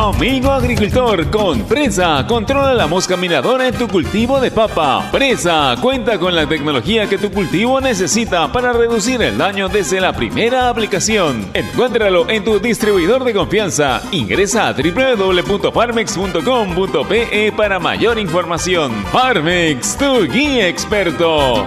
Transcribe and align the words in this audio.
Amigo 0.00 0.50
agricultor, 0.50 1.30
con 1.30 1.64
Presa, 1.64 2.26
controla 2.26 2.72
la 2.72 2.86
mosca 2.86 3.18
minadora 3.18 3.68
en 3.68 3.74
tu 3.74 3.86
cultivo 3.86 4.40
de 4.40 4.50
papa. 4.50 5.10
Presa 5.12 5.76
cuenta 5.78 6.18
con 6.18 6.34
la 6.34 6.46
tecnología 6.46 7.06
que 7.06 7.18
tu 7.18 7.30
cultivo 7.30 7.82
necesita 7.82 8.50
para 8.50 8.72
reducir 8.72 9.20
el 9.20 9.36
daño 9.36 9.68
desde 9.68 10.00
la 10.00 10.14
primera 10.14 10.70
aplicación. 10.70 11.50
Encuéntralo 11.52 12.30
en 12.30 12.42
tu 12.42 12.58
distribuidor 12.58 13.24
de 13.24 13.34
confianza. 13.34 14.00
Ingresa 14.10 14.68
a 14.68 14.72
www.farmex.com.pe 14.72 17.52
para 17.54 17.78
mayor 17.78 18.18
información. 18.18 19.04
Farmex, 19.12 19.98
tu 19.98 20.26
guía 20.26 20.66
experto. 20.66 21.66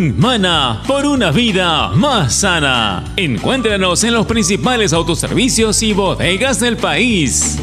Mana 0.01 0.81
por 0.87 1.05
una 1.05 1.29
vida 1.29 1.89
más 1.89 2.33
sana. 2.33 3.03
Encuéntranos 3.15 4.03
en 4.03 4.15
los 4.15 4.25
principales 4.25 4.93
autoservicios 4.93 5.83
y 5.83 5.93
bodegas 5.93 6.59
del 6.59 6.75
país. 6.77 7.59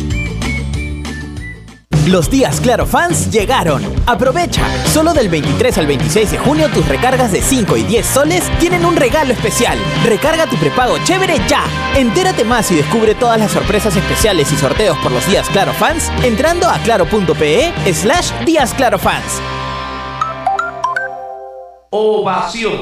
Los 2.07 2.31
días 2.31 2.61
Claro 2.61 2.87
Fans 2.87 3.33
llegaron. 3.33 3.83
Aprovecha. 4.07 4.63
Solo 4.87 5.15
del 5.15 5.29
23 5.29 5.79
al 5.79 5.89
26 5.89 6.31
de 6.31 6.39
junio 6.39 6.69
tus 6.73 6.87
recargas 6.87 7.33
de 7.33 7.43
5 7.43 7.77
y 7.77 7.83
10 7.83 8.07
soles 8.07 8.45
tienen 8.61 8.85
un 8.85 8.95
regalo 8.95 9.33
especial. 9.33 9.77
Recarga 10.05 10.47
tu 10.47 10.55
prepago 10.57 10.97
chévere 11.05 11.41
ya. 11.49 11.65
Entérate 11.97 12.45
más 12.45 12.71
y 12.71 12.77
descubre 12.77 13.17
todas 13.17 13.41
las 13.41 13.51
sorpresas 13.51 13.97
especiales 13.97 14.53
y 14.53 14.57
sorteos 14.57 14.97
por 14.99 15.11
los 15.11 15.27
días 15.27 15.49
Claro 15.49 15.73
Fans 15.73 16.09
entrando 16.23 16.69
a 16.69 16.79
claro.pe 16.79 17.73
slash 17.93 18.31
días 18.47 18.73
Claro 18.75 18.99
Fans. 19.01 19.43
Ovación. 21.91 22.73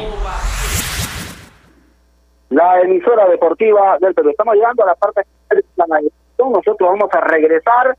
La 2.50 2.80
emisora 2.80 3.28
deportiva 3.28 3.98
del 4.00 4.14
Perú. 4.14 4.30
Estamos 4.30 4.54
llegando 4.56 4.82
a 4.82 4.86
la 4.86 4.94
parte 4.96 5.22
de 5.50 5.64
la 5.76 5.84
navegación. 5.86 6.52
Nosotros 6.52 6.90
vamos 6.90 7.08
a 7.12 7.20
regresar 7.20 7.96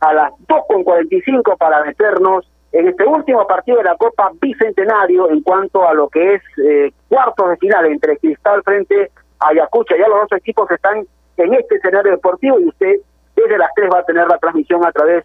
a 0.00 0.12
las 0.12 0.32
2.45 0.46 1.56
para 1.58 1.84
meternos 1.84 2.48
en 2.70 2.88
este 2.88 3.04
último 3.04 3.46
partido 3.46 3.78
de 3.78 3.84
la 3.84 3.96
Copa 3.96 4.30
Bicentenario 4.40 5.30
en 5.30 5.42
cuanto 5.42 5.88
a 5.88 5.94
lo 5.94 6.08
que 6.08 6.34
es 6.34 6.42
eh, 6.64 6.92
cuartos 7.08 7.50
de 7.50 7.56
final 7.56 7.86
entre 7.86 8.16
Cristal 8.18 8.62
frente 8.62 9.10
a 9.40 9.48
Ayacucho. 9.48 9.96
Ya 9.96 10.08
los 10.08 10.28
dos 10.28 10.38
equipos 10.38 10.70
están 10.70 11.04
en 11.36 11.54
este 11.54 11.76
escenario 11.76 12.12
deportivo 12.12 12.60
y 12.60 12.66
usted 12.66 12.94
desde 13.34 13.58
las 13.58 13.70
3 13.74 13.90
va 13.92 13.98
a 13.98 14.04
tener 14.04 14.28
la 14.28 14.38
transmisión 14.38 14.84
a 14.84 14.92
través 14.92 15.24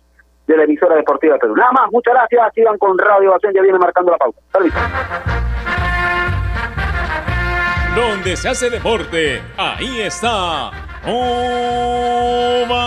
de 0.50 0.58
la 0.58 0.64
emisora 0.64 0.96
deportiva 0.96 1.34
de 1.36 1.40
Perú. 1.40 1.56
Nada 1.56 1.72
más, 1.72 1.92
muchas 1.92 2.12
gracias, 2.16 2.54
sigan 2.56 2.76
con 2.80 2.98
Radio 2.98 3.30
Ovación, 3.30 3.54
ya 3.54 3.62
viene 3.62 3.78
marcando 3.78 4.12
la 4.12 4.18
pauta. 4.18 4.40
Donde 7.96 8.36
se 8.36 8.50
hace 8.50 8.72
deporte, 8.72 9.44
ahí 9.58 10.02
está. 10.02 10.72
Ovación. 11.06 12.80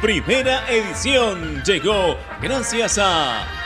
Primera 0.00 0.60
edición 0.68 1.60
llegó 1.64 2.16
gracias 2.40 2.98
a 3.02 3.65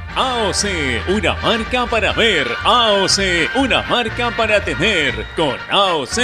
AOC, 0.15 1.07
una 1.07 1.35
marca 1.35 1.85
para 1.85 2.11
ver. 2.11 2.47
AOC, 2.63 3.55
una 3.55 3.81
marca 3.83 4.31
para 4.31 4.63
tener. 4.63 5.25
Con 5.35 5.55
AOC 5.69 6.17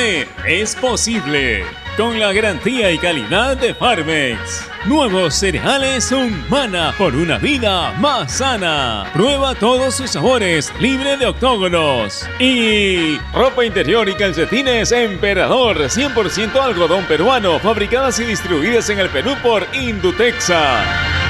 es 0.45 0.75
posible. 0.75 1.63
Con 1.95 2.19
la 2.19 2.31
garantía 2.33 2.91
y 2.91 2.97
calidad 2.97 3.57
de 3.57 3.73
Farmex. 3.73 4.69
Nuevos 4.85 5.33
cereales 5.33 6.11
Humana 6.11 6.93
por 6.97 7.15
una 7.15 7.37
vida 7.37 7.93
más 7.93 8.33
sana. 8.33 9.09
Prueba 9.13 9.55
todos 9.55 9.95
sus 9.95 10.11
sabores, 10.11 10.71
libre 10.79 11.17
de 11.17 11.25
octógonos. 11.25 12.27
Y 12.39 13.17
ropa 13.33 13.65
interior 13.65 14.07
y 14.09 14.13
calcetines 14.13 14.91
Emperador, 14.91 15.77
100% 15.77 16.61
algodón 16.61 17.05
peruano, 17.05 17.57
fabricadas 17.59 18.19
y 18.19 18.25
distribuidas 18.25 18.89
en 18.89 18.99
el 18.99 19.09
Perú 19.09 19.35
por 19.41 19.65
Indutexa. 19.73 21.26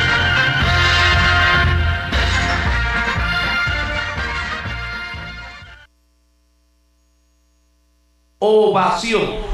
Ovación. 8.40 9.47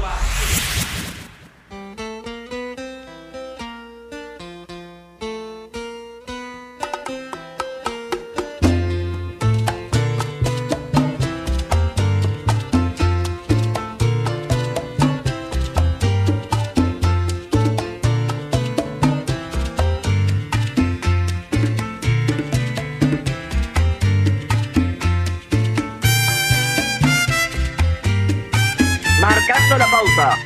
Pauta, 30.04 30.36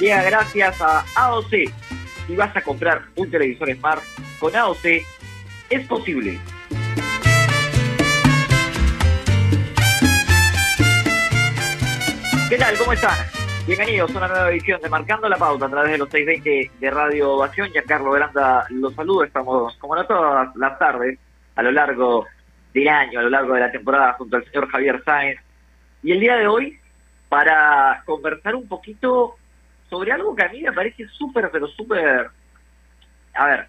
llega 0.00 0.22
gracias 0.24 0.80
a 0.80 1.04
AOC. 1.14 1.50
Si 2.26 2.34
vas 2.34 2.56
a 2.56 2.62
comprar 2.62 3.02
un 3.14 3.30
televisor 3.30 3.72
Smart 3.72 4.02
con 4.40 4.56
AOC, 4.56 4.84
es 5.70 5.86
posible. 5.86 6.40
¿Qué 12.48 12.58
tal? 12.58 12.76
¿Cómo 12.76 12.92
están? 12.92 13.16
Bienvenidos 13.68 14.12
a 14.14 14.18
una 14.18 14.28
nueva 14.28 14.50
edición 14.50 14.80
de 14.82 14.88
Marcando 14.88 15.28
la 15.28 15.36
Pauta 15.36 15.66
a 15.66 15.70
través 15.70 15.92
de 15.92 15.98
los 15.98 16.08
620 16.10 16.72
de 16.80 16.90
Radio 16.90 17.34
Ovación. 17.34 17.70
Giancarlo 17.70 18.10
Veranda 18.10 18.66
los 18.70 18.94
saludo. 18.94 19.22
Estamos, 19.22 19.76
como 19.76 19.94
no 19.94 20.04
todas 20.06 20.56
las 20.56 20.78
tardes, 20.78 21.20
a 21.54 21.62
lo 21.62 21.70
largo 21.70 22.26
del 22.72 22.88
año, 22.88 23.20
a 23.20 23.22
lo 23.22 23.30
largo 23.30 23.54
de 23.54 23.60
la 23.60 23.70
temporada, 23.70 24.14
junto 24.14 24.36
al 24.36 24.44
señor 24.46 24.68
Javier 24.70 25.02
Sáenz. 25.04 25.40
Y 26.02 26.10
el 26.10 26.20
día 26.20 26.36
de 26.36 26.48
hoy, 26.48 26.80
para 27.28 28.02
conversar 28.04 28.54
un 28.54 28.68
poquito 28.68 29.36
sobre 29.90 30.12
algo 30.12 30.34
que 30.34 30.44
a 30.44 30.48
mí 30.48 30.62
me 30.62 30.72
parece 30.72 31.06
súper, 31.08 31.50
pero 31.50 31.66
súper, 31.68 32.30
a 33.34 33.46
ver, 33.46 33.68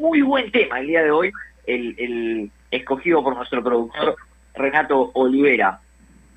muy 0.00 0.22
buen 0.22 0.50
tema 0.50 0.80
el 0.80 0.86
día 0.86 1.02
de 1.02 1.10
hoy, 1.10 1.32
el, 1.66 1.94
el 1.98 2.50
escogido 2.70 3.22
por 3.22 3.36
nuestro 3.36 3.62
productor 3.62 4.16
Renato 4.54 5.10
Olivera. 5.14 5.80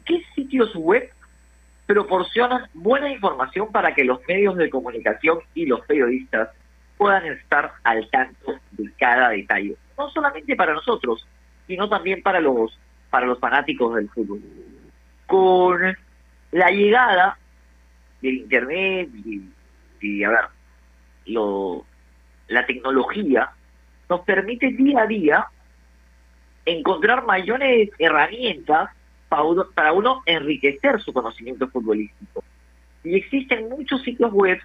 ¿Qué 0.05 0.23
sitios 0.35 0.75
web 0.75 1.09
proporcionan 1.85 2.67
buena 2.73 3.09
información 3.09 3.71
para 3.71 3.93
que 3.93 4.03
los 4.03 4.19
medios 4.27 4.55
de 4.57 4.69
comunicación 4.69 5.39
y 5.53 5.65
los 5.65 5.81
periodistas 5.85 6.49
puedan 6.97 7.25
estar 7.25 7.73
al 7.83 8.09
tanto 8.09 8.55
de 8.71 8.91
cada 8.97 9.29
detalle? 9.29 9.75
No 9.97 10.09
solamente 10.09 10.55
para 10.55 10.73
nosotros, 10.73 11.25
sino 11.67 11.87
también 11.87 12.21
para 12.21 12.39
los, 12.39 12.77
para 13.09 13.25
los 13.25 13.39
fanáticos 13.39 13.95
del 13.95 14.09
fútbol. 14.09 14.41
Con 15.27 15.97
la 16.53 16.69
llegada 16.69 17.37
del 18.21 18.35
internet 18.35 19.09
y, 20.01 20.23
a 20.23 20.29
ver, 20.29 20.45
lo, 21.25 21.85
la 22.47 22.65
tecnología 22.65 23.51
nos 24.09 24.21
permite 24.21 24.69
día 24.71 25.01
a 25.01 25.07
día 25.07 25.47
encontrar 26.65 27.25
mayores 27.25 27.89
herramientas 27.97 28.91
para 29.27 29.43
uno, 29.43 29.65
para 29.73 29.93
uno 29.93 30.21
enriquecer 30.25 31.01
su 31.01 31.11
conocimiento 31.11 31.67
futbolístico. 31.67 32.43
Y 33.03 33.15
existen 33.15 33.69
muchos 33.69 34.01
sitios 34.03 34.31
web 34.31 34.59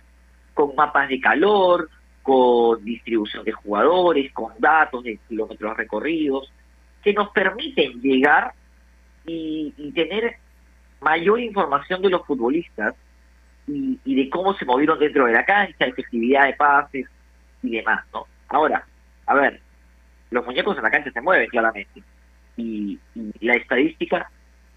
con 0.52 0.74
mapas 0.76 1.08
de 1.08 1.20
calor, 1.20 1.88
con 2.22 2.84
distribución 2.84 3.44
de 3.44 3.52
jugadores, 3.52 4.30
con 4.32 4.52
datos 4.58 5.04
de 5.04 5.18
kilómetros 5.28 5.76
recorridos, 5.76 6.52
que 7.02 7.14
nos 7.14 7.30
permiten 7.30 8.00
llegar 8.02 8.52
y, 9.26 9.72
y 9.78 9.92
tener 9.92 10.36
mayor 11.00 11.40
información 11.40 12.02
de 12.02 12.10
los 12.10 12.26
futbolistas 12.26 12.94
y, 13.66 13.98
y, 14.04 14.14
de 14.14 14.30
cómo 14.30 14.54
se 14.54 14.64
movieron 14.64 14.98
dentro 14.98 15.26
de 15.26 15.32
la 15.32 15.44
cancha, 15.44 15.86
efectividad 15.86 16.46
de 16.46 16.54
pases 16.54 17.06
y 17.62 17.70
demás, 17.70 18.04
¿no? 18.12 18.26
Ahora, 18.48 18.84
a 19.26 19.34
ver, 19.34 19.60
los 20.30 20.44
muñecos 20.44 20.76
en 20.76 20.82
la 20.82 20.90
cancha 20.90 21.10
se 21.10 21.20
mueven 21.20 21.48
claramente 21.48 22.02
y, 22.56 22.98
y 23.14 23.46
la 23.46 23.54
estadística 23.54 24.30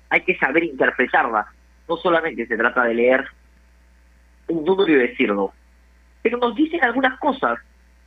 hay 0.10 0.22
que 0.22 0.38
saber 0.38 0.66
interpretarla. 0.66 1.48
No 1.88 1.98
solamente 1.98 2.46
se 2.46 2.58
trata 2.58 2.84
de 2.84 2.94
leer 2.94 3.26
un 4.48 4.66
número 4.66 4.92
y 4.92 5.08
decirlo, 5.08 5.54
pero 6.22 6.38
nos 6.38 6.56
dicen 6.56 6.84
algunas 6.84 7.18
cosas. 7.20 7.60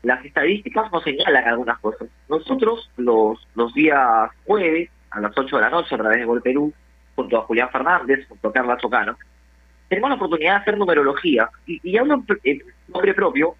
Las 0.02 0.22
estadísticas 0.22 0.92
nos 0.92 1.02
señalan 1.02 1.48
algunas 1.48 1.78
cosas. 1.78 2.08
Nosotros 2.28 2.90
los, 2.98 3.48
los 3.54 3.72
días 3.72 4.30
jueves 4.44 4.90
a 5.10 5.20
las 5.20 5.32
8 5.36 5.56
de 5.56 5.62
la 5.62 5.70
noche 5.70 5.94
a 5.94 5.98
través 5.98 6.18
de 6.18 6.26
Gol 6.26 6.42
Perú 6.42 6.74
junto 7.16 7.38
a 7.38 7.42
Julián 7.42 7.70
Fernández, 7.70 8.26
junto 8.28 8.48
a 8.48 8.52
Carla 8.52 8.76
Chocano, 8.76 9.16
tenemos 9.88 10.10
la 10.10 10.16
oportunidad 10.16 10.54
de 10.54 10.60
hacer 10.60 10.78
numerología. 10.78 11.50
Y, 11.66 11.80
y 11.82 11.96
hablo 11.96 12.22
en 12.44 12.62
nombre 12.88 13.14
propio 13.14 13.54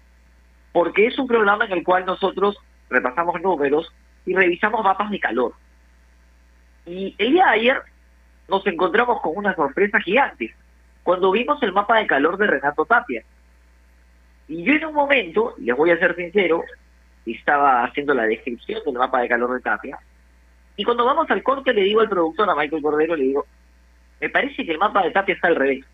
porque 0.71 1.07
es 1.07 1.17
un 1.17 1.27
programa 1.27 1.65
en 1.65 1.71
el 1.71 1.83
cual 1.83 2.05
nosotros 2.05 2.57
repasamos 2.89 3.41
números 3.41 3.93
y 4.25 4.33
revisamos 4.33 4.83
mapas 4.83 5.09
de 5.09 5.19
calor. 5.19 5.53
Y 6.85 7.15
el 7.17 7.31
día 7.31 7.45
de 7.45 7.51
ayer 7.51 7.81
nos 8.49 8.65
encontramos 8.67 9.21
con 9.21 9.33
una 9.35 9.55
sorpresa 9.55 9.99
gigante 9.99 10.53
cuando 11.03 11.31
vimos 11.31 11.61
el 11.63 11.71
mapa 11.71 11.97
de 11.99 12.07
calor 12.07 12.37
de 12.37 12.47
Renato 12.47 12.85
Tapia. 12.85 13.23
Y 14.47 14.63
yo 14.63 14.73
en 14.73 14.85
un 14.85 14.93
momento, 14.93 15.55
les 15.57 15.75
voy 15.75 15.91
a 15.91 15.97
ser 15.97 16.15
sincero, 16.15 16.63
estaba 17.25 17.83
haciendo 17.83 18.13
la 18.13 18.23
descripción 18.23 18.81
del 18.85 18.95
mapa 18.95 19.21
de 19.21 19.29
calor 19.29 19.53
de 19.53 19.61
Tapia. 19.61 19.99
Y 20.77 20.83
cuando 20.83 21.05
vamos 21.05 21.29
al 21.29 21.43
corte 21.43 21.73
le 21.73 21.83
digo 21.83 22.01
al 22.01 22.09
productor, 22.09 22.49
a 22.49 22.55
Michael 22.55 22.81
Cordero, 22.81 23.15
le 23.15 23.23
digo, 23.23 23.45
me 24.19 24.29
parece 24.29 24.65
que 24.65 24.71
el 24.71 24.77
mapa 24.77 25.03
de 25.03 25.11
Tapia 25.11 25.35
está 25.35 25.47
al 25.47 25.55
revés. 25.55 25.85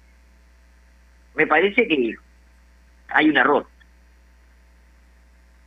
Me 1.35 1.47
parece 1.47 1.88
que 1.88 2.15
hay 3.09 3.29
un 3.29 3.38
error. 3.38 3.67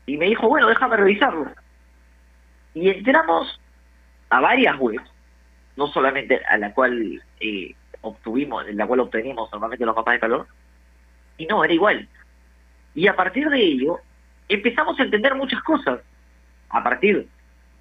Y 0.07 0.17
me 0.17 0.27
dijo, 0.27 0.49
bueno, 0.49 0.69
déjame 0.69 0.97
revisarlo. 0.97 1.51
Y 2.75 2.89
entramos 2.91 3.61
a 4.31 4.41
varias 4.41 4.79
webs, 4.79 5.09
no 5.77 5.87
solamente 5.89 6.41
a 6.49 6.59
la 6.59 6.75
cual 6.75 7.23
eh, 7.41 7.75
obtuvimos, 8.01 8.67
en 8.67 8.77
la 8.77 8.87
cual 8.87 9.01
obtenemos 9.01 9.51
normalmente 9.53 9.87
los 9.87 9.97
mapas 9.97 10.15
de 10.15 10.21
calor, 10.21 10.47
y 11.39 11.47
no, 11.47 11.65
era 11.65 11.73
igual. 11.73 12.09
Y 12.95 13.09
a 13.09 13.17
partir 13.17 13.49
de 13.49 13.61
ello, 13.61 13.99
empezamos 14.49 14.99
a 14.99 15.05
entender 15.05 15.35
muchas 15.35 15.63
cosas. 15.63 16.01
A 16.69 16.83
partir 16.83 17.29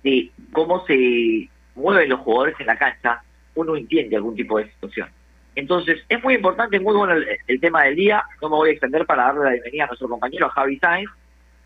de 0.03 0.31
cómo 0.51 0.85
se 0.85 1.49
mueven 1.75 2.09
los 2.09 2.19
jugadores 2.19 2.55
en 2.59 2.67
la 2.67 2.77
cancha, 2.77 3.23
uno 3.55 3.75
entiende 3.75 4.15
algún 4.15 4.35
tipo 4.35 4.57
de 4.57 4.69
situación. 4.71 5.09
Entonces, 5.55 6.03
es 6.09 6.23
muy 6.23 6.35
importante, 6.35 6.79
muy 6.79 6.95
bueno 6.95 7.13
el, 7.13 7.61
tema 7.61 7.83
del 7.83 7.95
día. 7.95 8.23
No 8.41 8.49
me 8.49 8.55
voy 8.55 8.69
a 8.69 8.71
extender 8.73 9.05
para 9.05 9.25
darle 9.25 9.43
la 9.43 9.51
bienvenida 9.51 9.83
a 9.83 9.87
nuestro 9.87 10.09
compañero 10.09 10.49
Javi 10.49 10.79
Sainz, 10.79 11.09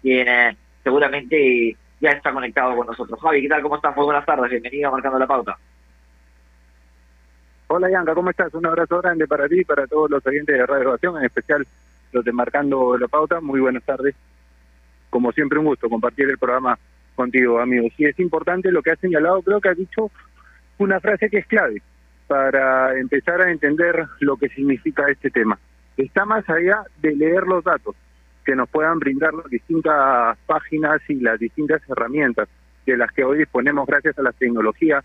quien 0.01 0.27
eh, 0.27 0.57
seguramente 0.83 1.77
ya 2.01 2.11
está 2.11 2.33
conectado 2.33 2.75
con 2.75 2.87
nosotros. 2.87 3.19
Javi, 3.21 3.41
¿qué 3.41 3.47
tal? 3.47 3.61
¿Cómo 3.61 3.77
estás? 3.77 3.95
Muy 3.95 4.05
buenas 4.05 4.25
tardes. 4.25 4.51
Bienvenido 4.51 4.89
a 4.89 4.91
Marcando 4.91 5.19
la 5.19 5.27
Pauta. 5.27 5.57
Hola, 7.67 7.89
Yanka, 7.89 8.13
¿cómo 8.13 8.29
estás? 8.29 8.53
Un 8.53 8.65
abrazo 8.65 9.01
grande 9.01 9.27
para 9.27 9.47
ti 9.47 9.59
y 9.59 9.65
para 9.65 9.87
todos 9.87 10.09
los 10.09 10.25
oyentes 10.25 10.57
de 10.57 10.65
Radio 10.65 10.89
Ovación, 10.89 11.17
en 11.17 11.25
especial 11.25 11.65
los 12.11 12.23
de 12.23 12.31
Marcando 12.31 12.97
la 12.97 13.07
Pauta. 13.07 13.39
Muy 13.41 13.59
buenas 13.59 13.83
tardes. 13.83 14.15
Como 15.09 15.31
siempre, 15.31 15.59
un 15.59 15.65
gusto 15.65 15.89
compartir 15.89 16.29
el 16.29 16.37
programa 16.37 16.77
contigo, 17.17 17.59
amigos. 17.59 17.91
Y 17.97 18.05
es 18.05 18.17
importante 18.19 18.71
lo 18.71 18.81
que 18.81 18.91
has 18.91 18.99
señalado, 18.99 19.41
creo 19.41 19.59
que 19.59 19.69
has 19.69 19.77
dicho 19.77 20.09
una 20.77 21.01
frase 21.01 21.29
que 21.29 21.39
es 21.39 21.47
clave 21.47 21.81
para 22.27 22.97
empezar 22.97 23.41
a 23.41 23.51
entender 23.51 24.05
lo 24.19 24.37
que 24.37 24.47
significa 24.49 25.09
este 25.09 25.29
tema. 25.29 25.59
Está 25.97 26.23
más 26.25 26.47
allá 26.49 26.83
de 27.01 27.15
leer 27.15 27.43
los 27.43 27.63
datos 27.63 27.95
que 28.45 28.55
nos 28.55 28.69
puedan 28.69 28.99
brindar 28.99 29.33
las 29.33 29.49
distintas 29.49 30.37
páginas 30.45 31.01
y 31.09 31.15
las 31.15 31.39
distintas 31.39 31.81
herramientas 31.89 32.47
de 32.85 32.95
las 32.95 33.11
que 33.11 33.23
hoy 33.23 33.39
disponemos 33.39 33.85
gracias 33.87 34.17
a 34.17 34.21
la 34.21 34.31
tecnología 34.31 35.03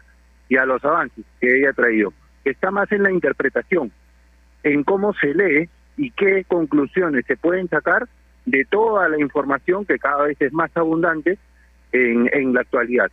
y 0.49 0.57
a 0.57 0.67
los 0.67 0.85
avances 0.85 1.25
que 1.41 1.59
ella 1.59 1.71
ha 1.71 1.73
traído. 1.73 2.13
Está 2.45 2.71
más 2.71 2.93
en 2.93 3.03
la 3.03 3.11
interpretación, 3.11 3.91
en 4.63 4.85
cómo 4.85 5.15
se 5.15 5.35
lee 5.35 5.69
y 5.97 6.11
qué 6.11 6.45
conclusiones 6.47 7.25
se 7.27 7.37
pueden 7.37 7.69
sacar 7.69 8.07
de 8.45 8.65
toda 8.65 9.09
la 9.09 9.19
información 9.21 9.87
que 9.87 9.99
cada 9.99 10.25
vez 10.25 10.37
es 10.41 10.53
más 10.53 10.71
abundante 10.77 11.39
en, 11.93 12.29
en 12.33 12.55
la 12.55 12.63
actualidad. 12.63 13.11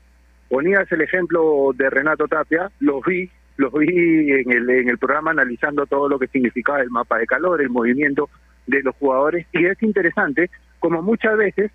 Ponías 0.49 0.91
el 0.91 1.01
ejemplo 1.01 1.71
de 1.75 1.89
Renato 1.89 2.27
Tapia, 2.27 2.71
los 2.79 3.03
vi, 3.05 3.29
los 3.57 3.71
vi 3.73 4.31
en 4.31 4.51
el, 4.51 4.69
en 4.69 4.89
el 4.89 4.97
programa 4.97 5.31
analizando 5.31 5.85
todo 5.85 6.09
lo 6.09 6.17
que 6.17 6.27
significaba 6.27 6.81
el 6.81 6.89
mapa 6.89 7.17
de 7.19 7.27
calor, 7.27 7.61
el 7.61 7.69
movimiento 7.69 8.29
de 8.65 8.81
los 8.81 8.95
jugadores, 8.95 9.45
y 9.51 9.65
es 9.65 9.81
interesante 9.83 10.49
como 10.79 11.01
muchas 11.01 11.37
veces 11.37 11.71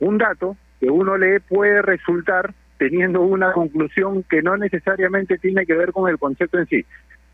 un 0.00 0.18
dato 0.18 0.56
que 0.80 0.90
uno 0.90 1.16
lee 1.16 1.40
puede 1.48 1.82
resultar 1.82 2.52
teniendo 2.78 3.22
una 3.22 3.52
conclusión 3.52 4.22
que 4.22 4.42
no 4.42 4.56
necesariamente 4.56 5.38
tiene 5.38 5.66
que 5.66 5.74
ver 5.74 5.92
con 5.92 6.08
el 6.08 6.18
concepto 6.18 6.58
en 6.58 6.66
sí. 6.66 6.84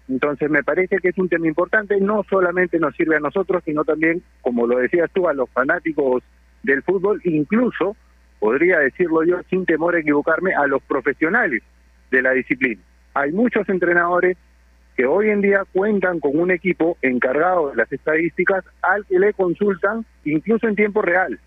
Entonces 0.08 0.50
me 0.50 0.62
parece 0.62 0.98
que 0.98 1.08
es 1.08 1.18
un 1.18 1.28
tema 1.28 1.46
importante, 1.46 2.00
no 2.00 2.24
solamente 2.28 2.78
nos 2.78 2.94
sirve 2.94 3.16
a 3.16 3.20
nosotros, 3.20 3.62
sino 3.64 3.84
también, 3.84 4.22
como 4.42 4.66
lo 4.66 4.78
decías 4.78 5.10
tú, 5.12 5.28
a 5.28 5.34
los 5.34 5.50
fanáticos 5.50 6.22
del 6.62 6.82
fútbol, 6.82 7.20
incluso 7.24 7.96
podría 8.38 8.78
decirlo 8.78 9.24
yo 9.24 9.42
sin 9.50 9.64
temor 9.66 9.94
a 9.94 10.00
equivocarme, 10.00 10.54
a 10.54 10.66
los 10.66 10.82
profesionales 10.82 11.62
de 12.10 12.22
la 12.22 12.32
disciplina. 12.32 12.80
Hay 13.14 13.32
muchos 13.32 13.68
entrenadores 13.68 14.36
que 14.96 15.06
hoy 15.06 15.30
en 15.30 15.40
día 15.40 15.64
cuentan 15.72 16.20
con 16.20 16.38
un 16.38 16.50
equipo 16.50 16.96
encargado 17.02 17.70
de 17.70 17.76
las 17.76 17.92
estadísticas 17.92 18.64
al 18.82 19.04
que 19.06 19.18
le 19.18 19.32
consultan 19.32 20.04
incluso 20.24 20.68
en 20.68 20.76
tiempo 20.76 21.02
real 21.02 21.38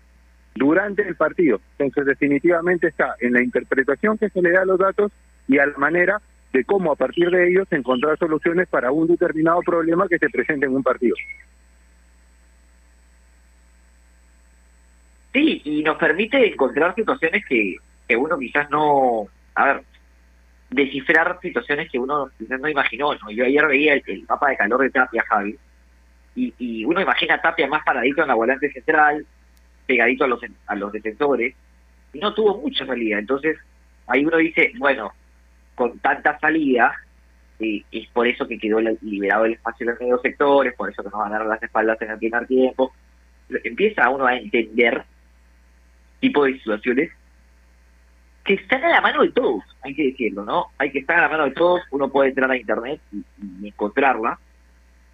durante 0.54 1.06
el 1.06 1.14
partido. 1.14 1.60
Entonces 1.78 2.06
definitivamente 2.06 2.88
está 2.88 3.14
en 3.20 3.32
la 3.32 3.42
interpretación 3.42 4.18
que 4.18 4.28
se 4.28 4.42
le 4.42 4.52
da 4.52 4.62
a 4.62 4.66
los 4.66 4.78
datos 4.78 5.12
y 5.46 5.58
a 5.58 5.66
la 5.66 5.78
manera 5.78 6.20
de 6.52 6.64
cómo 6.64 6.92
a 6.92 6.96
partir 6.96 7.30
de 7.30 7.48
ellos 7.48 7.66
encontrar 7.70 8.18
soluciones 8.18 8.68
para 8.68 8.90
un 8.90 9.06
determinado 9.06 9.60
problema 9.60 10.08
que 10.08 10.18
se 10.18 10.28
presente 10.28 10.66
en 10.66 10.74
un 10.74 10.82
partido. 10.82 11.14
Sí, 15.32 15.60
y 15.64 15.82
nos 15.82 15.98
permite 15.98 16.46
encontrar 16.46 16.94
situaciones 16.94 17.44
que, 17.46 17.76
que 18.06 18.16
uno 18.16 18.38
quizás 18.38 18.70
no, 18.70 19.26
a 19.54 19.64
ver, 19.66 19.82
descifrar 20.70 21.38
situaciones 21.40 21.90
que 21.90 21.98
uno 21.98 22.30
quizás 22.38 22.60
no 22.60 22.68
imaginó. 22.68 23.14
¿no? 23.14 23.30
Yo 23.30 23.44
ayer 23.44 23.66
veía 23.66 23.94
el, 23.94 24.24
mapa 24.28 24.50
de 24.50 24.56
calor 24.56 24.82
de 24.82 24.90
Tapia, 24.90 25.24
Javi, 25.28 25.58
y, 26.34 26.54
y 26.58 26.84
uno 26.84 27.00
imagina 27.00 27.34
a 27.34 27.42
Tapia 27.42 27.66
más 27.66 27.84
paradito 27.84 28.22
en 28.22 28.28
la 28.28 28.34
volante 28.34 28.70
central, 28.72 29.26
pegadito 29.86 30.24
a 30.24 30.28
los, 30.28 30.40
a 30.66 30.74
los 30.76 30.92
defensores, 30.92 31.54
y 32.12 32.18
no 32.18 32.32
tuvo 32.32 32.58
mucha 32.58 32.86
salida. 32.86 33.18
Entonces, 33.18 33.58
ahí 34.06 34.24
uno 34.24 34.36
dice, 34.38 34.72
bueno, 34.78 35.12
con 35.74 35.98
tanta 35.98 36.38
salida, 36.38 36.94
eh, 37.60 37.82
es 37.90 38.08
por 38.08 38.26
eso 38.26 38.46
que 38.46 38.58
quedó 38.58 38.80
liberado 38.80 39.44
el 39.44 39.54
espacio 39.54 39.84
en 39.84 39.90
los 39.90 40.00
medios 40.00 40.22
sectores, 40.22 40.74
por 40.74 40.90
eso 40.90 41.02
que 41.02 41.10
nos 41.10 41.18
van 41.18 41.32
a 41.32 41.38
dar 41.38 41.46
las 41.46 41.62
espaldas 41.62 42.00
en 42.02 42.10
el 42.10 42.18
primer 42.18 42.46
tiempo. 42.46 42.92
Empieza 43.64 44.08
uno 44.10 44.26
a 44.26 44.36
entender 44.36 45.04
tipo 46.20 46.44
de 46.44 46.54
situaciones 46.54 47.10
que 48.44 48.54
están 48.54 48.82
a 48.84 48.88
la 48.88 49.00
mano 49.00 49.22
de 49.22 49.30
todos, 49.30 49.62
hay 49.82 49.94
que 49.94 50.06
decirlo, 50.06 50.44
¿no? 50.44 50.68
Hay 50.78 50.90
que 50.90 51.00
estar 51.00 51.18
a 51.18 51.22
la 51.22 51.28
mano 51.28 51.44
de 51.44 51.50
todos, 51.50 51.82
uno 51.90 52.08
puede 52.08 52.30
entrar 52.30 52.50
a 52.50 52.56
internet 52.56 53.00
y, 53.12 53.68
encontrarla. 53.68 54.38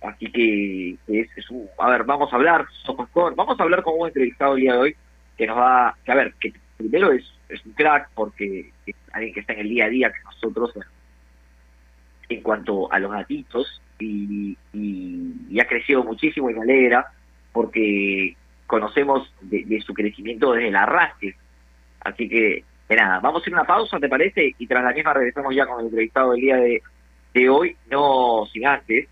Así 0.03 0.31
que 0.31 0.97
es, 1.09 1.29
es 1.37 1.51
un, 1.51 1.67
a 1.79 1.91
ver, 1.91 2.05
vamos 2.05 2.33
a 2.33 2.37
hablar, 2.37 2.67
somos 2.85 3.09
vamos 3.15 3.59
a 3.59 3.63
hablar 3.63 3.83
con 3.83 3.99
un 3.99 4.07
entrevistado 4.07 4.55
el 4.55 4.61
día 4.61 4.75
de 4.75 4.79
hoy 4.79 4.97
que 5.37 5.47
nos 5.47 5.59
va, 5.59 5.97
que 6.05 6.13
a 6.13 6.15
ver, 6.15 6.35
que 6.39 6.53
primero 6.77 7.11
es, 7.13 7.25
es 7.49 7.65
un 7.67 7.73
crack 7.73 8.11
porque 8.15 8.71
es 8.87 8.95
alguien 9.13 9.35
que 9.35 9.41
está 9.41 9.55
en 9.55 9.61
el 9.61 9.69
día 9.69 9.87
a 9.87 9.89
día 9.89 10.13
que 10.13 10.23
nosotros 10.25 10.73
en 12.29 12.41
cuanto 12.43 12.93
a 12.93 12.99
los 12.99 13.11
gatitos 13.11 13.83
y, 13.99 14.57
y, 14.73 15.61
ha 15.61 15.67
crecido 15.67 16.05
muchísimo 16.05 16.51
y 16.51 16.55
me 16.55 16.63
alegra 16.63 17.07
porque 17.53 18.37
conocemos 18.67 19.33
de, 19.41 19.83
su 19.85 19.95
crecimiento 19.95 20.53
desde 20.53 20.69
el 20.69 20.77
arrastre. 20.77 21.37
Así 22.01 22.29
que, 22.29 22.65
de 22.89 22.97
nada, 22.97 23.21
vamos 23.21 23.41
a 23.41 23.43
hacer 23.43 23.53
una 23.53 23.65
pausa, 23.65 23.99
¿te 23.99 24.09
parece? 24.09 24.55
Y 24.59 24.67
tras 24.67 24.85
la 24.85 24.93
misma 24.93 25.15
regresamos 25.15 25.55
ya 25.55 25.67
con 25.67 25.81
el 25.81 25.87
entrevistado 25.87 26.33
del 26.33 26.41
día 26.41 26.57
de, 26.57 26.83
de 27.35 27.49
hoy, 27.49 27.77
no 27.91 28.47
sin 28.53 28.67
antes 28.67 29.09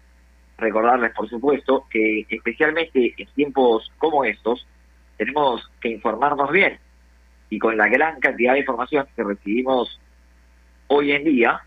recordarles, 0.58 1.12
por 1.12 1.28
supuesto, 1.28 1.86
que 1.90 2.24
especialmente 2.28 3.14
en 3.16 3.26
tiempos 3.34 3.90
como 3.98 4.24
estos, 4.24 4.66
tenemos 5.16 5.70
que 5.80 5.88
informarnos 5.88 6.50
bien. 6.50 6.78
Y 7.50 7.58
con 7.58 7.76
la 7.76 7.88
gran 7.88 8.18
cantidad 8.20 8.54
de 8.54 8.60
información 8.60 9.06
que 9.14 9.24
recibimos 9.24 10.00
hoy 10.86 11.12
en 11.12 11.24
día, 11.24 11.60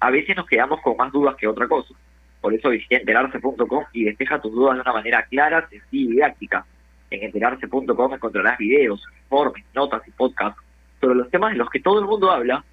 a 0.00 0.10
veces 0.10 0.36
nos 0.36 0.46
quedamos 0.46 0.80
con 0.82 0.96
más 0.96 1.12
dudas 1.12 1.36
que 1.36 1.46
otra 1.46 1.66
cosa. 1.66 1.94
Por 2.40 2.54
eso 2.54 2.70
visita 2.70 2.96
enterarse.com 2.96 3.84
y 3.92 4.04
despeja 4.04 4.40
tus 4.40 4.52
dudas 4.52 4.76
de 4.76 4.82
una 4.82 4.92
manera 4.92 5.24
clara, 5.24 5.68
sencilla 5.68 6.10
y 6.10 6.12
didáctica. 6.12 6.66
En 7.10 7.22
enterarse.com 7.22 8.14
encontrarás 8.14 8.58
videos, 8.58 9.02
informes, 9.24 9.64
notas 9.74 10.06
y 10.06 10.10
podcasts 10.10 10.60
sobre 11.00 11.14
los 11.14 11.30
temas 11.30 11.52
de 11.52 11.58
los 11.58 11.70
que 11.70 11.80
todo 11.80 12.00
el 12.00 12.06
mundo 12.06 12.30
habla, 12.30 12.64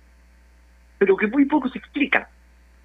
pero 0.97 1.15
que 1.15 1.27
muy 1.27 1.45
poco 1.45 1.69
se 1.69 1.79
explican. 1.79 2.25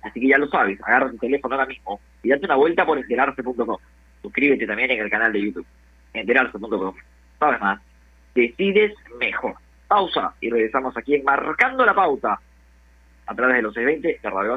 Así 0.03 0.21
que 0.21 0.29
ya 0.29 0.39
lo 0.39 0.49
sabes, 0.49 0.81
agarra 0.83 1.11
tu 1.11 1.19
teléfono 1.19 1.55
ahora 1.55 1.67
mismo 1.67 2.01
y 2.23 2.29
date 2.29 2.47
una 2.47 2.57
vuelta 2.57 2.87
por 2.87 2.99
enterarse.com. 2.99 3.79
Suscríbete 4.23 4.67
también 4.67 4.91
en 4.91 5.01
el 5.01 5.11
canal 5.11 5.33
de 5.33 5.43
YouTube, 5.43 5.67
enterarse.com. 6.13 6.95
Sabes 7.39 7.61
más, 7.61 7.81
decides 8.35 8.95
mejor. 9.19 9.55
Pausa 9.89 10.35
y 10.41 10.51
regresamos 10.51 10.97
aquí 10.97 11.17
en 11.17 11.25
Marcando 11.25 11.85
la 11.85 11.95
Pauta 11.95 12.41
a 13.27 13.35
través 13.35 13.57
de 13.57 13.63
los 13.63 13.75
620 13.75 14.21
de 14.23 14.31
Radio 14.31 14.57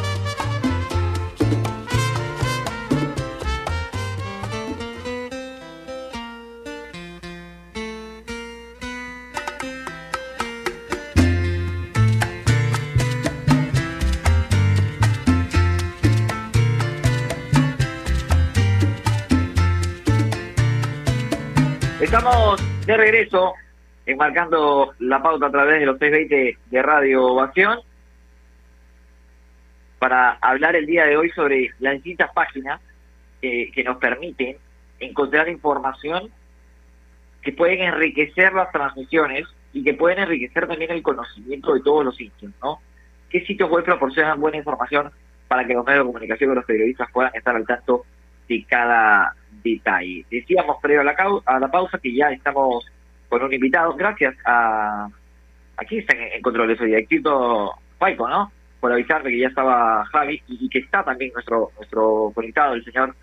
De 22.85 22.97
regreso, 22.97 23.55
enmarcando 24.05 24.93
la 24.99 25.23
pauta 25.23 25.47
a 25.47 25.51
través 25.51 25.79
de 25.79 25.87
los 25.87 25.97
620 25.97 26.57
de 26.69 26.81
Radio 26.83 27.25
Ovación, 27.25 27.79
para 29.97 30.33
hablar 30.39 30.75
el 30.75 30.85
día 30.85 31.05
de 31.05 31.17
hoy 31.17 31.31
sobre 31.31 31.71
las 31.79 31.95
distintas 31.95 32.31
páginas 32.31 32.79
que, 33.41 33.71
que 33.73 33.83
nos 33.83 33.97
permiten 33.97 34.55
encontrar 34.99 35.49
información 35.49 36.29
que 37.41 37.53
pueden 37.53 37.81
enriquecer 37.81 38.53
las 38.53 38.71
transmisiones 38.71 39.47
y 39.73 39.83
que 39.83 39.95
pueden 39.95 40.19
enriquecer 40.19 40.67
también 40.67 40.91
el 40.91 41.01
conocimiento 41.01 41.73
de 41.73 41.81
todos 41.81 42.05
los 42.05 42.15
sitios, 42.15 42.51
¿no? 42.61 42.81
¿Qué 43.31 43.43
sitios 43.45 43.67
web 43.67 43.83
proporcionan 43.83 44.39
buena 44.39 44.57
información 44.57 45.11
para 45.47 45.65
que 45.65 45.73
los 45.73 45.83
medios 45.83 46.05
de 46.05 46.11
comunicación 46.11 46.51
y 46.51 46.55
los 46.55 46.65
periodistas 46.65 47.09
puedan 47.11 47.33
estar 47.33 47.55
al 47.55 47.65
tanto 47.65 48.05
de 48.47 48.63
cada 48.69 49.35
detalle. 49.63 50.25
Decíamos 50.29 50.77
previo 50.81 51.01
a 51.01 51.03
la, 51.03 51.15
a 51.45 51.59
la 51.59 51.71
pausa 51.71 51.97
que 51.99 52.13
ya 52.13 52.31
estamos 52.31 52.85
con 53.29 53.43
un 53.43 53.53
invitado, 53.53 53.93
gracias 53.95 54.35
a 54.45 55.07
aquí 55.77 55.99
está 55.99 56.15
en, 56.15 56.33
en 56.33 56.41
control 56.41 56.67
de 56.67 56.85
directito 56.85 57.73
Paico, 57.97 58.27
¿no? 58.27 58.51
Por 58.79 58.91
avisarme 58.91 59.29
que 59.29 59.39
ya 59.39 59.47
estaba 59.47 60.05
Javi 60.05 60.41
y, 60.47 60.67
que 60.69 60.79
está 60.79 61.03
también 61.03 61.31
nuestro 61.33 61.71
nuestro 61.77 62.31
conectado, 62.33 62.73
el 62.73 62.83
señor 62.83 63.15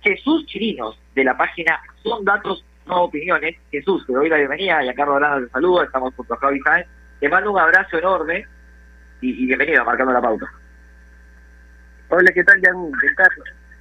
Jesús 0.00 0.46
Chirinos, 0.46 0.98
de 1.14 1.24
la 1.24 1.36
página 1.36 1.78
Son 2.02 2.24
Datos 2.24 2.64
No 2.86 3.04
Opiniones. 3.04 3.56
Jesús, 3.70 4.04
te 4.06 4.12
doy 4.12 4.28
la 4.28 4.38
bienvenida 4.38 4.84
y 4.84 4.88
a 4.88 4.94
Carlos 4.94 5.16
Arana 5.16 5.46
te 5.46 5.52
saluda, 5.52 5.84
estamos 5.84 6.14
junto 6.14 6.34
a 6.34 6.38
Javi 6.38 6.60
Sáenz. 6.60 6.88
Te 7.20 7.28
mando 7.28 7.52
un 7.52 7.58
abrazo 7.60 7.98
enorme 7.98 8.46
y, 9.20 9.46
bienvenido 9.46 9.82
a 9.82 9.84
Marcando 9.84 10.12
la 10.12 10.20
Pauta. 10.20 10.46
Hola, 12.08 12.32
¿qué 12.34 12.42
tal, 12.42 12.60
Carlos? 12.60 12.90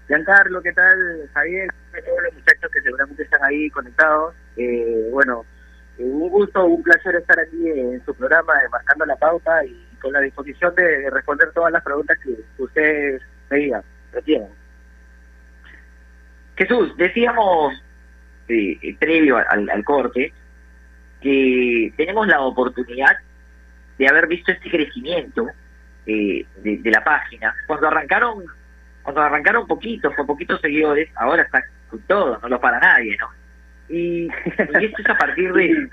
Giancarlo, 0.07 0.61
¿qué 0.61 0.73
tal? 0.73 1.29
Javier, 1.33 1.69
todos 1.99 2.23
los 2.23 2.33
muchachos 2.33 2.71
que 2.71 2.81
seguramente 2.81 3.23
están 3.23 3.43
ahí 3.43 3.69
conectados. 3.69 4.33
Eh, 4.55 5.09
bueno, 5.11 5.45
eh, 5.97 6.03
un 6.03 6.29
gusto, 6.29 6.65
un 6.65 6.83
placer 6.83 7.15
estar 7.15 7.39
aquí 7.39 7.67
en 7.67 8.03
su 8.05 8.13
programa 8.13 8.53
de 8.61 8.69
Marcando 8.69 9.05
la 9.05 9.15
Pauta 9.17 9.65
y 9.65 9.87
con 9.99 10.13
la 10.13 10.21
disposición 10.21 10.73
de, 10.75 11.09
responder 11.09 11.51
todas 11.53 11.71
las 11.71 11.83
preguntas 11.83 12.17
que 12.19 12.35
ustedes 12.61 13.21
me 13.49 13.57
digan, 13.57 13.83
Jesús, 16.55 16.95
decíamos 16.97 17.73
eh, 18.47 18.95
previo 18.99 19.37
al, 19.37 19.83
corte 19.83 20.33
que 21.21 21.93
tenemos 21.97 22.27
la 22.27 22.41
oportunidad 22.41 23.17
de 23.97 24.07
haber 24.07 24.27
visto 24.27 24.51
este 24.51 24.69
crecimiento 24.69 25.47
de, 26.05 26.45
de 26.63 26.91
la 26.91 27.03
página. 27.03 27.53
Cuando 27.67 27.87
arrancaron 27.87 28.45
cuando 29.01 29.21
arrancaron 29.21 29.67
poquitos, 29.67 30.13
con 30.15 30.27
poquitos 30.27 30.61
seguidores, 30.61 31.09
ahora 31.15 31.43
está 31.43 31.63
con 31.91 31.99
todo, 32.01 32.39
no 32.41 32.49
lo 32.49 32.59
para 32.59 32.79
nadie, 32.79 33.15
¿no? 33.17 33.29
Y, 33.89 34.27
esto 34.57 35.01
es 35.01 35.09
a 35.09 35.17
partir 35.17 35.53
de, 35.53 35.89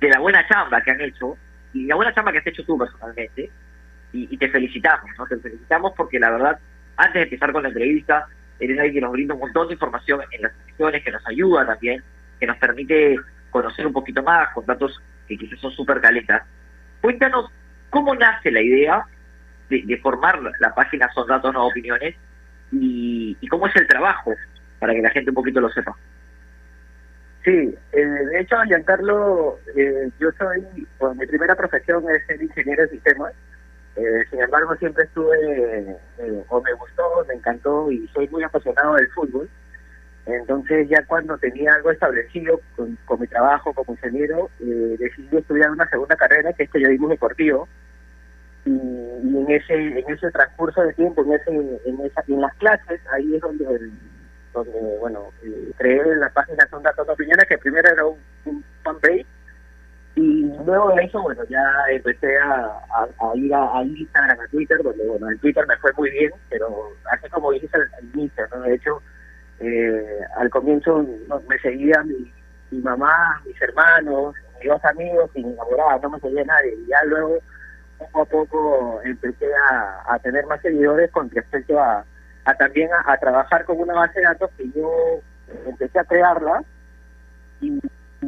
de 0.00 0.08
la 0.08 0.18
buena 0.18 0.46
chamba 0.48 0.80
que 0.80 0.90
han 0.90 1.00
hecho, 1.00 1.36
y 1.72 1.86
la 1.86 1.94
buena 1.94 2.12
chamba 2.12 2.32
que 2.32 2.38
has 2.38 2.46
hecho 2.46 2.64
tú 2.64 2.76
personalmente, 2.76 3.50
y, 4.12 4.36
te 4.36 4.48
felicitamos, 4.48 5.08
¿no? 5.16 5.26
Te 5.26 5.36
felicitamos 5.36 5.92
porque 5.96 6.18
la 6.18 6.30
verdad, 6.30 6.58
antes 6.96 7.14
de 7.14 7.22
empezar 7.22 7.52
con 7.52 7.62
la 7.62 7.68
entrevista, 7.68 8.26
eres 8.58 8.78
alguien 8.78 8.94
que 8.94 9.00
nos 9.02 9.12
brinda 9.12 9.34
un 9.34 9.40
montón 9.40 9.68
de 9.68 9.74
información 9.74 10.20
en 10.32 10.42
las 10.42 10.52
sesiones, 10.66 11.04
que 11.04 11.12
nos 11.12 11.26
ayuda 11.26 11.66
también, 11.66 12.02
que 12.40 12.46
nos 12.46 12.56
permite 12.56 13.16
conocer 13.50 13.86
un 13.86 13.92
poquito 13.92 14.22
más 14.22 14.48
con 14.54 14.66
datos 14.66 15.00
que 15.28 15.36
quizás 15.36 15.60
son 15.60 15.70
súper 15.72 16.00
caletas. 16.00 16.42
Cuéntanos 17.00 17.50
cómo 17.88 18.14
nace 18.14 18.50
la 18.50 18.60
idea 18.60 19.04
de, 19.68 19.96
formar 19.98 20.40
la 20.58 20.74
página 20.74 21.08
Son 21.14 21.28
Datos 21.28 21.52
No 21.52 21.66
Opiniones 21.66 22.16
y, 22.72 23.36
cómo 23.48 23.66
es 23.68 23.76
el 23.76 23.86
trabajo, 23.86 24.32
para 24.80 24.94
que 24.94 25.02
la 25.02 25.10
gente 25.10 25.30
un 25.30 25.36
poquito 25.36 25.60
lo 25.60 25.70
sepa. 25.70 25.94
Sí, 27.44 27.74
eh, 27.92 28.04
de 28.04 28.40
hecho, 28.40 28.56
Giancarlo, 28.66 29.58
eh, 29.76 30.10
yo 30.18 30.30
soy, 30.32 30.86
pues, 30.98 31.16
mi 31.16 31.26
primera 31.26 31.54
profesión 31.54 32.04
es 32.10 32.26
ser 32.26 32.42
ingeniero 32.42 32.82
de 32.82 32.88
sistemas. 32.88 33.32
Eh, 33.96 34.24
sin 34.30 34.40
embargo, 34.40 34.74
siempre 34.76 35.04
estuve, 35.04 35.96
o 36.48 36.60
me 36.60 36.72
gustó, 36.74 37.02
me 37.28 37.34
encantó 37.34 37.90
y 37.90 38.06
soy 38.08 38.28
muy 38.28 38.42
apasionado 38.42 38.94
del 38.94 39.08
fútbol. 39.08 39.48
Entonces, 40.26 40.88
ya 40.88 41.04
cuando 41.06 41.38
tenía 41.38 41.74
algo 41.74 41.90
establecido 41.90 42.60
con, 42.76 42.98
mi 43.18 43.26
trabajo 43.26 43.72
como 43.72 43.94
ingeniero, 43.94 44.50
decidí 44.58 45.36
estudiar 45.36 45.70
una 45.70 45.88
segunda 45.88 46.16
carrera, 46.16 46.52
que 46.52 46.64
es 46.64 46.70
periodismo 46.70 47.08
deportivo 47.08 47.68
y, 48.64 48.70
en 48.70 49.46
ese 49.48 49.74
en 49.74 50.10
ese 50.10 50.30
transcurso 50.30 50.82
de 50.82 50.92
tiempo 50.92 51.22
en 51.24 51.32
ese 51.32 51.50
en, 51.50 52.00
esa, 52.04 52.22
en 52.28 52.40
las 52.40 52.54
clases 52.56 53.00
ahí 53.12 53.34
es 53.34 53.40
donde 53.40 53.64
donde 54.52 54.98
bueno 54.98 55.28
creé 55.76 56.16
la 56.16 56.30
página 56.30 56.66
son 56.70 56.82
datos 56.82 57.06
de 57.06 57.12
opiniones 57.12 57.46
que 57.48 57.58
primero 57.58 57.88
era 57.88 58.04
un, 58.04 58.18
un 58.46 58.64
fanpage 58.82 59.26
y 60.16 60.42
luego 60.64 60.94
de 60.94 61.04
eso 61.04 61.22
bueno 61.22 61.42
ya 61.48 61.62
empecé 61.90 62.36
a, 62.38 62.66
a, 62.96 63.36
ir 63.36 63.54
a, 63.54 63.82
Instagram 63.82 64.40
a 64.40 64.48
Twitter 64.48 64.82
donde 64.82 65.06
bueno 65.06 65.30
en 65.30 65.38
Twitter 65.38 65.64
me 65.66 65.76
fue 65.76 65.92
muy 65.96 66.10
bien 66.10 66.32
pero 66.48 66.88
así 67.12 67.28
como 67.30 67.52
dije 67.52 67.68
al, 67.72 68.04
inicio 68.14 68.44
¿no? 68.52 68.62
de 68.62 68.74
hecho 68.74 69.02
eh, 69.60 70.20
al 70.36 70.50
comienzo 70.50 71.06
me 71.48 71.58
seguía 71.58 72.02
mi, 72.02 72.32
mamá 72.80 73.40
mis 73.46 73.60
hermanos 73.62 74.34
mis 74.58 74.68
dos 74.68 74.84
amigos 74.84 75.30
y 75.34 75.44
mi 75.44 75.52
enamorada 75.52 75.98
no 76.02 76.10
me 76.10 76.20
seguía 76.20 76.44
nadie 76.44 76.74
y 76.74 76.86
ya 76.86 77.04
luego 77.04 77.38
poco 78.00 78.22
a 78.22 78.24
poco 78.24 79.00
empecé 79.04 79.46
a, 80.06 80.18
tener 80.20 80.46
más 80.46 80.60
seguidores 80.60 81.10
con 81.10 81.30
respecto 81.30 81.78
a, 81.78 82.04
también 82.58 82.90
a, 83.06 83.16
trabajar 83.18 83.64
con 83.64 83.78
una 83.78 83.94
base 83.94 84.20
de 84.20 84.26
datos 84.26 84.50
que 84.56 84.70
yo 84.70 85.20
empecé 85.66 85.98
a 85.98 86.04
crearla 86.04 86.62
y, 87.60 87.80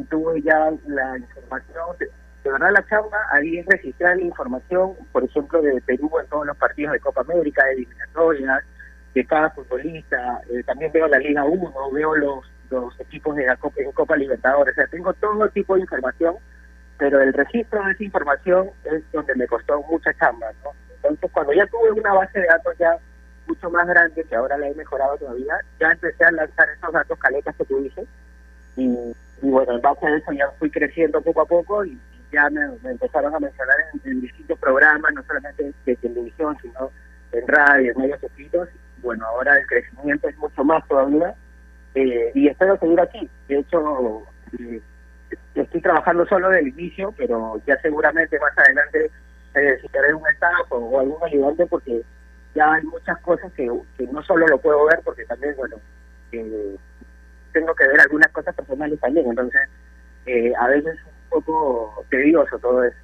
tuve 0.09 0.41
ya 0.41 0.71
la 0.87 1.17
información, 1.17 1.95
de, 1.99 2.09
verdad 2.49 2.71
la 2.73 2.85
chamba, 2.87 3.17
ahí 3.31 3.59
es 3.59 3.65
registrar 3.67 4.17
la 4.17 4.23
información, 4.23 4.93
por 5.11 5.23
ejemplo, 5.23 5.61
de 5.61 5.79
Perú 5.81 6.11
en 6.19 6.27
todos 6.27 6.47
los 6.47 6.57
partidos 6.57 6.93
de 6.93 6.99
Copa 6.99 7.21
América, 7.21 7.63
de 7.65 7.73
eliminatorias, 7.73 8.63
de 9.13 9.25
cada 9.25 9.51
futbolista, 9.51 10.41
eh, 10.49 10.63
también 10.63 10.91
veo 10.91 11.07
la 11.07 11.19
Liga 11.19 11.45
1, 11.45 11.91
veo 11.91 12.15
los, 12.15 12.51
los 12.71 12.99
equipos 12.99 13.35
de 13.35 13.45
la 13.45 13.55
Copa, 13.55 13.81
en 13.81 13.91
Copa 13.91 14.17
Libertadores, 14.17 14.73
o 14.73 14.75
sea, 14.75 14.87
tengo 14.87 15.13
todo 15.13 15.47
tipo 15.49 15.75
de 15.75 15.81
información, 15.81 16.35
pero 16.97 17.21
el 17.21 17.33
registro 17.33 17.83
de 17.85 17.91
esa 17.91 18.03
información 18.03 18.71
es 18.85 19.03
donde 19.11 19.35
me 19.35 19.47
costó 19.47 19.81
mucha 19.83 20.11
chamba, 20.15 20.47
¿no? 20.63 20.71
Entonces, 20.95 21.31
cuando 21.31 21.53
ya 21.53 21.67
tuve 21.67 21.91
una 21.91 22.13
base 22.13 22.39
de 22.39 22.47
datos 22.47 22.73
ya 22.79 22.97
mucho 23.47 23.69
más 23.69 23.87
grande, 23.87 24.23
que 24.23 24.35
ahora 24.35 24.57
la 24.57 24.67
he 24.67 24.75
mejorado 24.75 25.17
todavía, 25.17 25.55
ya 25.79 25.91
empecé 25.91 26.23
a 26.23 26.31
lanzar 26.31 26.67
esos 26.69 26.93
datos 26.93 27.17
caletas 27.19 27.55
que 27.55 27.65
tú 27.65 27.81
dices, 27.81 28.07
y, 28.75 28.87
bueno, 29.41 29.73
en 29.73 29.81
base 29.81 30.05
a 30.05 30.15
eso 30.17 30.31
ya 30.31 30.49
fui 30.57 30.69
creciendo 30.69 31.21
poco 31.21 31.41
a 31.41 31.45
poco 31.45 31.85
y 31.85 31.99
ya 32.31 32.49
me, 32.49 32.61
empezaron 32.89 33.35
a 33.35 33.39
mencionar 33.39 33.75
en, 34.03 34.21
distintos 34.21 34.57
programas, 34.59 35.13
no 35.13 35.23
solamente 35.23 35.71
de 35.85 35.95
televisión, 35.97 36.57
sino 36.61 36.91
en 37.31 37.47
radio, 37.47 37.91
en 37.91 38.01
medios 38.01 38.23
escritos. 38.23 38.69
Bueno, 39.01 39.25
ahora 39.27 39.59
el 39.59 39.67
crecimiento 39.67 40.27
es 40.27 40.37
mucho 40.37 40.63
más 40.63 40.87
todavía 40.87 41.35
eh, 41.93 42.31
y 42.33 42.47
espero 42.47 42.77
seguir 42.77 42.99
aquí. 42.99 43.29
De 43.47 43.59
hecho, 43.59 44.23
eh, 44.59 44.81
estoy 45.55 45.81
trabajando 45.81 46.25
solo 46.25 46.49
del 46.49 46.69
inicio, 46.69 47.13
pero 47.17 47.61
ya 47.67 47.79
seguramente 47.81 48.39
más 48.39 48.57
adelante 48.57 49.11
necesitaré 49.53 50.13
un 50.13 50.27
staff 50.29 50.71
o, 50.71 50.99
algún 50.99 51.23
ayudante 51.23 51.65
porque 51.67 52.01
ya 52.55 52.73
hay 52.73 52.83
muchas 52.83 53.19
cosas 53.19 53.51
que, 53.53 53.69
que 53.97 54.07
no 54.07 54.21
solo 54.23 54.47
lo 54.47 54.57
puedo 54.59 54.85
ver, 54.85 54.99
porque 55.03 55.25
también, 55.25 55.55
bueno, 55.57 55.77
eh, 56.31 56.75
tengo 57.51 57.73
que 57.75 57.87
ver 57.87 57.99
algunas 58.01 58.31
cosas 58.31 58.55
personales 58.55 58.99
también. 58.99 59.27
Entonces, 59.27 59.61
a 60.59 60.67
veces 60.67 60.97
poco 61.29 62.05
tedioso 62.09 62.57
todo 62.59 62.83
eso. 62.83 62.97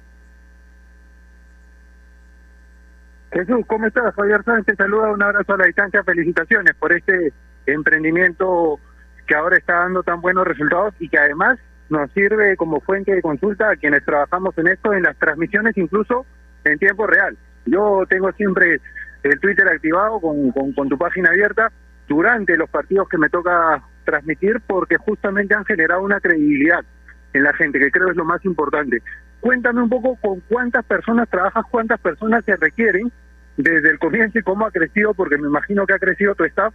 Jesús, 3.32 3.64
¿cómo 3.66 3.86
estás? 3.86 4.14
Javier 4.14 4.42
Sánchez 4.44 4.76
te 4.76 4.82
saluda, 4.82 5.12
un 5.12 5.22
abrazo 5.22 5.54
a 5.54 5.58
la 5.58 5.66
distancia, 5.66 6.02
felicitaciones 6.02 6.74
por 6.74 6.92
este 6.92 7.32
emprendimiento 7.66 8.80
que 9.26 9.34
ahora 9.36 9.56
está 9.56 9.74
dando 9.74 10.02
tan 10.02 10.20
buenos 10.20 10.46
resultados 10.46 10.94
y 10.98 11.08
que 11.08 11.18
además 11.18 11.58
nos 11.88 12.10
sirve 12.12 12.56
como 12.56 12.80
fuente 12.80 13.12
de 13.12 13.22
consulta 13.22 13.70
a 13.70 13.76
quienes 13.76 14.04
trabajamos 14.04 14.56
en 14.58 14.68
esto, 14.68 14.92
en 14.92 15.04
las 15.04 15.16
transmisiones 15.16 15.76
incluso 15.76 16.26
en 16.64 16.78
tiempo 16.78 17.06
real. 17.06 17.36
Yo 17.66 18.04
tengo 18.08 18.32
siempre 18.32 18.80
el 19.22 19.40
Twitter 19.40 19.68
activado 19.68 20.20
con, 20.20 20.88
tu 20.88 20.98
página 20.98 21.30
abierta 21.30 21.70
durante 22.08 22.56
los 22.56 22.68
partidos 22.70 23.08
que 23.08 23.18
me 23.18 23.28
toca 23.28 23.82
transmitir 24.04 24.60
porque 24.66 24.96
justamente 24.96 25.54
han 25.54 25.64
generado 25.64 26.02
una 26.02 26.20
credibilidad 26.20 26.84
en 27.32 27.44
la 27.44 27.52
gente, 27.52 27.78
que 27.78 27.90
creo 27.90 28.10
es 28.10 28.16
lo 28.16 28.24
más 28.24 28.44
importante. 28.44 29.02
Cuéntame 29.40 29.82
un 29.82 29.88
poco 29.88 30.16
con 30.16 30.40
cuántas 30.40 30.84
personas 30.84 31.28
trabajas, 31.28 31.64
cuántas 31.70 32.00
personas 32.00 32.44
se 32.44 32.56
requieren 32.56 33.12
desde 33.56 33.90
el 33.90 33.98
comienzo 33.98 34.38
y 34.38 34.42
cómo 34.42 34.66
ha 34.66 34.70
crecido, 34.70 35.14
porque 35.14 35.38
me 35.38 35.48
imagino 35.48 35.86
que 35.86 35.94
ha 35.94 35.98
crecido 35.98 36.34
tu 36.34 36.44
staff, 36.44 36.74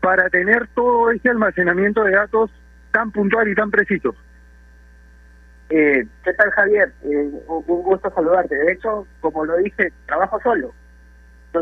para 0.00 0.30
tener 0.30 0.68
todo 0.68 1.10
ese 1.10 1.28
almacenamiento 1.28 2.04
de 2.04 2.12
datos 2.12 2.50
tan 2.92 3.10
puntual 3.10 3.48
y 3.48 3.54
tan 3.54 3.70
preciso. 3.70 4.14
Eh, 5.68 6.06
¿Qué 6.22 6.32
tal, 6.34 6.50
Javier? 6.50 6.92
Eh, 7.02 7.30
un 7.48 7.62
gusto 7.66 8.10
saludarte. 8.14 8.54
De 8.54 8.72
hecho, 8.72 9.06
como 9.20 9.44
lo 9.44 9.56
dije, 9.56 9.92
trabajo 10.06 10.40
solo. 10.42 10.72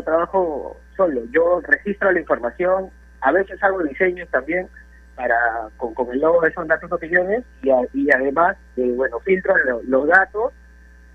Trabajo 0.03 0.77
solo. 0.95 1.21
Yo 1.31 1.61
registro 1.61 2.11
la 2.11 2.19
información, 2.19 2.89
a 3.21 3.31
veces 3.31 3.61
hago 3.63 3.83
diseños 3.83 4.29
también, 4.29 4.67
para 5.15 5.69
con, 5.77 5.93
con 5.93 6.11
el 6.11 6.19
logo 6.19 6.41
de 6.41 6.49
esos 6.49 6.67
datos 6.67 6.91
opiniones 6.91 7.43
y, 7.63 7.69
y 7.93 8.11
además 8.11 8.57
eh, 8.77 8.91
bueno 8.95 9.19
filtro 9.21 9.53
los 9.87 10.07
datos 10.07 10.53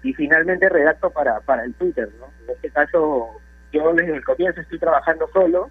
y 0.03 0.13
finalmente 0.15 0.69
redacto 0.69 1.11
para 1.11 1.41
para 1.41 1.65
el 1.65 1.75
Twitter 1.75 2.09
¿no? 2.19 2.27
en 2.45 2.55
este 2.55 2.71
caso 2.71 3.41
yo 3.73 3.93
desde 3.93 4.17
el 4.17 4.25
comienzo 4.25 4.61
estoy 4.61 4.79
trabajando 4.79 5.29
solo 5.33 5.71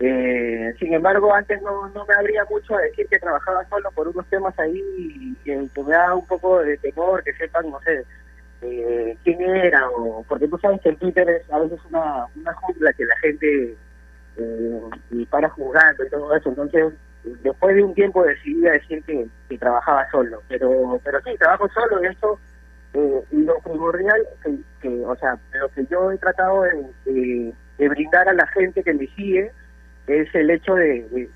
eh, 0.00 0.72
sin 0.78 0.94
embargo 0.94 1.34
antes 1.34 1.60
no, 1.62 1.88
no 1.88 2.06
me 2.06 2.14
habría 2.14 2.44
mucho 2.48 2.76
a 2.76 2.82
decir 2.82 3.06
que 3.08 3.18
trabajaba 3.18 3.68
solo 3.68 3.90
por 3.90 4.06
unos 4.06 4.26
temas 4.26 4.56
ahí 4.60 5.36
que, 5.44 5.68
que 5.74 5.82
me 5.82 5.90
da 5.90 6.14
un 6.14 6.26
poco 6.26 6.60
de 6.60 6.78
temor 6.78 7.24
que 7.24 7.32
sepan 7.34 7.68
no 7.68 7.80
sé 7.80 8.04
eh, 8.62 9.16
quién 9.24 9.40
era 9.40 9.88
o 9.90 10.24
porque 10.28 10.48
tú 10.48 10.58
sabes 10.58 10.80
que 10.80 10.90
el 10.90 10.96
Twitter 10.96 11.28
es 11.28 11.52
a 11.52 11.58
veces 11.58 11.78
una 11.90 12.26
una 12.36 12.52
jungla 12.54 12.92
que 12.92 13.04
la 13.04 13.16
gente 13.18 13.76
eh, 14.36 14.80
y 15.10 15.26
para 15.26 15.48
jugando 15.50 16.04
y 16.04 16.10
todo 16.10 16.34
eso 16.34 16.48
entonces 16.48 16.94
después 17.42 17.74
de 17.74 17.82
un 17.82 17.94
tiempo 17.94 18.24
decidí 18.24 18.60
decir 18.60 19.02
que, 19.04 19.28
trabajaba 19.58 20.08
solo, 20.10 20.42
pero 20.48 21.00
pero 21.02 21.20
sí, 21.22 21.36
trabajo 21.36 21.68
solo, 21.70 22.02
y 22.02 22.06
eso 22.06 22.38
eh, 22.94 23.22
lo 23.32 23.58
primordial, 23.60 24.26
que, 24.80 25.04
o 25.04 25.16
sea, 25.16 25.38
lo 25.60 25.68
que 25.70 25.84
yo 25.86 26.12
he 26.12 26.18
tratado 26.18 26.62
de, 26.62 27.52
brindar 27.78 28.28
a 28.28 28.32
la 28.32 28.46
gente 28.48 28.82
que 28.82 28.92
me 28.92 29.06
sigue 29.08 29.50
es 30.06 30.34
el 30.34 30.50
hecho 30.50 30.74
de, 30.74 31.28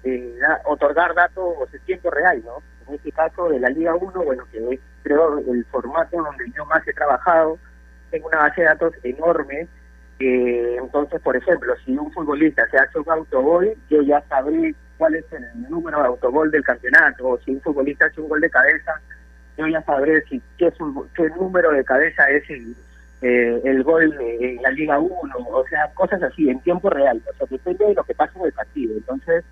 otorgar 0.64 1.14
datos 1.14 1.54
en 1.72 1.80
tiempo 1.80 2.10
real, 2.10 2.42
¿no? 2.44 2.62
En 2.88 2.94
este 2.94 3.12
caso 3.12 3.48
de 3.48 3.60
la 3.60 3.68
Liga 3.70 3.94
1, 3.94 4.22
bueno, 4.22 4.44
que 4.50 4.58
es 4.74 4.80
creo 5.02 5.38
el 5.38 5.64
formato 5.66 6.16
donde 6.16 6.50
yo 6.56 6.64
más 6.66 6.86
he 6.86 6.92
trabajado, 6.92 7.58
tengo 8.10 8.28
una 8.28 8.38
base 8.38 8.60
de 8.60 8.66
datos 8.68 8.94
enorme, 9.02 9.68
eh, 10.18 10.76
entonces, 10.80 11.20
por 11.20 11.36
ejemplo, 11.36 11.74
si 11.84 11.96
un 11.96 12.12
futbolista 12.12 12.66
se 12.70 12.78
hace 12.78 12.98
un 12.98 13.10
autogol, 13.10 13.74
yo 13.90 14.02
ya 14.02 14.22
sabré 14.28 14.74
cuál 14.96 15.16
es 15.16 15.24
el 15.32 15.68
número 15.68 15.98
de 16.00 16.06
autogol 16.06 16.50
del 16.50 16.62
campeonato, 16.62 17.28
o 17.28 17.38
si 17.40 17.52
un 17.52 17.60
futbolista 17.60 18.06
hace 18.06 18.20
un 18.20 18.28
gol 18.28 18.40
de 18.40 18.50
cabeza, 18.50 19.00
yo 19.56 19.66
ya 19.66 19.82
sabré 19.82 20.22
si 20.26 20.40
qué, 20.58 20.72
número 21.36 21.72
de 21.72 21.84
cabeza 21.84 22.30
es 22.30 22.48
el, 22.50 22.76
eh, 23.22 23.82
gol 23.82 24.14
en 24.20 24.62
la 24.62 24.70
Liga 24.70 24.98
1, 24.98 25.34
o 25.36 25.66
sea, 25.66 25.90
cosas 25.94 26.22
así, 26.22 26.48
en 26.48 26.60
tiempo 26.60 26.88
real, 26.88 27.20
o 27.28 27.36
sea, 27.36 27.46
depende 27.50 27.86
de 27.86 27.94
lo 27.94 28.04
que 28.04 28.14
pasa 28.14 28.38
en 28.38 28.46
el 28.46 28.52
partido. 28.52 28.94
Entonces, 28.96 29.44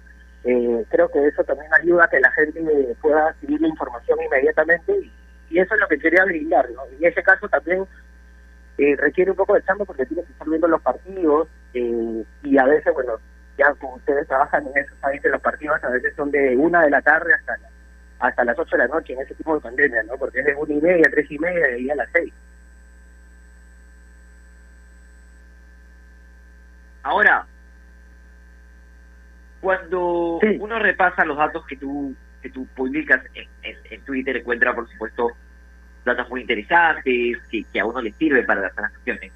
eh, 0.44 0.84
creo 0.88 1.08
que 1.10 1.26
eso 1.26 1.44
también 1.44 1.72
ayuda 1.74 2.04
a 2.04 2.08
que 2.08 2.20
la 2.20 2.30
gente 2.32 2.62
pueda 3.00 3.32
recibir 3.32 3.60
la 3.60 3.68
información 3.68 4.18
inmediatamente 4.22 4.92
y, 4.92 5.12
eso 5.58 5.74
es 5.74 5.80
lo 5.80 5.88
que 5.88 5.98
quería 5.98 6.24
brindar, 6.24 6.70
¿no? 6.70 6.82
En 6.86 7.04
ese 7.04 7.24
caso 7.24 7.48
también 7.48 7.84
eh, 8.78 8.94
requiere 8.96 9.32
un 9.32 9.36
poco 9.36 9.54
de 9.54 9.64
chamba 9.64 9.84
porque 9.84 10.06
tienes 10.06 10.24
que 10.26 10.32
estar 10.32 10.48
viendo 10.48 10.68
los 10.68 10.80
partidos 10.80 11.48
y 11.72 12.56
a 12.56 12.64
veces, 12.64 12.94
bueno, 12.94 13.18
ya 13.58 13.74
como 13.74 13.96
ustedes 13.96 14.28
trabajan 14.28 14.64
en 14.68 14.78
eso, 14.78 14.94
saben 15.00 15.20
que 15.20 15.28
los 15.28 15.40
partidos 15.40 15.82
a 15.82 15.88
veces 15.90 16.14
son 16.14 16.30
de 16.30 16.56
una 16.56 16.82
de 16.82 16.90
la 16.90 17.02
tarde 17.02 17.34
hasta 17.34 17.58
hasta 18.20 18.44
las 18.44 18.58
ocho 18.58 18.76
de 18.76 18.86
la 18.86 18.88
noche 18.88 19.14
en 19.14 19.20
ese 19.20 19.34
tipo 19.34 19.54
de 19.54 19.60
pandemia, 19.60 20.02
¿no? 20.04 20.16
Porque 20.16 20.40
es 20.40 20.46
de 20.46 20.54
una 20.54 20.74
y 20.74 20.80
media, 20.80 21.10
tres 21.10 21.30
y 21.30 21.38
media 21.38 21.76
y 21.78 21.90
a 21.90 21.94
las 21.96 22.08
seis. 22.12 22.32
Ahora, 27.02 27.46
cuando 29.60 30.40
uno 30.58 30.78
repasa 30.78 31.24
los 31.24 31.36
datos 31.36 31.66
que 31.66 31.76
tú 31.76 32.14
que 32.42 32.48
tú 32.48 32.66
publicas 32.74 33.20
en, 33.34 33.76
en, 33.90 34.00
Twitter, 34.00 34.38
encuentra, 34.38 34.74
por 34.74 34.88
supuesto, 34.90 35.28
datos 36.06 36.28
muy 36.30 36.40
interesantes 36.40 37.36
que, 37.50 37.64
que 37.70 37.80
a 37.80 37.84
uno 37.84 38.00
le 38.00 38.12
sirven 38.12 38.46
para 38.46 38.62
las 38.62 38.74
transacciones. 38.74 39.30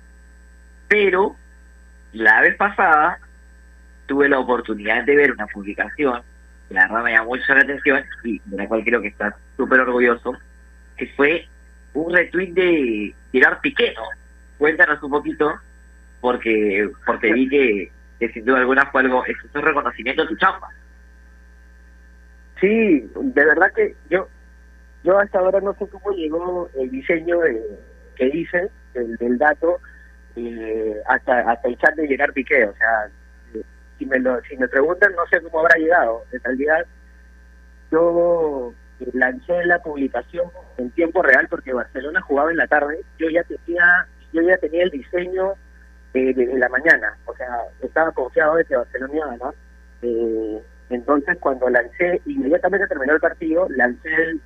Pero 0.88 1.36
la 2.14 2.40
vez 2.40 2.56
pasada 2.56 3.18
tuve 4.06 4.28
la 4.28 4.38
oportunidad 4.38 5.04
de 5.04 5.16
ver 5.16 5.32
una 5.32 5.46
publicación 5.46 6.22
que 6.68 6.74
la 6.74 6.86
verdad 6.86 7.04
me 7.04 7.12
llamó 7.12 7.30
mucho 7.30 7.54
la 7.54 7.60
atención 7.60 8.02
y 8.24 8.40
de 8.44 8.56
la 8.56 8.68
cual 8.68 8.84
creo 8.84 9.02
que 9.02 9.08
estás 9.08 9.34
súper 9.56 9.80
orgulloso, 9.80 10.32
que 10.96 11.06
fue 11.08 11.46
un 11.92 12.14
retweet 12.14 12.52
de 12.52 13.14
Gerard 13.32 13.60
Piqué, 13.60 13.94
Cuéntanos 14.56 15.02
un 15.02 15.10
poquito, 15.10 15.52
porque 16.20 16.88
porque 17.04 17.32
vi 17.32 17.48
que, 17.48 17.92
que 18.18 18.28
sin 18.30 18.44
duda 18.44 18.58
alguna 18.58 18.86
fue 18.86 19.02
algo, 19.02 19.24
es 19.26 19.36
un 19.54 19.62
reconocimiento 19.62 20.22
de 20.22 20.28
tu 20.28 20.36
chamba. 20.36 20.68
Sí, 22.60 23.10
de 23.14 23.44
verdad 23.44 23.72
que 23.74 23.94
yo 24.10 24.28
yo 25.02 25.18
hasta 25.18 25.38
ahora 25.38 25.60
no 25.60 25.74
sé 25.74 25.86
cómo 25.88 26.10
llegó 26.12 26.70
el 26.74 26.90
diseño 26.90 27.38
de, 27.40 27.62
que 28.16 28.26
hice, 28.28 28.70
del, 28.94 29.16
del 29.16 29.36
dato, 29.36 29.78
eh, 30.36 30.96
hasta, 31.06 31.40
hasta 31.40 31.68
el 31.68 31.76
chat 31.78 31.94
de 31.94 32.08
Gerard 32.08 32.32
Piqué, 32.32 32.64
o 32.64 32.74
sea, 32.74 33.10
si 33.98 34.06
me 34.06 34.18
lo, 34.18 34.40
si 34.42 34.56
me 34.56 34.66
preguntan 34.66 35.14
no 35.14 35.26
sé 35.26 35.40
cómo 35.42 35.60
habrá 35.60 35.78
llegado. 35.78 36.24
En 36.32 36.42
realidad 36.42 36.86
yo 37.92 38.72
lancé 39.12 39.64
la 39.66 39.78
publicación 39.80 40.46
en 40.78 40.90
tiempo 40.92 41.22
real 41.22 41.46
porque 41.48 41.72
Barcelona 41.72 42.20
jugaba 42.22 42.50
en 42.50 42.56
la 42.56 42.66
tarde. 42.66 43.00
Yo 43.18 43.28
ya 43.30 43.44
tenía 43.44 44.06
yo 44.32 44.42
ya 44.42 44.56
tenía 44.56 44.84
el 44.84 44.90
diseño 44.90 45.54
eh, 46.14 46.34
de 46.34 46.58
la 46.58 46.68
mañana, 46.68 47.16
o 47.26 47.34
sea, 47.36 47.48
estaba 47.82 48.12
confiado 48.12 48.56
de 48.56 48.64
que 48.64 48.76
Barcelona 48.76 49.14
iba 49.14 49.48
a. 49.48 49.54
Eh, 50.02 50.62
entonces 50.90 51.36
cuando 51.40 51.68
lancé, 51.68 52.20
inmediatamente 52.26 52.86
terminó 52.86 53.14
el 53.14 53.20
partido, 53.20 53.66
lancé 53.70 54.14
el, 54.14 54.40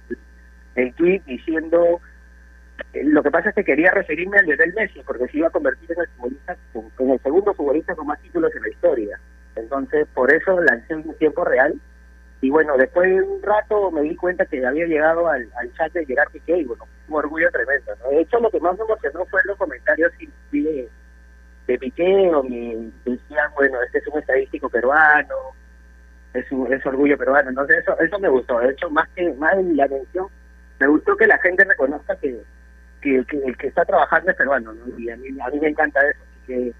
el 0.77 0.95
tweet 0.95 1.23
diciendo 1.27 2.01
eh, 2.93 3.05
lo 3.05 3.23
que 3.23 3.31
pasa 3.31 3.49
es 3.49 3.55
que 3.55 3.65
quería 3.65 3.91
referirme 3.91 4.39
al 4.39 4.47
Lionel 4.47 4.73
Messi 4.75 5.01
porque 5.05 5.27
se 5.29 5.39
iba 5.39 5.49
a 5.49 5.51
convertir 5.51 5.93
en 5.93 6.01
el 6.01 6.09
futbolista 6.09 6.57
en 6.75 7.11
el 7.11 7.21
segundo 7.21 7.55
futbolista 7.55 7.95
con 7.95 8.07
más 8.07 8.21
títulos 8.21 8.55
en 8.55 8.63
la 8.63 8.69
historia 8.69 9.21
entonces, 9.59 10.07
por 10.15 10.33
eso 10.33 10.61
lancé 10.61 10.95
un 10.95 11.15
tiempo 11.15 11.45
real. 11.45 11.75
Y 12.41 12.51
bueno, 12.51 12.77
después 12.77 13.11
de 13.11 13.21
un 13.21 13.43
rato 13.43 13.91
me 13.91 14.03
di 14.03 14.15
cuenta 14.15 14.47
que 14.47 14.65
había 14.65 14.87
llegado 14.87 15.27
al, 15.29 15.49
chat 15.77 15.93
de 15.93 16.07
Gerard 16.07 16.31
Piqué 16.31 16.59
y 16.59 16.65
bueno, 16.65 16.85
un 17.09 17.17
orgullo 17.17 17.51
tremendo. 17.51 17.93
De 18.11 18.21
hecho, 18.21 18.39
lo 18.39 18.51
que 18.51 18.61
más 18.61 18.79
me 18.79 18.85
emocionó 18.85 19.27
fue 19.27 19.41
los 19.45 19.57
comentarios 19.57 20.13
y 20.21 20.29
de 21.69 21.79
Piqué 21.79 22.31
o 22.35 22.43
me 22.43 22.91
decían, 23.05 23.51
bueno, 23.55 23.81
este 23.83 23.99
es 23.99 24.07
un 24.09 24.19
estadístico 24.19 24.69
peruano, 24.69 25.35
es 26.35 26.51
un 26.51 26.73
es 26.73 26.85
orgullo 26.85 27.17
peruano. 27.17 27.51
Entonces 27.51 27.79
eso 27.79 27.99
eso 28.01 28.19
me 28.19 28.29
gustó. 28.29 28.59
De 28.59 28.71
hecho, 28.73 28.91
más 28.91 29.09
que 29.11 29.33
más 29.35 29.55
la 29.63 29.85
atención, 29.85 30.27
me 30.81 30.87
gustó 30.89 31.17
que 31.17 31.27
la 31.27 31.39
gente 31.39 31.65
reconozca 31.65 32.17
que, 32.17 32.43
que, 33.03 33.19
el 33.19 33.57
que 33.57 33.67
está 33.69 33.85
trabajando 33.85 34.31
es 34.31 34.37
peruano. 34.37 34.73
¿no? 34.73 34.99
Y 34.99 35.11
a 35.11 35.17
mí, 35.17 35.29
a 35.41 35.51
mí 35.51 35.61
me 35.61 35.69
encanta 35.69 36.01
eso. 36.09 36.21
Así 36.23 36.47
que 36.47 36.73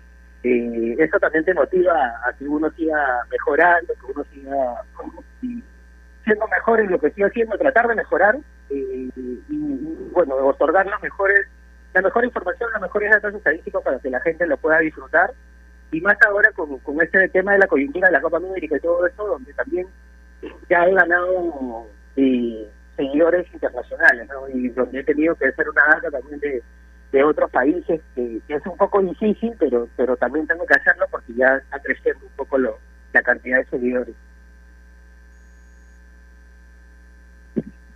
eh, 0.45 0.97
eso 0.99 1.19
también 1.19 1.45
te 1.45 1.55
motiva 1.55 1.95
a 2.25 2.33
que 2.33 2.49
uno 2.49 2.71
siga 2.71 3.25
mejorando, 3.31 3.93
que 3.95 4.13
uno 4.13 4.25
siga 4.33 4.83
siendo 6.25 6.49
mejor 6.49 6.81
en 6.81 6.91
lo 6.91 6.99
que 6.99 7.09
estoy 7.09 7.25
haciendo, 7.25 7.59
tratar 7.59 7.89
de 7.89 7.95
mejorar 7.95 8.37
eh, 8.71 9.09
y, 9.17 10.11
bueno, 10.13 10.35
otorgar 10.37 10.87
las 10.87 11.03
mejores, 11.03 11.47
la 11.99 12.09
mejor 12.09 12.25
información, 12.25 12.71
los 12.73 12.83
mejores 12.83 13.11
datos 13.11 13.35
estadísticos 13.35 13.83
para 13.83 13.99
que 13.99 14.11
la 14.11 14.21
gente 14.21 14.47
lo 14.47 14.57
pueda 14.57 14.79
disfrutar 14.79 15.33
y 15.91 16.01
más 16.01 16.17
ahora 16.27 16.51
con, 16.53 16.79
con 16.79 17.01
este 17.03 17.29
tema 17.31 17.53
de 17.53 17.59
la 17.59 17.67
coyuntura 17.67 18.09
de 18.09 18.13
la 18.13 18.21
Copa 18.21 18.37
América 18.37 18.77
y 18.77 18.81
todo 18.81 19.05
eso, 19.07 19.27
donde 19.27 19.53
también 19.55 19.87
ya 20.69 20.85
he 20.87 20.95
ganado 20.95 21.87
eh, 22.17 22.69
seguidores 22.97 23.53
internacionales, 23.53 24.29
¿no? 24.29 24.49
Y 24.49 24.69
donde 24.69 25.01
he 25.01 25.05
tenido 25.05 25.35
que 25.35 25.47
hacer 25.47 25.69
una 25.69 25.83
data 25.87 26.11
también 26.11 26.39
de, 26.41 26.63
de 27.11 27.25
otros 27.25 27.51
países, 27.51 28.01
que, 28.15 28.41
es 28.49 28.67
un 28.67 28.77
poco 28.77 29.03
difícil, 29.03 29.55
pero 29.59 29.89
pero 29.97 30.17
también 30.17 30.47
tengo 30.47 30.67
que 30.67 30.75
hacerlo 30.75 31.07
porque 31.11 31.35
ya 31.35 31.57
está 31.57 31.81
creciendo 31.81 32.27
un 32.27 32.33
poco 32.37 32.59
lo, 32.59 32.79
la 33.13 33.23
cantidad 33.23 33.59
de 33.59 33.65
seguidores. 33.67 34.15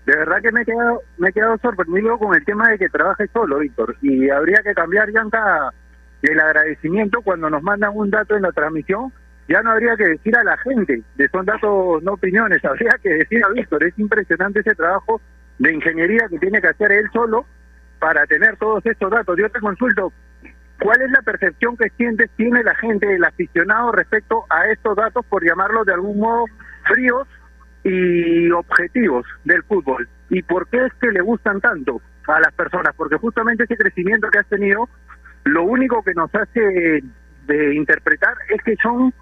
De 0.07 0.17
verdad 0.17 0.43
que 0.43 0.51
me 0.51 0.63
he 0.63 0.65
quedado, 0.65 1.03
me 1.19 1.29
he 1.29 1.33
quedado 1.33 1.59
sorprendido 1.59 2.19
con 2.19 2.35
el 2.35 2.45
tema 2.45 2.71
de 2.71 2.79
que 2.79 2.89
trabaje 2.89 3.29
solo, 3.29 3.59
Víctor. 3.59 3.97
Y 4.03 4.29
habría 4.31 4.61
que 4.65 4.75
cambiar, 4.75 5.11
Yanka, 5.13 5.73
el 6.23 6.41
agradecimiento 6.41 7.23
cuando 7.23 7.49
nos 7.51 7.63
mandan 7.63 7.93
un 7.95 8.11
dato 8.11 8.37
en 8.37 8.43
la 8.43 8.53
transmisión. 8.53 9.13
Ya 9.49 9.63
no 9.63 9.71
habría 9.71 9.97
que 9.97 10.09
decir 10.09 10.37
a 10.37 10.45
la 10.45 10.57
gente, 10.59 11.03
de 11.17 11.29
son 11.29 11.45
datos, 11.45 12.03
no 12.03 12.15
opiniones, 12.15 12.65
habría 12.65 12.97
que 13.03 13.11
decir 13.11 13.45
a 13.45 13.49
Víctor. 13.51 13.85
Es 13.85 13.99
impresionante 13.99 14.61
ese 14.61 14.75
trabajo 14.75 15.21
de 15.59 15.73
ingeniería 15.73 16.29
que 16.29 16.39
tiene 16.39 16.61
que 16.61 16.69
hacer 16.69 16.91
él 16.91 17.09
solo 17.13 17.45
para 18.01 18.27
tener 18.27 18.57
todos 18.57 18.85
estos 18.87 19.11
datos. 19.11 19.37
Yo 19.39 19.49
te 19.51 19.61
consulto, 19.61 20.13
¿cuál 20.81 21.03
es 21.03 21.11
la 21.13 21.23
percepción 21.23 21.77
que 21.77 21.91
sientes, 21.91 22.31
tiene 22.37 22.65
la 22.65 22.75
gente, 22.75 23.15
el 23.15 23.23
aficionado 23.23 23.93
respecto 23.93 24.45
a 24.51 24.67
estos 24.67 24.97
datos, 24.97 25.25
por 25.27 25.45
llamarlos 25.45 25.87
de 25.87 25.95
algún 25.95 26.19
modo 26.19 26.47
fríos 26.85 27.29
y 27.85 28.51
objetivos 28.51 29.27
del 29.45 29.63
fútbol. 29.65 30.09
¿Y 30.31 30.43
por 30.43 30.69
qué 30.69 30.87
es 30.87 30.93
que 30.95 31.11
le 31.11 31.21
gustan 31.21 31.61
tanto 31.61 32.01
a 32.27 32.41
las 32.41 32.53
personas? 32.55 32.95
Porque 32.97 33.17
justamente 33.17 33.65
ese 33.65 33.77
crecimiento 33.77 34.29
que 34.31 34.39
has 34.39 34.47
tenido, 34.47 34.89
lo 35.45 35.65
único 35.65 36.03
que 36.03 36.15
nos 36.15 36.33
hace 36.35 37.03
de 37.47 37.75
interpretar 37.75 38.35
es 38.49 38.63
que 38.63 38.77
son 38.83 39.13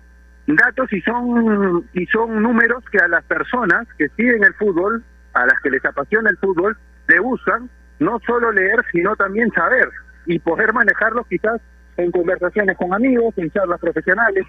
datos 0.46 0.92
y 0.92 1.00
son 1.02 1.88
y 1.92 2.06
son 2.06 2.42
números 2.42 2.84
que 2.90 2.98
a 2.98 3.08
las 3.08 3.24
personas 3.24 3.86
que 3.96 4.08
siguen 4.10 4.44
el 4.44 4.54
fútbol, 4.54 5.02
a 5.32 5.46
las 5.46 5.60
que 5.62 5.70
les 5.70 5.84
apasiona 5.84 6.30
el 6.30 6.36
fútbol, 6.36 6.76
le 7.08 7.18
gustan 7.18 7.70
no 7.98 8.18
solo 8.26 8.52
leer, 8.52 8.84
sino 8.92 9.16
también 9.16 9.50
saber 9.52 9.88
y 10.26 10.38
poder 10.38 10.72
manejarlos 10.72 11.26
quizás 11.28 11.60
en 11.96 12.10
conversaciones 12.10 12.76
con 12.76 12.92
amigos, 12.94 13.34
en 13.36 13.50
charlas 13.50 13.80
profesionales. 13.80 14.46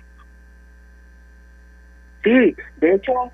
Sí, 2.23 2.55
de 2.77 2.93
hecho, 2.93 3.31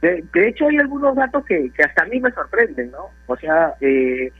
de, 0.00 0.48
hecho, 0.48 0.66
hay 0.68 0.78
algunos 0.78 1.14
datos 1.14 1.44
que, 1.44 1.70
que, 1.72 1.82
hasta 1.82 2.04
a 2.04 2.06
mí 2.06 2.20
me 2.20 2.30
sorprenden, 2.32 2.90
¿no? 2.90 3.10
O 3.26 3.36
sea, 3.36 3.74
eh, 3.80 4.32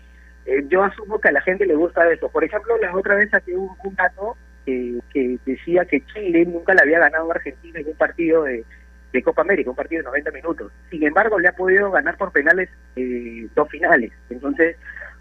eh, 0.46 0.64
yo 0.68 0.82
asumo 0.82 1.20
que 1.20 1.28
a 1.28 1.32
la 1.32 1.42
gente 1.42 1.66
le 1.66 1.74
gusta 1.74 2.10
eso. 2.10 2.30
Por 2.30 2.44
ejemplo, 2.44 2.78
la 2.78 2.96
otra 2.96 3.16
vez 3.16 3.30
saqué 3.30 3.54
un, 3.54 3.94
dato 3.94 4.36
que 4.64 5.38
decía 5.44 5.84
que 5.84 6.04
Chile 6.06 6.44
nunca 6.46 6.72
le 6.74 6.82
había 6.82 7.00
ganado 7.00 7.30
a 7.30 7.34
Argentina 7.34 7.80
en 7.80 7.88
un 7.88 7.96
partido 7.96 8.44
de, 8.44 8.64
de 9.12 9.22
Copa 9.22 9.42
América, 9.42 9.70
un 9.70 9.76
partido 9.76 10.02
de 10.02 10.08
90 10.08 10.30
minutos. 10.30 10.72
Sin 10.90 11.02
embargo, 11.02 11.38
le 11.38 11.48
ha 11.48 11.52
podido 11.52 11.90
ganar 11.90 12.16
por 12.16 12.32
penales 12.32 12.68
eh, 12.96 13.48
dos 13.54 13.68
finales. 13.68 14.12
Entonces, 14.28 14.76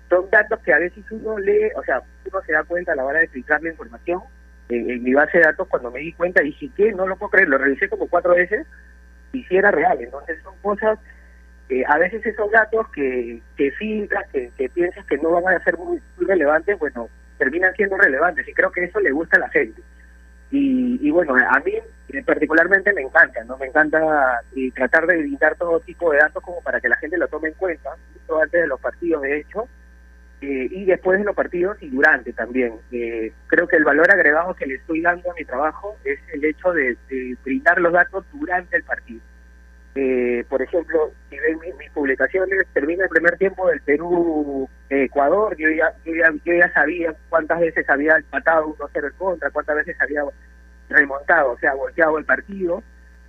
son 0.09 0.29
datos 0.29 0.59
que 0.59 0.73
a 0.73 0.79
veces 0.79 1.03
uno 1.11 1.37
lee, 1.37 1.69
o 1.75 1.83
sea, 1.83 2.01
uno 2.25 2.41
se 2.45 2.53
da 2.53 2.63
cuenta 2.63 2.93
a 2.93 2.95
la 2.95 3.05
hora 3.05 3.19
de 3.19 3.25
explicar 3.25 3.61
la 3.61 3.69
información. 3.69 4.21
en 4.69 5.03
mi 5.03 5.13
base 5.13 5.39
de 5.39 5.45
datos, 5.45 5.67
cuando 5.67 5.91
me 5.91 5.99
di 5.99 6.13
cuenta, 6.13 6.41
dije 6.41 6.69
que 6.75 6.91
no 6.91 7.07
lo 7.07 7.17
puedo 7.17 7.31
creer, 7.31 7.49
lo 7.49 7.57
revisé 7.57 7.89
como 7.89 8.07
cuatro 8.07 8.35
veces 8.35 8.67
y 9.33 9.43
si 9.43 9.57
era 9.57 9.71
real. 9.71 9.97
Entonces 10.01 10.41
son 10.43 10.55
cosas, 10.61 10.99
eh, 11.69 11.83
a 11.87 11.97
veces 11.97 12.25
esos 12.25 12.51
datos 12.51 12.87
que, 12.91 13.41
que 13.55 13.71
filtras, 13.71 14.27
que, 14.31 14.51
que, 14.57 14.69
piensas 14.69 15.05
que 15.05 15.17
no 15.17 15.41
van 15.41 15.55
a 15.55 15.63
ser 15.63 15.77
muy, 15.77 16.01
relevantes, 16.17 16.77
bueno, 16.79 17.09
terminan 17.37 17.73
siendo 17.75 17.97
relevantes 17.97 18.47
y 18.47 18.53
creo 18.53 18.71
que 18.71 18.83
eso 18.83 18.99
le 18.99 19.11
gusta 19.11 19.37
a 19.37 19.41
la 19.41 19.49
gente. 19.49 19.81
Y, 20.51 20.99
y 21.07 21.11
bueno, 21.11 21.35
a 21.35 21.59
mí 21.59 21.73
eh, 22.09 22.23
particularmente 22.23 22.91
me 22.93 23.01
encanta, 23.01 23.43
¿no? 23.43 23.57
Me 23.57 23.67
encanta 23.67 24.41
eh, 24.55 24.71
tratar 24.73 25.05
de 25.05 25.17
brindar 25.17 25.55
todo 25.55 25.79
tipo 25.81 26.11
de 26.11 26.17
datos 26.17 26.41
como 26.43 26.61
para 26.61 26.81
que 26.81 26.89
la 26.89 26.97
gente 26.97 27.17
lo 27.17 27.27
tome 27.27 27.49
en 27.49 27.53
cuenta, 27.53 27.91
justo 28.13 28.41
antes 28.41 28.61
de 28.61 28.67
los 28.67 28.79
partidos, 28.79 29.21
de 29.21 29.39
hecho, 29.39 29.67
eh, 30.41 30.69
y 30.71 30.85
después 30.85 31.19
de 31.19 31.25
los 31.25 31.35
partidos 31.35 31.77
y 31.81 31.89
durante 31.89 32.31
también. 32.31 32.73
Eh, 32.91 33.33
creo 33.47 33.67
que 33.67 33.75
el 33.75 33.83
valor 33.83 34.09
agregado 34.11 34.55
que 34.55 34.65
le 34.65 34.75
estoy 34.75 35.01
dando 35.01 35.31
a 35.31 35.33
mi 35.35 35.43
trabajo 35.43 35.97
es 36.05 36.19
el 36.33 36.45
hecho 36.45 36.71
de, 36.71 36.97
brindar 37.43 37.79
los 37.81 37.91
datos 37.91 38.25
durante 38.33 38.77
el 38.77 38.83
partido. 38.83 39.21
Eh, 39.95 40.45
por 40.47 40.61
ejemplo, 40.61 41.11
si 41.29 41.37
ven 41.37 41.59
mis, 41.77 41.91
publicaciones, 41.91 42.65
termina 42.73 43.03
el 43.03 43.09
primer 43.09 43.37
tiempo 43.37 43.67
del 43.67 43.81
Perú-Ecuador, 43.81 45.57
yo 45.57 45.69
ya, 45.71 45.93
yo 46.05 46.53
ya, 46.53 46.73
sabía 46.73 47.13
cuántas 47.27 47.59
veces 47.59 47.89
había 47.89 48.15
empatado 48.15 48.75
1-0 48.77 49.07
en 49.07 49.17
contra, 49.17 49.49
cuántas 49.49 49.75
veces 49.75 49.97
había 49.99 50.21
remontado, 50.87 51.51
o 51.51 51.59
sea, 51.59 51.73
volteado 51.73 52.17
el 52.17 52.25
partido 52.25 52.81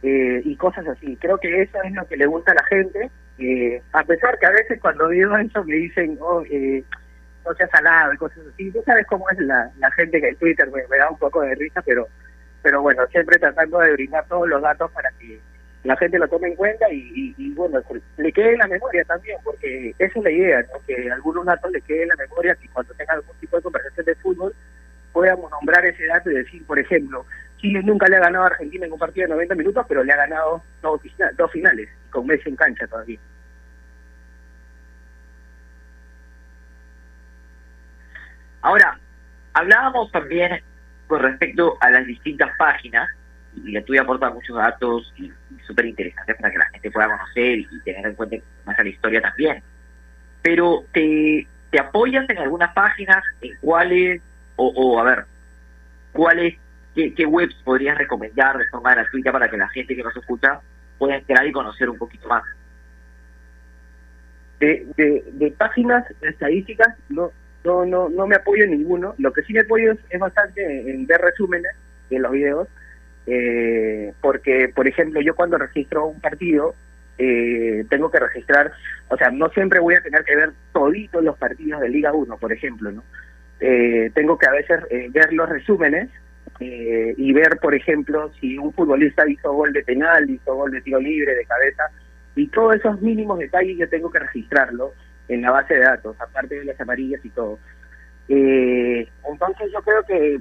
y 0.03 0.57
cosas 0.57 0.87
así. 0.87 1.17
Creo 1.17 1.39
que 1.39 1.63
eso 1.63 1.79
es 1.83 1.93
lo 1.93 2.07
que 2.07 2.17
le 2.17 2.27
gusta 2.27 2.53
a 2.53 2.55
la 2.55 2.65
gente 2.65 3.11
eh, 3.41 3.83
a 3.93 4.05
pesar 4.05 4.39
que 4.39 4.45
a 4.45 4.51
veces 4.51 4.79
cuando 4.81 5.09
digo 5.09 5.35
eso 5.39 5.65
me 5.65 5.75
dicen, 5.77 6.19
oh, 6.21 6.43
eh, 6.51 6.85
no 7.45 7.55
seas 7.55 7.71
salado 7.71 8.13
y 8.13 8.17
cosas 8.17 8.39
así. 8.53 8.71
Tú 8.71 8.83
sabes 8.85 9.07
cómo 9.07 9.29
es 9.31 9.39
la, 9.41 9.71
la 9.79 9.91
gente 9.93 10.21
que 10.21 10.29
en 10.29 10.37
Twitter 10.37 10.69
me, 10.71 10.97
da 10.97 11.11
un 11.11 11.19
poco 11.19 11.41
de 11.43 11.55
risa, 11.55 11.83
pero 11.83 12.09
pero 12.63 12.83
bueno, 12.83 13.07
siempre 13.07 13.39
tratando 13.39 13.79
de 13.79 13.93
brindar 13.93 14.27
todos 14.29 14.47
los 14.47 14.61
datos 14.61 14.91
para 14.91 15.11
que 15.19 15.41
la 15.83 15.97
gente 15.97 16.19
lo 16.19 16.29
tome 16.29 16.49
en 16.49 16.57
cuenta 16.57 16.93
y, 16.93 17.35
y, 17.39 17.55
bueno, 17.55 17.81
le 18.19 18.33
quede 18.33 18.53
en 18.53 18.59
la 18.59 18.67
memoria 18.67 19.03
también, 19.05 19.39
porque 19.43 19.95
esa 19.99 20.19
es 20.19 20.23
la 20.23 20.31
idea, 20.31 20.61
¿no? 20.63 20.79
que 20.87 21.11
algunos 21.11 21.47
datos 21.47 21.73
le 21.73 21.81
queden 21.81 22.03
en 22.03 22.09
la 22.09 22.17
memoria, 22.17 22.55
que 22.57 22.69
cuando 22.69 22.93
tenga 22.93 23.15
algún 23.15 23.35
tipo 23.37 23.57
de 23.57 23.63
conversación 23.63 24.05
de 24.05 24.15
fútbol 24.17 24.55
podamos 25.13 25.51
nombrar 25.51 25.85
ese 25.87 26.05
dato 26.07 26.31
y 26.31 26.35
decir, 26.35 26.67
por 26.67 26.79
ejemplo, 26.79 27.25
Chile 27.57 27.83
nunca 27.83 28.07
le 28.09 28.17
ha 28.17 28.21
ganado 28.21 28.45
a 28.45 28.49
Argentina 28.49 28.87
en 28.87 28.93
un 28.93 28.99
partido 28.99 29.27
de 29.27 29.35
90 29.35 29.55
minutos, 29.55 29.87
pero 29.89 30.05
le 30.05 30.13
ha 30.13 30.17
ganado 30.17 30.63
dos, 30.83 31.01
dos 31.37 31.51
finales, 31.51 31.89
con 32.11 32.27
Messi 32.27 32.49
en 32.49 32.57
cancha 32.57 32.87
todavía. 32.87 33.19
Ahora, 38.63 38.99
hablábamos 39.53 40.11
también 40.13 40.63
con 41.07 41.21
respecto 41.21 41.77
a 41.81 41.91
las 41.91 42.07
distintas 42.07 42.51
páginas, 42.59 43.09
y 43.57 43.73
la 43.73 43.83
tuya 43.83 44.03
aporta 44.03 44.31
muchos 44.31 44.57
datos 44.57 45.13
y, 45.17 45.31
súper 45.67 45.87
interesantes 45.87 46.37
para 46.37 46.51
que 46.51 46.59
la 46.59 46.71
gente 46.71 46.91
pueda 46.91 47.09
conocer 47.09 47.59
y 47.59 47.81
tener 47.85 48.05
en 48.05 48.15
cuenta 48.15 48.37
más 48.65 48.79
a 48.79 48.83
la 48.83 48.89
historia 48.89 49.21
también. 49.21 49.63
Pero 50.43 50.85
te, 50.93 51.47
apoyas 51.79 52.29
en 52.29 52.39
algunas 52.39 52.73
páginas, 52.75 53.23
en 53.41 53.57
cuáles, 53.61 54.21
o, 54.57 54.99
a 54.99 55.05
ver, 55.05 55.25
cuáles, 56.13 56.57
qué, 56.95 57.15
qué, 57.15 57.25
webs 57.25 57.55
podrías 57.63 57.97
recomendar 57.97 58.59
de 58.59 58.67
forma 58.69 58.95
gratuita 58.95 59.31
para 59.31 59.49
que 59.49 59.57
la 59.57 59.69
gente 59.69 59.95
que 59.95 60.03
nos 60.03 60.17
escucha 60.17 60.61
pueda 60.99 61.17
entrar 61.17 61.47
y 61.47 61.53
conocer 61.53 61.89
un 61.89 61.99
poquito 61.99 62.29
más. 62.29 62.43
De, 64.59 64.87
de, 64.97 65.25
de 65.33 65.51
páginas 65.53 66.05
estadísticas 66.21 66.95
no 67.09 67.31
no, 67.65 67.85
no, 67.85 68.09
no 68.09 68.27
me 68.27 68.37
apoyo 68.37 68.65
en 68.65 68.71
ninguno. 68.71 69.15
Lo 69.19 69.33
que 69.33 69.43
sí 69.43 69.53
me 69.53 69.61
apoyo 69.61 69.93
es, 69.93 70.19
bastante 70.19 70.91
en 70.91 71.07
ver 71.07 71.21
resúmenes 71.21 71.73
de 72.09 72.19
los 72.19 72.33
videos, 72.33 72.69
eh, 73.27 74.13
porque, 74.21 74.69
por 74.75 74.89
ejemplo, 74.89 75.21
yo 75.21 75.35
cuando 75.35 75.59
registro 75.59 76.07
un 76.07 76.21
partido, 76.21 76.75
eh, 77.19 77.85
tengo 77.91 78.11
que 78.11 78.19
registrar, 78.19 78.73
o 79.09 79.17
sea, 79.17 79.31
no 79.31 79.51
siempre 79.51 79.79
voy 79.79 79.95
a 79.95 80.03
tener 80.03 80.25
que 80.25 80.37
ver 80.37 80.53
toditos 80.73 81.23
los 81.23 81.37
partidos 81.37 81.83
de 81.83 81.91
Liga 81.91 82.13
1, 82.13 82.37
por 82.39 82.53
ejemplo, 82.53 82.91
¿no? 82.91 83.05
Eh, 83.61 84.11
tengo 84.15 84.39
que 84.39 84.47
a 84.47 84.53
veces 84.53 84.81
ver 85.13 85.33
los 85.35 85.49
resúmenes 85.49 86.09
y 86.59 87.33
ver, 87.33 87.59
por 87.59 87.75
ejemplo, 87.75 88.31
si 88.39 88.59
un 88.59 88.73
futbolista 88.73 89.29
hizo 89.29 89.53
gol 89.53 89.73
de 89.73 89.83
penal, 89.83 90.29
hizo 90.29 90.55
gol 90.55 90.71
de 90.71 90.83
tiro 90.83 91.01
libre, 91.01 91.35
de 91.35 91.45
cabeza, 91.47 91.85
y 92.37 92.49
todos 92.49 92.77
esos 92.77 93.01
mínimos 93.01 93.39
detalles 93.39 93.79
yo 93.79 93.89
tengo 93.89 94.11
que 94.11 94.19
registrarlo 94.19 94.93
en 95.31 95.43
la 95.43 95.51
base 95.51 95.75
de 95.75 95.81
datos, 95.81 96.17
aparte 96.21 96.57
de 96.57 96.65
las 96.65 96.81
amarillas 96.81 97.25
y 97.25 97.31
todo. 97.31 97.59
Eh, 98.29 99.09
entonces 99.29 99.73
yo 99.73 99.81
creo 99.83 100.03
que 100.05 100.41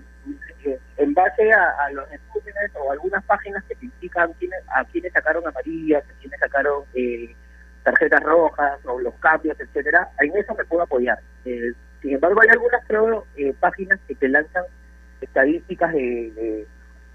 eh, 0.65 0.79
en 0.97 1.13
base 1.13 1.51
a, 1.51 1.91
los 1.91 2.09
resúmenes 2.09 2.71
o 2.75 2.91
algunas 2.91 3.23
páginas 3.25 3.63
que 3.65 3.75
te 3.75 3.85
indican 3.85 4.31
a 4.75 4.83
quienes 4.85 5.13
sacaron 5.13 5.47
amarillas, 5.47 6.03
a 6.03 6.19
quienes 6.19 6.39
sacaron 6.39 6.83
eh, 6.93 7.35
tarjetas 7.83 8.21
rojas 8.21 8.79
o 8.85 8.99
los 8.99 9.13
cambios, 9.15 9.59
etcétera, 9.59 10.09
en 10.19 10.35
eso 10.37 10.53
me 10.55 10.65
puedo 10.65 10.83
apoyar. 10.83 11.19
sin 11.43 12.13
embargo, 12.13 12.41
hay 12.41 12.49
algunas 12.49 12.85
creo 12.87 13.25
páginas 13.59 13.99
que 14.07 14.15
te 14.15 14.27
lanzan 14.27 14.63
estadísticas 15.21 15.93
de, 15.93 16.31
de 16.35 16.67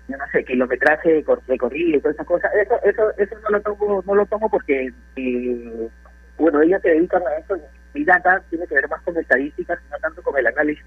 no 0.08 0.24
sé, 0.32 0.44
kilometraje 0.44 1.24
recorrido 1.46 1.98
y 1.98 2.00
todas 2.00 2.14
esas 2.14 2.26
cosas, 2.26 2.50
eso, 2.54 2.78
eso, 2.84 3.10
eso 3.16 3.36
no 3.42 3.50
lo 3.50 3.62
tomo, 3.62 4.02
no 4.06 4.14
lo 4.14 4.26
tomo 4.26 4.50
porque, 4.50 4.92
eh, 5.16 5.88
bueno, 6.38 6.62
ellos 6.62 6.80
se 6.82 6.90
dedican 6.90 7.22
a 7.26 7.36
eso, 7.36 7.56
mi 7.92 8.04
data 8.04 8.42
tiene 8.50 8.66
que 8.66 8.74
ver 8.74 8.88
más 8.88 9.00
con 9.02 9.16
estadísticas, 9.16 9.78
no 9.90 9.98
tanto 9.98 10.22
con 10.22 10.36
el 10.36 10.46
análisis 10.46 10.84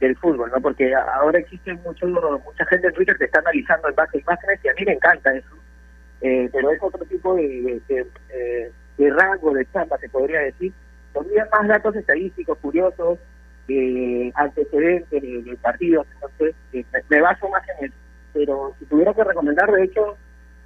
del 0.00 0.16
fútbol, 0.16 0.50
¿no? 0.50 0.60
Porque 0.60 0.94
ahora 0.94 1.38
existe 1.38 1.74
mucho, 1.74 2.06
mucha 2.06 2.66
gente 2.66 2.88
en 2.88 2.94
Twitter 2.94 3.16
que 3.16 3.24
está 3.24 3.40
analizando 3.40 3.88
en 3.88 3.94
base 3.94 4.18
a 4.18 4.20
imágenes 4.20 4.60
y 4.64 4.68
a 4.68 4.74
mí 4.74 4.84
me 4.86 4.92
encanta 4.92 5.34
eso, 5.34 5.56
eh, 6.20 6.48
pero 6.52 6.70
es 6.70 6.82
otro 6.82 7.04
tipo 7.04 7.36
eh, 7.38 7.80
de 8.98 9.10
rango 9.10 9.52
de 9.52 9.66
chamba, 9.72 9.98
se 9.98 10.08
podría 10.08 10.40
decir, 10.40 10.72
donde 11.12 11.44
más 11.50 11.68
datos 11.68 11.94
estadísticos, 11.96 12.58
curiosos, 12.58 13.18
eh, 13.68 14.30
antecedentes 14.34 15.22
de, 15.22 15.58
partidos, 15.62 16.06
entonces 16.14 16.54
eh, 16.72 16.84
me, 17.08 17.20
baso 17.20 17.48
más 17.48 17.62
en 17.68 17.86
eso. 17.86 17.94
Pero 18.32 18.74
si 18.78 18.84
tuviera 18.86 19.14
que 19.14 19.24
recomendar, 19.24 19.70
de 19.70 19.84
hecho, 19.84 20.16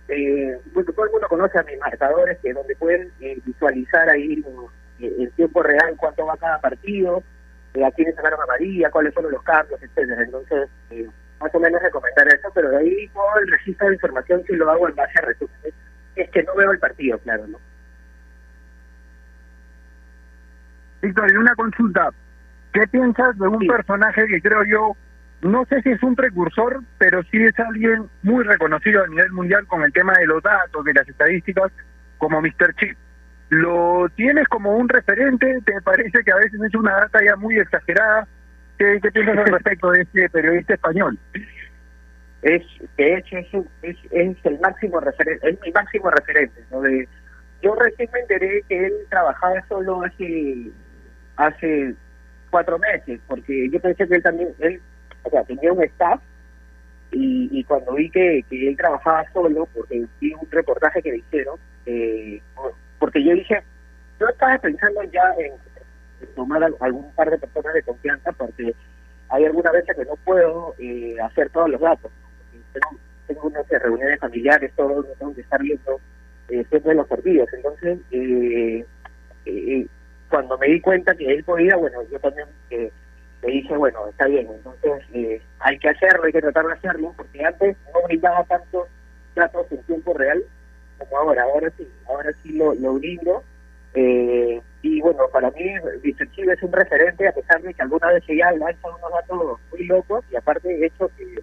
eh, 0.09 0.61
bueno, 0.73 0.92
todo 0.92 1.07
el 1.07 1.12
mundo 1.12 1.29
conoce 1.29 1.59
a 1.59 1.62
mis 1.62 1.79
marcadores, 1.79 2.38
que 2.38 2.53
donde 2.53 2.75
pueden 2.77 3.12
eh, 3.21 3.38
visualizar 3.44 4.09
ahí 4.09 4.42
en 5.01 5.31
tiempo 5.33 5.62
real 5.62 5.94
cuánto 5.97 6.27
va 6.27 6.37
cada 6.37 6.61
partido, 6.61 7.23
a 7.85 7.90
quiénes 7.92 8.16
sacaron 8.16 8.40
amarilla, 8.42 8.90
cuáles 8.90 9.14
fueron 9.14 9.33
los 9.33 9.42
cambios, 9.42 9.81
etcétera. 9.83 10.23
Entonces, 10.23 10.68
más 11.40 11.55
o 11.55 11.61
menos 11.61 11.83
recomendar 11.83 12.27
eso, 12.29 12.49
pero 12.55 12.71
de 12.71 12.79
ahí 12.79 13.09
todo 13.09 13.38
el 13.40 13.53
registro 13.53 13.88
de 13.88 13.94
información 13.94 14.42
si 14.47 14.57
lo 14.57 14.71
hago 14.71 14.88
en 14.88 14.97
base 14.97 15.12
a 15.18 15.27
resúmenes. 15.27 15.75
Es 16.16 16.31
que 16.31 16.42
no 16.42 16.55
veo 16.57 16.73
el 16.73 16.79
partido, 16.79 17.18
claro, 17.18 17.47
¿no? 17.47 17.59
Víctor, 21.01 21.31
y 21.31 21.37
una 21.37 21.55
consulta. 21.55 22.11
¿Qué 22.73 22.87
piensas 22.88 23.38
de 23.38 23.47
un 23.47 23.66
personaje 23.66 24.27
que 24.27 24.40
creo 24.42 24.64
yo, 24.64 24.97
no 25.42 25.64
sé 25.66 25.83
si 25.83 25.90
es 25.90 26.03
un 26.03 26.16
precursor, 26.16 26.83
pero 26.98 27.22
sí 27.24 27.42
es 27.42 27.59
alguien 27.59 28.09
muy 28.22 28.44
reconocido 28.44 29.05
a 29.05 29.07
nivel 29.07 29.31
mundial 29.33 29.66
con 29.66 29.85
el 29.85 29.92
tema 29.92 30.14
de 30.18 30.27
los 30.27 30.42
datos, 30.42 30.85
de 30.85 30.94
las 30.94 31.09
estadísticas, 31.09 31.70
como 32.18 32.40
Mr. 32.40 32.74
Chip? 32.77 32.96
¿Lo 33.51 34.09
tienes 34.14 34.46
como 34.48 34.77
un 34.77 34.88
referente? 34.88 35.61
¿Te 35.64 35.81
parece 35.83 36.22
que 36.24 36.33
a 36.33 36.37
veces 36.37 36.61
es 36.61 36.74
una 36.74 36.92
data 36.92 37.20
ya 37.24 37.37
muy 37.37 37.59
exagerada? 37.59 38.27
¿Qué, 38.79 38.98
qué 39.03 39.11
piensas 39.11 39.38
al 39.38 39.53
respecto 39.53 39.90
de 39.90 40.03
este 40.03 40.29
periodista 40.29 40.74
español? 40.74 41.18
Es, 42.42 42.62
de 42.96 43.14
hecho, 43.14 43.38
es, 43.38 43.46
es, 43.83 43.96
es 44.11 44.37
el 44.44 44.61
máximo 44.61 45.01
referente, 45.01 45.48
es 45.48 45.61
mi 45.62 45.72
máximo 45.72 46.11
referente. 46.11 46.62
¿no? 46.70 46.83
De, 46.83 47.09
yo 47.62 47.74
recién 47.74 48.09
me 48.12 48.20
enteré 48.20 48.62
que 48.68 48.87
él 48.87 48.92
trabajaba 49.09 49.64
solo 49.68 50.03
hace 50.05 50.70
hace 51.37 51.94
cuatro 52.51 52.79
meses, 52.79 53.20
porque 53.27 53.70
yo 53.70 53.81
pensé 53.81 54.07
que 54.07 54.16
él 54.16 54.22
también, 54.22 54.48
él, 54.59 54.81
o 55.29 55.31
sea, 55.31 55.45
tenía 55.45 55.73
un 55.73 55.83
staff 55.85 56.21
y, 57.11 57.64
cuando 57.64 57.95
vi 57.95 58.11
que, 58.11 58.45
él 58.51 58.77
trabajaba 58.77 59.25
solo, 59.33 59.67
porque 59.75 60.05
vi 60.21 60.35
un 60.35 60.51
reportaje 60.51 61.03
que 61.03 61.12
le 61.12 61.19
hicieron, 61.19 61.59
eh, 61.87 62.41
porque 62.99 63.23
yo 63.23 63.33
dije, 63.33 63.62
yo 64.21 64.29
estaba 64.29 64.59
pensando 64.59 65.03
ya 65.05 65.23
en, 65.38 65.53
tomar 66.35 66.62
algún 66.81 67.11
par 67.12 67.31
de 67.31 67.38
personas 67.38 67.75
de 67.75 67.83
confianza, 67.83 68.33
porque 68.33 68.75
hay 69.31 69.45
algunas 69.45 69.73
veces 69.73 69.97
que 69.97 70.05
no 70.05 70.17
puedo 70.25 70.75
eh, 70.79 71.17
hacer 71.23 71.49
todos 71.51 71.71
los 71.71 71.81
datos. 71.81 72.11
Tengo, 72.73 73.01
tengo 73.27 73.43
unas 73.47 73.69
reuniones 73.69 74.21
familiares, 74.21 74.73
todo, 74.77 75.05
tengo 75.19 75.35
que 75.35 75.43
estar 75.43 75.62
viendo 75.62 76.01
eh, 76.49 76.64
siempre 76.69 76.95
los 76.95 77.07
partidos. 77.07 77.49
Entonces, 77.53 77.99
eh, 78.11 78.85
eh, 79.47 79.87
cuando 80.29 80.59
me 80.59 80.69
di 80.69 80.81
cuenta 80.81 81.14
que 81.14 81.27
él 81.27 81.45
podía, 81.45 81.77
bueno, 81.77 82.03
yo 82.11 82.19
también 82.19 82.49
eh, 82.71 82.91
le 83.42 83.53
dije, 83.53 83.77
bueno, 83.77 84.09
está 84.09 84.27
bien, 84.27 84.48
entonces 84.51 85.03
eh, 85.14 85.40
hay 85.61 85.79
que 85.79 85.88
hacerlo, 85.88 86.24
hay 86.24 86.33
que 86.33 86.40
tratar 86.40 86.66
de 86.66 86.72
hacerlo, 86.72 87.14
porque 87.16 87.44
antes 87.44 87.77
no 87.94 88.03
brindaba 88.07 88.44
tantos 88.44 88.88
datos 89.35 89.66
en 89.70 89.83
tiempo 89.85 90.14
real 90.14 90.42
como 90.98 91.18
ahora, 91.18 91.44
ahora 91.44 91.70
sí, 91.77 91.88
ahora 92.09 92.31
sí 92.42 92.53
lo, 92.53 92.74
lo 92.74 92.94
brindo. 92.94 93.42
Eh, 93.94 94.61
y 94.83 95.01
bueno, 95.01 95.20
para 95.33 95.51
mí 95.53 95.74
Chile 96.35 96.53
es 96.53 96.62
un 96.62 96.72
referente, 96.72 97.27
a 97.27 97.33
pesar 97.33 97.61
de 97.62 97.72
que 97.72 97.83
alguna 97.83 98.09
vez 98.09 98.22
ya 98.27 98.53
lanza 98.53 98.88
unos 98.88 99.11
datos 99.11 99.61
muy 99.70 99.87
locos, 99.87 100.24
y 100.31 100.37
aparte 100.37 100.68
de 100.68 100.87
hecho 100.87 101.11
que, 101.16 101.40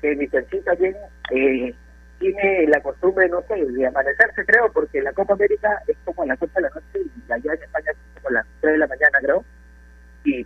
que 0.00 0.14
Vicente 0.14 0.60
también 0.60 0.96
eh, 1.30 1.74
tiene 2.18 2.66
la 2.68 2.80
costumbre, 2.80 3.28
no 3.28 3.42
sé, 3.42 3.54
de 3.56 3.86
amanecerse, 3.86 4.44
creo, 4.46 4.70
porque 4.72 5.02
la 5.02 5.12
Copa 5.12 5.34
América 5.34 5.82
es 5.88 5.96
como 6.04 6.22
a 6.22 6.26
las 6.26 6.40
8 6.40 6.52
de 6.54 6.60
la 6.62 6.70
noche 6.70 7.10
y 7.28 7.32
allá 7.32 7.54
en 7.54 7.62
España 7.62 7.90
es 7.90 7.98
como 8.14 8.28
a 8.28 8.32
las 8.32 8.46
3 8.60 8.72
de 8.72 8.78
la 8.78 8.86
mañana, 8.86 9.18
creo, 9.20 9.44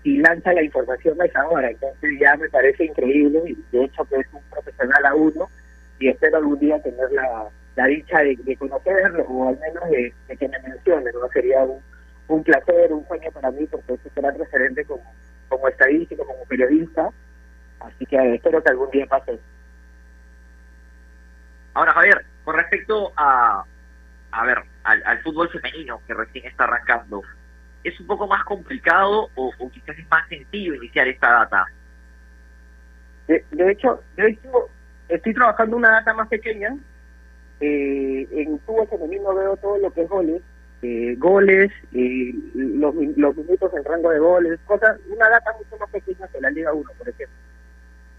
y, 0.02 0.18
lanza 0.18 0.52
la 0.52 0.62
información 0.62 1.20
a 1.20 1.26
esa 1.26 1.46
hora. 1.48 1.70
Entonces 1.70 2.10
ya 2.20 2.36
me 2.36 2.48
parece 2.48 2.84
increíble 2.84 3.42
y 3.46 3.76
de 3.76 3.84
hecho 3.84 4.04
que 4.04 4.16
es 4.16 4.26
un 4.32 4.42
profesional 4.50 5.06
a 5.06 5.14
uno 5.14 5.48
y 5.98 6.08
espero 6.08 6.38
algún 6.38 6.58
día 6.58 6.80
tener 6.82 7.10
la, 7.12 7.48
la 7.76 7.86
dicha 7.86 8.18
de, 8.20 8.36
de 8.36 8.56
conocerlo 8.56 9.24
o 9.24 9.48
al 9.48 9.58
menos 9.58 9.88
de, 9.90 10.12
de 10.28 10.36
que 10.36 10.48
me 10.48 10.58
mencione, 10.60 11.10
¿no? 11.12 11.28
Sería 11.28 11.62
un, 11.62 11.80
un 12.28 12.42
placer, 12.42 12.92
un 12.92 13.06
sueño 13.06 13.30
para 13.32 13.50
mí 13.50 13.66
porque 13.66 13.94
es 13.94 14.00
un 14.04 14.12
gran 14.14 14.38
referente 14.38 14.84
como, 14.84 15.04
como 15.48 15.68
estadístico, 15.68 16.26
como 16.26 16.44
periodista. 16.44 17.10
Así 17.80 18.06
que 18.06 18.34
espero 18.34 18.62
que 18.62 18.70
algún 18.70 18.90
día 18.90 19.06
pase. 19.06 19.38
Ahora, 21.74 21.92
Javier, 21.92 22.24
con 22.44 22.56
respecto 22.56 23.12
a, 23.16 23.64
a 24.32 24.46
ver, 24.46 24.58
al, 24.84 25.02
al 25.04 25.22
fútbol 25.22 25.50
femenino 25.50 26.00
que 26.06 26.14
recién 26.14 26.46
está 26.46 26.64
arrancando, 26.64 27.22
¿es 27.86 28.00
un 28.00 28.06
poco 28.06 28.26
más 28.26 28.44
complicado 28.44 29.28
o, 29.36 29.52
quizás 29.70 29.98
es 29.98 30.10
más 30.10 30.28
sencillo 30.28 30.74
iniciar 30.74 31.06
esta 31.08 31.30
data? 31.30 31.66
De, 33.28 33.70
hecho, 33.70 34.02
de 34.16 34.28
hecho, 34.28 34.68
estoy 35.08 35.34
trabajando 35.34 35.76
una 35.76 35.90
data 35.90 36.14
más 36.14 36.28
pequeña. 36.28 36.76
Eh, 37.60 38.28
en 38.32 38.58
fútbol 38.60 38.88
femenino 38.88 39.34
veo 39.34 39.56
todo 39.56 39.78
lo 39.78 39.90
que 39.90 40.02
es 40.02 40.08
goles, 40.08 40.42
eh, 40.82 41.14
goles, 41.16 41.72
eh, 41.94 42.34
los, 42.54 42.94
los 42.94 43.36
minutos 43.36 43.72
en 43.74 43.84
rango 43.84 44.10
de 44.10 44.18
goles, 44.18 44.60
cosas, 44.66 44.98
una 45.08 45.28
data 45.28 45.52
mucho 45.58 45.76
más 45.78 45.90
pequeña 45.90 46.28
que 46.28 46.40
la 46.40 46.50
Liga 46.50 46.72
1, 46.72 46.90
por 46.98 47.08
ejemplo. 47.08 47.36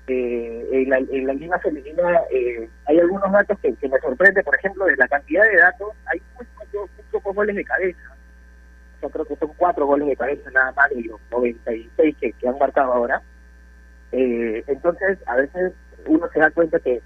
Eh, 0.08 0.67
en, 0.71 0.89
la, 0.89 0.97
en 0.97 1.27
la 1.27 1.34
Liga 1.34 1.60
Femenina 1.60 2.21
eh, 2.32 2.69
hay 2.86 2.99
algunos 2.99 3.30
datos 3.30 3.60
que, 3.60 3.75
que 3.75 3.89
me 3.89 3.99
sorprende, 3.99 4.41
por 4.41 4.56
ejemplo, 4.56 4.86
de 4.86 4.95
la 4.95 5.08
cantidad 5.08 5.43
de 5.43 5.58
datos, 5.58 5.89
hay 6.06 6.21
muy 6.36 6.45
pocos, 6.45 6.89
muy 6.95 7.06
pocos 7.12 7.36
goles 7.36 7.56
de 7.56 7.65
cabeza. 7.65 8.16
Yo 9.01 9.10
creo 9.10 9.25
que 9.25 9.36
son 9.36 9.51
cuatro 9.57 9.86
goles 9.86 10.07
de 10.07 10.15
cabeza 10.15 10.49
nada 10.51 10.71
más 10.73 10.89
de 10.89 11.03
los 11.03 11.19
96 11.31 12.15
que, 12.19 12.31
que 12.33 12.47
han 12.47 12.57
marcado 12.57 12.93
ahora. 12.93 13.21
Eh, 14.12 14.63
entonces, 14.67 15.19
a 15.25 15.36
veces 15.36 15.73
uno 16.05 16.27
se 16.33 16.39
da 16.39 16.49
cuenta 16.51 16.79
que 16.79 17.01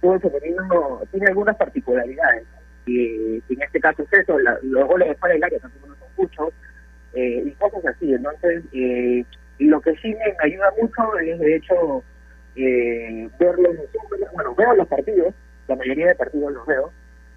todo 0.00 0.18
femenino 0.20 1.00
tiene 1.10 1.26
algunas 1.28 1.56
particularidades. 1.56 2.44
Y 2.86 3.36
en 3.48 3.62
este 3.62 3.80
caso 3.80 4.02
es 4.02 4.20
eso, 4.20 4.38
la, 4.38 4.58
los 4.62 4.88
goles 4.88 5.08
de 5.08 5.14
fuera 5.16 5.34
del 5.34 5.44
área 5.44 5.58
tampoco 5.58 5.88
no 5.88 5.96
son 5.96 6.08
muchos, 6.16 6.54
eh, 7.14 7.42
y 7.44 7.50
cosas 7.52 7.84
así. 7.86 8.12
Entonces, 8.12 8.64
eh, 8.72 9.24
lo 9.58 9.80
que 9.80 9.94
sí 9.96 10.14
me 10.14 10.36
ayuda 10.40 10.72
mucho 10.80 11.18
es, 11.18 11.38
de 11.38 11.56
hecho, 11.56 12.02
eh, 12.56 13.28
ver 13.38 13.58
los. 13.58 13.76
Bueno, 14.32 14.54
veo 14.54 14.74
los 14.74 14.88
partidos, 14.88 15.34
la 15.66 15.76
mayoría 15.76 16.08
de 16.08 16.14
partidos 16.14 16.52
los 16.52 16.66
veo. 16.66 16.92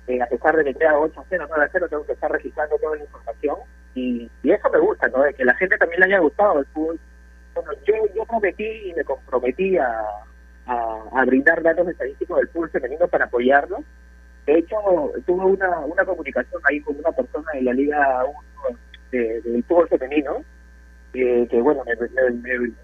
Eh, 0.07 0.21
a 0.21 0.25
pesar 0.27 0.55
de 0.55 0.63
que 0.63 0.73
queda 0.73 0.97
8 0.97 1.19
a 1.19 1.25
0, 1.29 1.45
9 1.47 1.65
a 1.65 1.69
0, 1.71 1.87
tengo 1.89 2.05
que 2.05 2.13
estar 2.13 2.31
registrando 2.31 2.77
toda 2.77 2.95
la 2.95 3.03
información. 3.03 3.57
Y, 3.95 4.29
eso 4.43 4.69
me 4.69 4.79
gusta, 4.79 5.07
¿no? 5.09 5.23
De 5.23 5.33
que 5.33 5.45
la 5.45 5.53
gente 5.55 5.77
también 5.77 5.99
le 6.01 6.05
haya 6.07 6.19
gustado 6.19 6.59
el 6.59 6.65
fútbol. 6.67 6.99
Bueno, 7.53 7.71
yo, 7.85 7.93
yo 8.15 8.25
prometí 8.25 8.89
y 8.89 8.93
me 8.93 9.03
comprometí 9.03 9.77
a, 9.77 10.01
a, 10.65 11.25
brindar 11.25 11.61
datos 11.61 11.87
estadísticos 11.87 12.37
del 12.37 12.47
fútbol 12.49 12.69
femenino 12.69 13.07
para 13.07 13.25
apoyarlo. 13.25 13.83
De 14.45 14.59
hecho, 14.59 14.77
tuve 15.25 15.45
una, 15.45 15.79
una 15.79 16.05
comunicación 16.05 16.61
ahí 16.69 16.79
con 16.81 16.97
una 16.97 17.11
persona 17.11 17.51
de 17.53 17.61
la 17.61 17.73
Liga 17.73 18.25
1 18.67 18.77
de, 19.11 19.41
del 19.41 19.63
fútbol 19.65 19.87
femenino, 19.89 20.43
eh, 21.13 21.47
que 21.49 21.61
bueno, 21.61 21.83
me, 21.85 21.95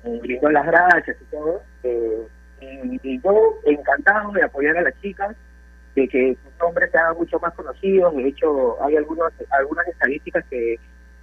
me, 0.03 0.19
brindó 0.19 0.49
las 0.49 0.65
gracias 0.65 1.17
y 1.21 1.25
todo. 1.25 1.61
Eh, 1.83 2.27
y, 2.61 3.21
yo 3.21 3.59
encantado 3.65 4.31
de 4.33 4.43
apoyar 4.43 4.77
a 4.77 4.81
las 4.81 4.99
chicas, 5.01 5.35
de 5.95 6.07
que 6.07 6.37
sus 6.43 6.59
nombres 6.59 6.91
se 6.91 6.97
hagan 6.97 7.17
mucho 7.17 7.39
más 7.39 7.53
conocidos. 7.53 8.15
De 8.15 8.27
hecho, 8.27 8.83
hay 8.83 8.97
algunos 8.97 9.31
algunas 9.49 9.87
estadísticas 9.87 10.45
que, 10.49 10.77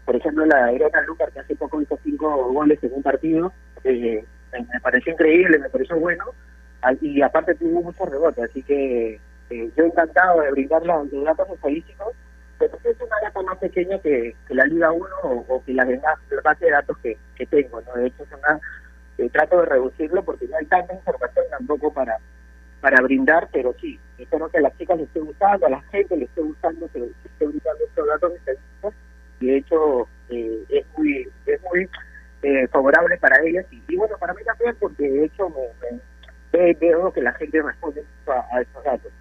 por 0.05 0.17
ejemplo, 0.17 0.45
la 0.47 0.73
Irena 0.73 1.01
Lucar, 1.03 1.33
que 1.33 1.41
hace 1.41 1.57
poco 1.57 1.81
hizo 1.81 1.99
cinco 2.03 2.53
goles 2.53 2.83
en 2.83 2.93
un 2.95 3.03
partido, 3.03 3.53
eh, 3.85 4.25
me 4.53 4.81
pareció 4.81 5.13
increíble, 5.13 5.59
me 5.59 5.71
pareció 5.71 5.99
bueno, 5.99 6.25
y 7.01 7.23
aparte 7.23 7.55
tuvo 7.55 7.83
muchos 7.83 8.09
rebotes, 8.09 8.45
así 8.45 8.63
que 8.63 9.21
eh, 9.51 9.71
yo 9.77 9.85
encantado 9.85 10.43
de 10.43 10.51
brindar 10.51 10.85
los, 10.85 11.11
datos 11.25 11.49
estadísticos, 11.51 12.15
pero 12.59 12.79
es 12.85 13.01
una 13.01 13.17
data 13.23 13.43
más 13.43 13.59
pequeña 13.59 13.99
que, 13.99 14.35
la 14.51 14.67
Liga 14.67 14.93
1 14.93 15.07
o, 15.23 15.63
que 15.65 15.73
las 15.73 15.89
demás 15.89 16.19
base 16.43 16.67
de 16.67 16.71
datos 16.71 16.99
que, 16.99 17.47
tengo, 17.47 17.81
¿no? 17.81 17.95
De 17.95 18.07
hecho, 18.07 18.23
es 18.23 18.29
una, 18.33 18.61
eh, 19.19 19.29
trato 19.31 19.61
de 19.61 19.67
reducirlo 19.67 20.23
porque 20.23 20.47
no 20.47 20.57
hay 20.57 20.67
tanta 20.67 20.95
información 20.95 21.45
tampoco 21.51 21.93
para 21.93 22.19
para 22.85 23.01
brindar, 23.01 23.49
pero 23.51 23.75
sí, 23.81 23.99
espero 24.19 24.47
que 24.51 24.59
a 24.59 24.61
las 24.61 24.77
chicas 24.77 24.99
les 24.99 25.07
esté 25.07 25.21
gustando, 25.21 25.67
a 25.67 25.71
la 25.71 25.81
gente 25.85 26.19
les 26.19 26.29
esté 26.29 26.43
gustando 26.43 26.87
que, 26.89 27.01
que 27.01 27.29
esté 27.29 27.47
brindando 27.47 27.83
estos 27.83 28.07
datos 28.07 28.35
estadísticos, 28.35 28.95
de 29.47 29.57
hecho 29.59 30.09
eh, 30.31 30.65
es 30.69 30.87
muy, 30.97 31.29
es 31.47 31.63
muy 31.63 31.89
eh, 32.43 32.69
favorable 32.69 33.17
para 33.19 33.43
ellas 33.43 33.65
y, 33.71 33.97
bueno, 33.97 34.17
para 34.19 34.35
mí 34.35 34.43
también 34.45 34.77
porque 34.79 35.09
de 35.09 35.25
hecho 35.25 35.49
me, 36.53 36.75
veo 36.75 37.13
que 37.13 37.23
la 37.23 37.33
gente 37.33 37.63
responde 37.63 38.05
a, 38.27 38.57
a 38.57 38.61
estos 38.61 38.85
datos. 38.85 39.13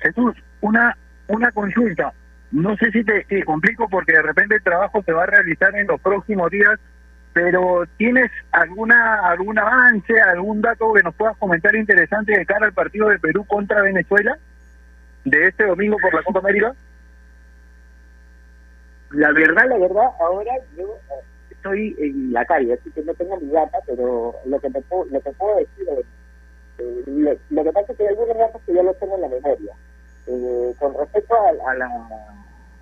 Jesús, 0.00 0.34
una, 0.60 0.96
una 1.28 1.50
consulta. 1.52 2.12
No 2.52 2.76
sé 2.76 2.90
si 2.92 3.02
te, 3.04 3.24
te, 3.24 3.42
complico 3.44 3.88
porque 3.88 4.12
de 4.12 4.22
repente 4.22 4.56
el 4.56 4.62
trabajo 4.62 5.02
se 5.02 5.12
va 5.12 5.24
a 5.24 5.26
realizar 5.26 5.74
en 5.74 5.88
los 5.88 6.00
próximos 6.00 6.50
días, 6.50 6.78
pero 7.32 7.84
¿tienes 7.96 8.30
alguna 8.52 9.28
algún 9.28 9.58
avance, 9.58 10.20
algún 10.20 10.62
dato 10.62 10.92
que 10.92 11.02
nos 11.02 11.14
puedas 11.14 11.36
comentar 11.36 11.74
interesante 11.74 12.38
de 12.38 12.46
cara 12.46 12.66
al 12.66 12.72
partido 12.72 13.08
de 13.08 13.18
Perú 13.18 13.44
contra 13.44 13.82
Venezuela 13.82 14.38
de 15.26 15.48
este 15.48 15.66
domingo 15.66 15.96
por 16.00 16.14
la 16.14 16.22
Copa 16.22 16.38
América? 16.38 16.74
La 19.10 19.32
verdad, 19.32 19.68
la 19.68 19.78
verdad, 19.78 20.10
ahora 20.20 20.52
yo 20.76 20.84
eh, 21.10 21.24
estoy 21.50 21.96
en 21.98 22.32
la 22.32 22.44
calle, 22.44 22.74
así 22.74 22.90
que 22.92 23.02
no 23.02 23.12
tengo 23.14 23.36
mi 23.40 23.50
data, 23.50 23.78
pero 23.86 24.34
lo 24.44 24.60
que, 24.60 24.70
me 24.70 24.80
puedo, 24.82 25.04
lo 25.06 25.20
que 25.20 25.30
puedo 25.32 25.56
decir 25.56 25.88
es, 25.88 26.06
eh, 26.78 27.38
lo, 27.50 27.64
que 27.64 27.72
pasa 27.72 27.92
es 27.92 27.98
que 27.98 28.02
hay 28.04 28.08
algunos 28.10 28.36
datos 28.36 28.62
que 28.64 28.74
ya 28.74 28.82
los 28.82 28.98
tengo 28.98 29.16
en 29.16 29.20
la 29.22 29.28
memoria. 29.28 29.74
Eh, 30.28 30.74
con 30.78 30.94
respecto 30.94 31.34
a, 31.34 31.70
a, 31.70 31.74
la, 31.74 31.86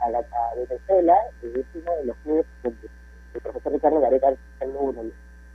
a, 0.00 0.10
la, 0.10 0.18
a 0.18 0.54
Venezuela, 0.56 1.14
es 1.42 1.64
uno 1.74 1.96
de 1.96 2.04
los 2.04 2.16
clubes 2.18 2.46
donde 2.62 2.88
el 3.34 3.40
profesor 3.40 3.72
Ricardo 3.72 4.40
uno. 4.80 5.02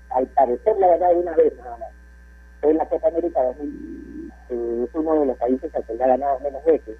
Al 0.10 0.26
parecer, 0.28 0.76
la 0.80 0.88
verdad, 0.88 1.16
una 1.16 1.36
vez 1.36 1.56
nada 1.58 1.78
más. 1.78 1.90
En 2.64 2.78
la 2.78 2.86
Copa 2.86 3.08
América 3.08 3.42
eh, 4.50 4.86
es 4.88 4.95
uno 4.95 5.20
de 5.20 5.26
los 5.28 5.38
países 5.38 5.74
al 5.76 5.86
que 5.86 5.93
le 5.93 6.04
ha 6.04 6.08
ganado 6.08 6.39
menos 6.39 6.64
veces. 6.66 6.97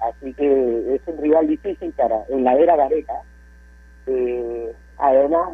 Así 0.00 0.32
que 0.34 0.94
es 0.94 1.00
un 1.06 1.18
rival 1.18 1.46
difícil 1.46 1.92
para 1.92 2.24
en 2.28 2.44
la 2.44 2.54
era 2.54 2.76
Gareca. 2.76 3.22
Eh, 4.06 4.72
además, 4.98 5.50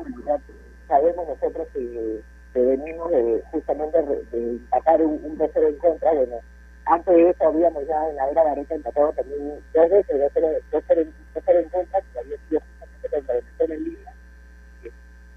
sabemos 0.89 1.28
nosotros 1.28 1.66
que, 1.72 2.20
venimos 2.55 3.11
de, 3.11 3.43
justamente 3.51 4.03
de 4.03 4.51
empatar 4.51 5.03
un, 5.03 5.20
un 5.24 5.37
tercero 5.37 5.68
en 5.68 5.76
contra. 5.76 6.12
Bueno, 6.12 6.37
antes 6.87 7.14
de 7.14 7.30
eso 7.30 7.49
habíamos 7.49 7.87
ya 7.87 8.09
en 8.09 8.16
la 8.16 8.30
era 8.30 8.45
Gareca 8.45 8.74
empatado 8.74 9.12
también 9.12 9.61
dos 9.74 9.91
veces, 9.91 10.20
dos 10.70 10.84
cero, 10.87 11.01
en 11.01 11.68
contra, 11.68 12.01
que 12.01 12.18
había 12.18 12.37
sido 12.49 12.61
justamente 12.61 13.09
contra 13.11 13.34
Venezuela 13.34 13.74
en 13.74 13.84
Lima 13.84 14.07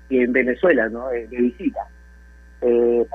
y 0.10 0.22
en 0.22 0.34
Venezuela, 0.34 0.90
¿no? 0.90 1.08
De, 1.10 1.28
de 1.28 1.38
visita. 1.38 1.88
Eh, 2.62 3.08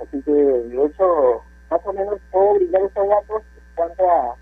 así 0.00 0.22
que 0.22 0.32
de 0.32 0.86
hecho, 0.86 1.42
más 1.72 1.80
o 1.86 1.92
menos 1.92 2.20
puedo 2.30 2.54
brindar 2.54 2.82
esos 2.82 3.08
datos 3.08 3.42
cuanto 3.74 4.04
a, 4.10 4.36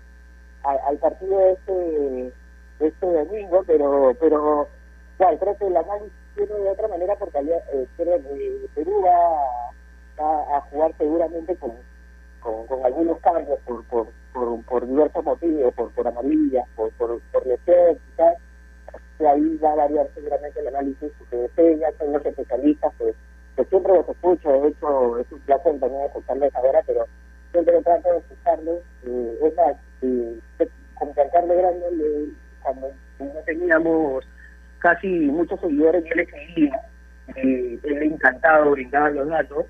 al 0.63 0.97
partido 0.97 1.37
de 1.37 1.51
este, 1.53 2.33
este 2.79 3.05
domingo, 3.05 3.63
pero, 3.65 4.13
pero 4.19 4.67
claro, 5.17 5.37
creo 5.39 5.57
que 5.57 5.67
el 5.67 5.77
análisis 5.77 6.11
de 6.35 6.69
otra 6.69 6.87
manera 6.89 7.15
porque 7.15 7.39
eh, 7.39 7.87
que 7.97 8.69
Perú 8.75 9.03
va, 9.05 10.57
a 10.57 10.61
jugar 10.69 10.93
seguramente 10.99 11.55
con 11.55 11.71
con, 12.41 12.65
con 12.67 12.85
algunos 12.85 13.19
cambios 13.19 13.59
por, 13.65 13.83
por, 13.85 14.07
por, 14.65 14.87
diversos 14.87 15.23
motivos, 15.23 15.73
por, 15.75 15.91
por 15.91 16.07
amarillas, 16.07 16.67
por, 16.75 16.91
por, 16.93 17.21
por 17.31 17.45
lesión, 17.45 17.97
quizás, 18.09 18.37
que 19.17 19.27
ahí 19.27 19.57
va 19.57 19.73
a 19.73 19.75
variar 19.75 20.09
seguramente 20.15 20.59
el 20.59 20.67
análisis, 20.67 21.11
porque 21.19 21.77
ya 21.77 21.91
son 21.99 22.13
los 22.13 22.25
especialistas, 22.25 22.91
pues, 22.97 23.15
que 23.55 23.65
siempre 23.65 23.93
los 23.93 24.07
escucho, 24.07 24.49
de 24.61 24.69
hecho 24.69 25.19
es 25.19 25.31
un 25.31 25.39
placer 25.41 25.79
también 25.79 26.03
escucharles 26.03 26.55
ahora, 26.55 26.81
pero 26.85 27.05
siempre 27.51 27.81
trato 27.81 28.11
de 28.11 28.17
escucharles, 28.19 28.81
eh, 29.05 29.39
es 29.43 29.55
más, 29.55 29.75
eh, 30.01 30.39
con 30.95 31.13
Carlos 31.13 31.57
Grande, 31.57 32.29
cuando 32.61 32.91
no 33.19 33.41
teníamos 33.45 34.25
casi 34.79 35.07
muchos 35.07 35.59
seguidores, 35.59 36.03
yo 36.05 36.15
le 36.15 36.25
seguía, 36.25 36.81
eh, 37.35 37.79
él 37.83 38.03
encantado 38.03 38.71
brindaba 38.71 39.09
los 39.09 39.27
datos, 39.27 39.65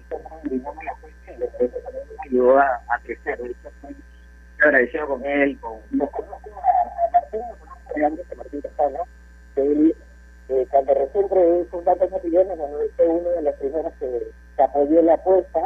y 0.00 0.14
como 0.14 0.40
brindamos 0.42 0.84
la 0.84 0.94
fuente, 0.96 1.44
eso 1.60 1.78
también 1.78 2.04
me 2.08 2.28
ayudó 2.28 2.58
a, 2.58 2.80
a 2.88 2.98
crecer, 3.02 3.38
de 3.38 3.50
hecho 3.50 3.68
estoy 3.68 3.96
agradecido 4.60 5.08
con 5.08 5.24
él, 5.24 5.58
con, 5.60 5.78
lo 5.90 6.06
conozco 6.08 6.50
a 6.50 7.12
Martín, 7.12 7.40
lo 7.50 7.56
conozco 7.58 8.32
a 8.32 8.36
Martín 8.36 8.60
Casano, 8.60 8.98
que 9.54 9.62
él 9.62 9.96
eh, 10.48 10.66
cuando 10.70 10.94
recién 10.94 11.28
sus 11.70 11.84
datos 11.84 12.10
cotidianos, 12.10 12.56
bueno, 12.58 12.78
fue 12.96 13.08
uno 13.08 13.30
de 13.30 13.42
los 13.42 13.54
primeros 13.56 13.92
que, 13.98 14.30
apoyó 14.58 15.02
la 15.02 15.14
apuesta, 15.14 15.60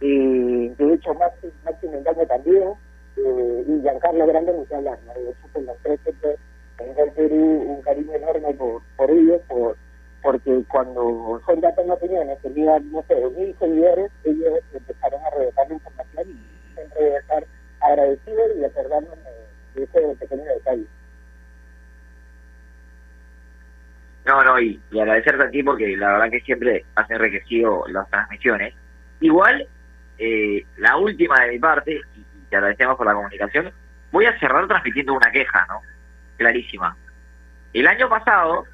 y 0.00 0.68
de 0.68 0.94
hecho 0.94 1.14
Maxi, 1.14 1.52
Maxi 1.64 1.88
Mendaño 1.88 2.26
también, 2.26 2.68
eh, 3.16 3.64
y 3.66 3.80
Giancarlo 3.80 4.26
Grande 4.26 4.52
hablar, 4.72 4.98
¿no? 5.06 5.14
de 5.14 5.30
hecho 5.30 5.48
con 5.52 5.66
los 5.66 5.76
tres 5.82 6.00
siempre 6.02 6.36
tengo 6.76 7.04
el 7.04 7.10
Perú 7.12 7.36
un 7.36 7.82
cariño 7.82 8.14
enorme 8.14 8.54
por, 8.54 8.82
por 8.96 9.10
ellos, 9.10 9.40
por 9.48 9.76
porque 10.24 10.64
cuando 10.72 11.38
son 11.44 11.60
datos 11.60 11.84
no 11.84 11.94
opiniones, 11.94 12.40
tenían, 12.40 12.90
no 12.90 13.04
sé, 13.06 13.14
mil 13.36 13.54
seguidores, 13.58 14.10
ellos 14.24 14.58
empezaron 14.72 15.22
a 15.22 15.30
revelar 15.30 15.68
la 15.68 15.74
información 15.74 16.28
y 16.30 16.74
siempre 16.74 17.16
estar 17.16 17.44
agradecido 17.80 18.40
y 18.58 18.64
acordándome 18.64 19.22
de 19.74 19.82
ese 19.82 20.16
pequeño 20.16 20.44
detalle. 20.44 20.86
No, 24.24 24.42
no, 24.42 24.58
y, 24.58 24.80
y 24.90 25.00
agradecerte 25.00 25.44
a 25.44 25.50
ti 25.50 25.62
porque 25.62 25.96
la 25.96 26.12
verdad 26.12 26.30
que 26.30 26.40
siempre 26.40 26.84
has 26.94 27.10
enriquecido 27.10 27.84
las 27.88 28.08
transmisiones. 28.10 28.74
Igual, 29.20 29.66
eh, 30.18 30.64
la 30.78 30.96
última 30.96 31.40
de 31.40 31.52
mi 31.52 31.58
parte, 31.58 32.00
y 32.16 32.24
te 32.48 32.56
agradecemos 32.56 32.96
por 32.96 33.06
la 33.06 33.14
comunicación, 33.14 33.70
voy 34.10 34.26
a 34.26 34.38
cerrar 34.38 34.66
transmitiendo 34.66 35.14
una 35.14 35.30
queja, 35.30 35.66
¿no? 35.68 35.80
Clarísima. 36.38 36.96
El 37.72 37.86
año 37.86 38.08
pasado, 38.08 38.64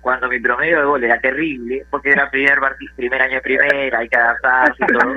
cuando 0.00 0.28
mi 0.28 0.40
promedio 0.40 0.78
de 0.78 0.84
gol 0.84 1.04
era 1.04 1.20
terrible, 1.20 1.84
porque 1.90 2.10
era 2.10 2.30
primer 2.30 2.58
primer 2.96 3.22
año 3.22 3.34
de 3.34 3.40
primera, 3.42 3.98
hay 3.98 4.08
que 4.08 4.16
adaptarse 4.16 4.82
y 4.82 4.86
todo, 4.86 5.14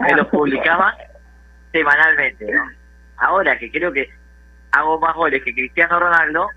me 0.00 0.14
lo 0.14 0.28
publicaban 0.28 0.94
semanalmente, 1.72 2.52
¿no? 2.52 2.62
Ahora 3.16 3.58
que 3.58 3.70
creo 3.70 3.92
que 3.92 4.08
hago 4.72 5.00
más 5.00 5.14
goles 5.14 5.42
que 5.42 5.54
Cristiano 5.54 5.98
Ronaldo, 5.98 6.48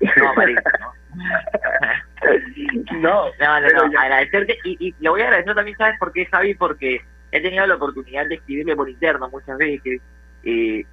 no 0.00 0.34
¿no? 3.00 3.30
no, 3.40 3.60
no, 3.60 3.60
no, 3.60 3.88
no. 3.88 4.00
agradecerte 4.00 4.58
y, 4.64 4.88
y 4.88 4.94
le 5.00 5.08
voy 5.08 5.22
a 5.22 5.24
agradecer 5.24 5.54
también, 5.54 5.76
¿sabes 5.76 5.98
por 5.98 6.12
qué, 6.12 6.26
Javi? 6.26 6.54
Porque 6.54 7.00
he 7.32 7.40
tenido 7.40 7.66
la 7.66 7.74
oportunidad 7.76 8.26
de 8.26 8.36
escribirle 8.36 8.76
por 8.76 8.88
interno 8.88 9.28
muchas 9.28 9.58
veces. 9.58 10.00
y 10.44 10.86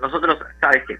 nosotros, 0.00 0.38
¿sabes 0.60 0.84
que 0.86 0.98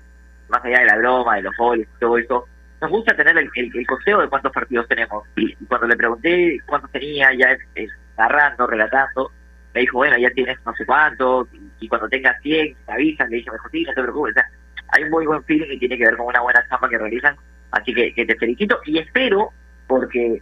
Más 0.48 0.64
allá 0.64 0.80
de 0.80 0.86
la 0.86 0.96
broma, 0.98 1.36
de 1.36 1.42
los 1.42 1.56
goles 1.56 1.88
y 1.96 1.98
todo 1.98 2.18
eso, 2.18 2.48
nos 2.80 2.90
gusta 2.90 3.14
tener 3.16 3.36
el, 3.38 3.50
el, 3.54 3.70
el 3.76 3.86
conteo 3.86 4.20
de 4.20 4.28
cuántos 4.28 4.52
partidos 4.52 4.88
tenemos. 4.88 5.24
Y 5.36 5.54
cuando 5.66 5.86
le 5.86 5.96
pregunté 5.96 6.58
cuántos 6.66 6.90
tenía, 6.90 7.32
ya 7.34 7.56
eh, 7.74 7.88
narrando, 8.16 8.66
relatando, 8.66 9.30
me 9.74 9.80
dijo, 9.82 9.98
bueno, 9.98 10.16
ya 10.18 10.30
tienes 10.30 10.58
no 10.64 10.74
sé 10.74 10.84
cuánto, 10.84 11.48
y, 11.52 11.84
y 11.84 11.88
cuando 11.88 12.08
tengas 12.08 12.40
100, 12.42 12.76
te 12.86 12.92
avisan, 12.92 13.30
le 13.30 13.36
dije, 13.36 13.50
mejor 13.50 13.70
sí, 13.70 13.84
no 13.84 13.92
te 13.94 14.02
preocupes. 14.02 14.30
O 14.30 14.34
sea, 14.34 14.50
hay 14.92 15.04
un 15.04 15.10
muy 15.10 15.26
buen 15.26 15.42
feeling 15.44 15.70
y 15.70 15.78
tiene 15.78 15.98
que 15.98 16.04
ver 16.04 16.16
con 16.16 16.26
una 16.26 16.40
buena 16.40 16.64
chamba 16.68 16.88
que 16.88 16.98
realizan. 16.98 17.36
Así 17.70 17.94
que, 17.94 18.12
te 18.12 18.36
felicito 18.36 18.78
y 18.84 18.98
espero, 18.98 19.50
porque 19.86 20.40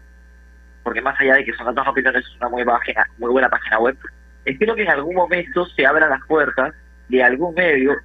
porque 0.83 1.03
más 1.03 1.19
allá 1.21 1.35
de 1.35 1.45
que 1.45 1.53
son 1.53 1.67
datos 1.67 1.87
opiniones, 1.87 2.25
es 2.25 2.37
una 2.37 2.49
muy, 2.49 2.65
página, 2.65 3.07
muy 3.19 3.31
buena 3.31 3.49
página 3.49 3.79
web, 3.79 3.97
espero 4.45 4.75
que 4.75 4.83
en 4.83 4.89
algún 4.89 5.15
momento 5.15 5.67
se 5.67 5.87
abran 5.87 6.09
las 6.09 6.27
puertas 6.27 6.75
de 7.09 7.23
algún 7.23 7.55
medio 7.55 7.97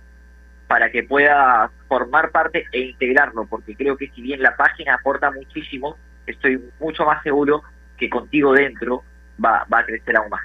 para 0.68 0.92
que 0.92 1.04
pueda 1.04 1.72
formar 1.88 2.32
parte 2.32 2.66
e 2.74 2.80
integrarlo, 2.82 3.46
porque 3.46 3.76
creo 3.76 3.96
que 3.96 4.10
si 4.10 4.22
bien 4.22 4.42
la 4.42 4.56
página 4.58 4.96
aporta 4.96 5.32
muchísimo, 5.32 5.98
estoy 6.28 6.62
mucho 6.80 7.06
más 7.06 7.24
seguro 7.24 7.64
que 7.98 8.10
contigo 8.10 8.54
dentro 8.54 9.04
va, 9.44 9.66
va 9.74 9.80
a 9.80 9.86
crecer 9.86 10.18
aún 10.18 10.30
más. 10.30 10.42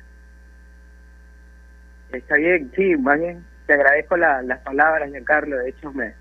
Está 2.13 2.37
bien, 2.37 2.71
sí, 2.77 2.95
bien 2.95 3.50
te 3.71 3.75
agradezco 3.75 4.17
la, 4.17 4.43
las 4.43 4.59
palabras, 4.63 5.11
Giancarlo, 5.11 5.57
de 5.59 5.69
hecho 5.69 5.93
me, 5.93 6.13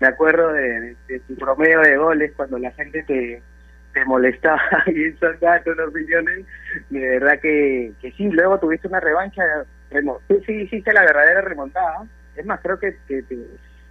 me 0.00 0.06
acuerdo 0.06 0.52
de, 0.52 0.80
de, 0.80 0.96
de, 1.08 1.20
tu 1.20 1.34
promedio 1.34 1.80
de 1.80 1.96
goles 1.96 2.30
cuando 2.36 2.58
la 2.58 2.70
gente 2.72 3.02
te, 3.04 3.40
te 3.94 4.04
molestaba 4.04 4.60
y 4.86 5.10
datos, 5.40 5.76
las 5.78 5.88
opiniones, 5.88 6.44
de 6.90 7.00
verdad 7.00 7.40
que, 7.40 7.94
que 8.02 8.12
sí, 8.12 8.28
luego 8.28 8.58
tuviste 8.58 8.86
una 8.86 9.00
revancha, 9.00 9.42
remo 9.90 10.20
sí, 10.44 10.52
hiciste 10.52 10.92
la 10.92 11.00
verdadera 11.00 11.40
remontada, 11.40 12.04
es 12.36 12.44
más, 12.44 12.60
creo 12.60 12.78
que, 12.78 12.94
que, 13.08 13.24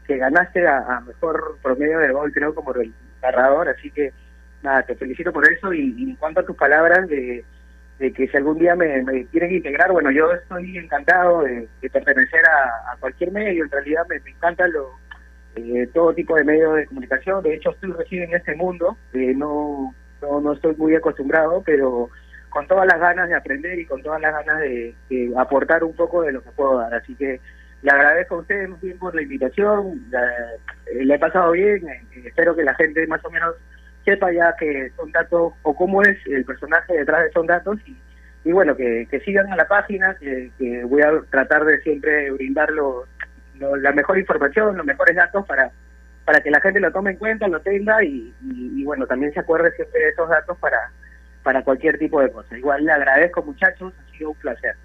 que, 0.05 0.17
ganaste 0.17 0.67
a, 0.67 0.77
a, 0.77 1.01
mejor 1.01 1.57
promedio 1.63 1.97
de 1.97 2.11
gol, 2.11 2.31
creo, 2.31 2.53
como 2.53 2.75
el 2.75 2.93
narrador, 3.23 3.69
así 3.69 3.89
que 3.89 4.13
nada, 4.61 4.83
te 4.83 4.93
felicito 4.93 5.33
por 5.33 5.51
eso 5.51 5.73
y, 5.73 5.95
y 5.97 6.11
en 6.11 6.15
cuanto 6.17 6.41
a 6.41 6.45
tus 6.45 6.55
palabras 6.55 7.07
de, 7.07 7.43
de 7.99 8.13
que 8.13 8.27
si 8.27 8.37
algún 8.37 8.57
día 8.57 8.75
me, 8.75 9.03
me 9.03 9.25
quieren 9.27 9.51
integrar, 9.51 9.91
bueno, 9.91 10.09
yo 10.09 10.31
estoy 10.31 10.77
encantado 10.77 11.43
de, 11.43 11.67
pertenecer 11.81 12.41
a, 12.45 12.95
cualquier 12.99 13.31
medio, 13.31 13.65
en 13.65 13.71
realidad 13.71 14.03
me, 14.09 14.19
me 14.21 14.31
encanta 14.31 14.67
lo, 14.67 14.91
eh, 15.55 15.87
todo 15.93 16.13
tipo 16.13 16.35
de 16.35 16.45
medios 16.45 16.75
de 16.75 16.85
comunicación, 16.85 17.43
de 17.43 17.55
hecho 17.55 17.71
estoy 17.71 17.91
recién 17.91 18.23
en 18.23 18.35
este 18.35 18.55
mundo, 18.55 18.97
eh, 19.13 19.33
no, 19.35 19.93
no, 20.21 20.39
no 20.39 20.53
estoy 20.53 20.75
muy 20.77 20.95
acostumbrado, 20.95 21.61
pero 21.65 22.09
con 22.49 22.67
todas 22.67 22.87
las 22.87 22.99
ganas 22.99 23.29
de 23.29 23.35
aprender 23.35 23.77
y 23.77 23.85
con 23.85 24.01
todas 24.01 24.21
las 24.21 24.33
ganas 24.33 24.61
de, 24.61 24.95
aportar 25.37 25.83
un 25.83 25.93
poco 25.93 26.21
de 26.21 26.31
lo 26.31 26.41
que 26.41 26.51
puedo 26.51 26.77
dar, 26.77 26.93
así 26.93 27.15
que 27.15 27.39
le 27.81 27.91
agradezco 27.91 28.35
a 28.35 28.39
ustedes 28.39 28.69
muy 28.69 28.79
bien 28.81 28.99
por 28.99 29.15
la 29.15 29.21
invitación, 29.21 30.05
eh, 30.13 31.03
le 31.03 31.15
he 31.15 31.19
pasado 31.19 31.51
bien, 31.51 31.87
eh, 31.87 32.01
espero 32.25 32.55
que 32.55 32.63
la 32.63 32.75
gente 32.75 33.05
más 33.07 33.23
o 33.25 33.29
menos 33.29 33.55
sepa 34.09 34.31
ya 34.31 34.55
que 34.57 34.91
son 34.95 35.11
datos 35.11 35.53
o 35.61 35.75
cómo 35.75 36.01
es 36.01 36.17
el 36.25 36.43
personaje 36.43 36.93
detrás 36.97 37.23
de 37.23 37.31
son 37.31 37.45
datos 37.45 37.77
y, 38.43 38.51
bueno, 38.51 38.75
que, 38.75 39.07
sigan 39.23 39.51
a 39.51 39.55
la 39.55 39.67
página, 39.67 40.15
que, 40.15 40.51
voy 40.85 41.01
a 41.03 41.21
tratar 41.29 41.65
de 41.65 41.79
siempre 41.81 42.31
brindar 42.31 42.69
la 42.71 43.91
mejor 43.91 44.17
información, 44.17 44.77
los 44.77 44.85
mejores 44.85 45.15
datos 45.15 45.45
para, 45.45 45.69
para 46.25 46.41
que 46.41 46.49
la 46.49 46.59
gente 46.61 46.79
lo 46.79 46.91
tome 46.91 47.11
en 47.11 47.17
cuenta, 47.17 47.47
lo 47.47 47.59
tenga 47.61 48.03
y, 48.03 48.33
y, 48.41 48.83
bueno, 48.83 49.05
también 49.05 49.31
se 49.33 49.41
acuerde 49.41 49.71
siempre 49.75 49.99
de 49.99 50.09
esos 50.09 50.27
datos 50.27 50.57
para, 50.57 50.91
para 51.43 51.63
cualquier 51.63 51.99
tipo 51.99 52.19
de 52.21 52.31
cosa. 52.31 52.57
Igual 52.57 52.85
le 52.85 52.91
agradezco 52.91 53.43
muchachos, 53.43 53.93
ha 53.99 54.17
sido 54.17 54.31
un 54.31 54.37
placer. 54.37 54.75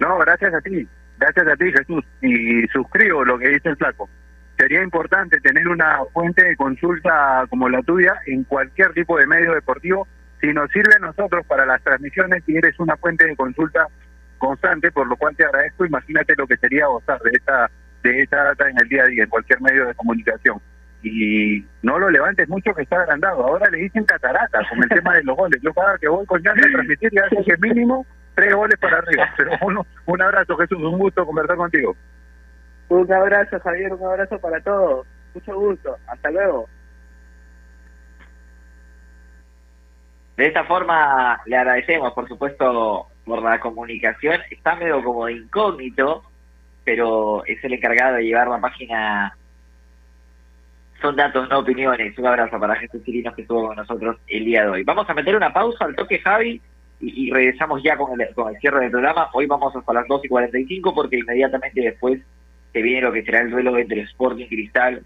No, 0.00 0.18
gracias 0.18 0.52
a 0.52 0.60
ti, 0.60 0.86
gracias 1.18 1.46
a 1.46 1.56
ti 1.56 1.72
Jesús. 1.72 2.04
Y 2.20 2.66
suscribo 2.68 3.24
lo 3.24 3.38
que 3.38 3.48
dice 3.48 3.70
el 3.70 3.76
flaco. 3.76 4.10
Sería 4.58 4.82
importante 4.82 5.40
tener 5.40 5.68
una 5.68 6.00
fuente 6.12 6.44
de 6.44 6.56
consulta 6.56 7.46
como 7.48 7.68
la 7.68 7.80
tuya 7.82 8.14
en 8.26 8.42
cualquier 8.42 8.92
tipo 8.92 9.16
de 9.16 9.26
medio 9.26 9.54
deportivo. 9.54 10.08
Si 10.40 10.52
nos 10.52 10.68
sirve 10.72 10.96
a 10.96 11.06
nosotros 11.06 11.46
para 11.46 11.64
las 11.64 11.82
transmisiones, 11.82 12.42
y 12.46 12.56
eres 12.56 12.78
una 12.80 12.96
fuente 12.96 13.24
de 13.24 13.36
consulta 13.36 13.86
constante, 14.38 14.90
por 14.90 15.06
lo 15.06 15.16
cual 15.16 15.36
te 15.36 15.44
agradezco. 15.44 15.86
Imagínate 15.86 16.34
lo 16.36 16.46
que 16.46 16.56
sería 16.56 16.86
gozar 16.86 17.20
de 17.20 17.30
esta 17.32 17.70
de 18.02 18.22
esta 18.22 18.44
data 18.44 18.68
en 18.68 18.78
el 18.80 18.88
día 18.88 19.02
a 19.04 19.06
día, 19.06 19.24
en 19.24 19.30
cualquier 19.30 19.60
medio 19.60 19.86
de 19.86 19.94
comunicación. 19.94 20.60
Y 21.02 21.64
no 21.82 21.98
lo 21.98 22.10
levantes 22.10 22.48
mucho 22.48 22.74
que 22.74 22.82
está 22.82 22.96
agrandado. 22.96 23.46
Ahora 23.46 23.70
le 23.70 23.78
dicen 23.78 24.04
catarata 24.04 24.60
con 24.68 24.82
el 24.82 24.88
tema 24.88 25.14
de 25.14 25.22
los 25.22 25.36
goles. 25.36 25.60
Yo 25.62 25.72
cada 25.72 25.96
que 25.98 26.08
voy 26.08 26.26
con 26.26 26.42
ya 26.42 26.50
a 26.50 26.54
transmitir 26.54 27.10
ya 27.12 27.28
sé 27.28 27.44
que 27.44 27.56
mínimo 27.58 28.04
tres 28.34 28.54
goles 28.54 28.76
para 28.80 28.98
arriba. 28.98 29.28
Pero 29.36 29.52
uno, 29.62 29.86
un 30.06 30.22
abrazo, 30.22 30.56
Jesús, 30.56 30.78
un 30.78 30.98
gusto 30.98 31.24
conversar 31.24 31.56
contigo. 31.56 31.96
Un 32.88 33.12
abrazo, 33.12 33.60
Javier, 33.60 33.92
un 33.92 34.04
abrazo 34.04 34.38
para 34.38 34.60
todos. 34.60 35.06
Mucho 35.34 35.58
gusto. 35.58 35.96
Hasta 36.06 36.30
luego. 36.30 36.68
De 40.36 40.46
esta 40.46 40.64
forma 40.64 41.40
le 41.46 41.56
agradecemos, 41.56 42.12
por 42.12 42.28
supuesto, 42.28 43.08
por 43.24 43.42
la 43.42 43.60
comunicación. 43.60 44.40
Está 44.50 44.76
medio 44.76 45.02
como 45.02 45.26
de 45.26 45.32
incógnito, 45.32 46.22
pero 46.84 47.44
es 47.44 47.62
el 47.62 47.74
encargado 47.74 48.16
de 48.16 48.24
llevar 48.24 48.48
la 48.48 48.60
página 48.60 49.36
Son 51.02 51.16
Datos, 51.16 51.48
no 51.50 51.58
opiniones. 51.58 52.16
Un 52.16 52.26
abrazo 52.26 52.58
para 52.58 52.76
Jesús 52.76 53.04
Chirinos 53.04 53.34
que 53.34 53.42
estuvo 53.42 53.66
con 53.66 53.76
nosotros 53.76 54.16
el 54.28 54.44
día 54.44 54.62
de 54.62 54.70
hoy. 54.70 54.84
Vamos 54.84 55.10
a 55.10 55.14
meter 55.14 55.36
una 55.36 55.52
pausa 55.52 55.84
al 55.84 55.96
toque, 55.96 56.20
Javi, 56.20 56.62
y, 57.00 57.30
regresamos 57.30 57.82
ya 57.82 57.96
con 57.96 58.20
el, 58.20 58.34
con 58.34 58.54
el 58.54 58.60
cierre 58.60 58.80
del 58.80 58.92
programa. 58.92 59.28
Hoy 59.34 59.46
vamos 59.46 59.74
hasta 59.76 59.92
las 59.92 60.06
2 60.06 60.24
y 60.24 60.28
45 60.28 60.94
porque 60.94 61.18
inmediatamente 61.18 61.80
después 61.80 62.20
viene 62.82 63.02
lo 63.02 63.12
que 63.12 63.22
será 63.22 63.40
el 63.40 63.50
duelo 63.50 63.76
entre 63.78 64.02
Sporting 64.02 64.46
Cristal 64.46 65.02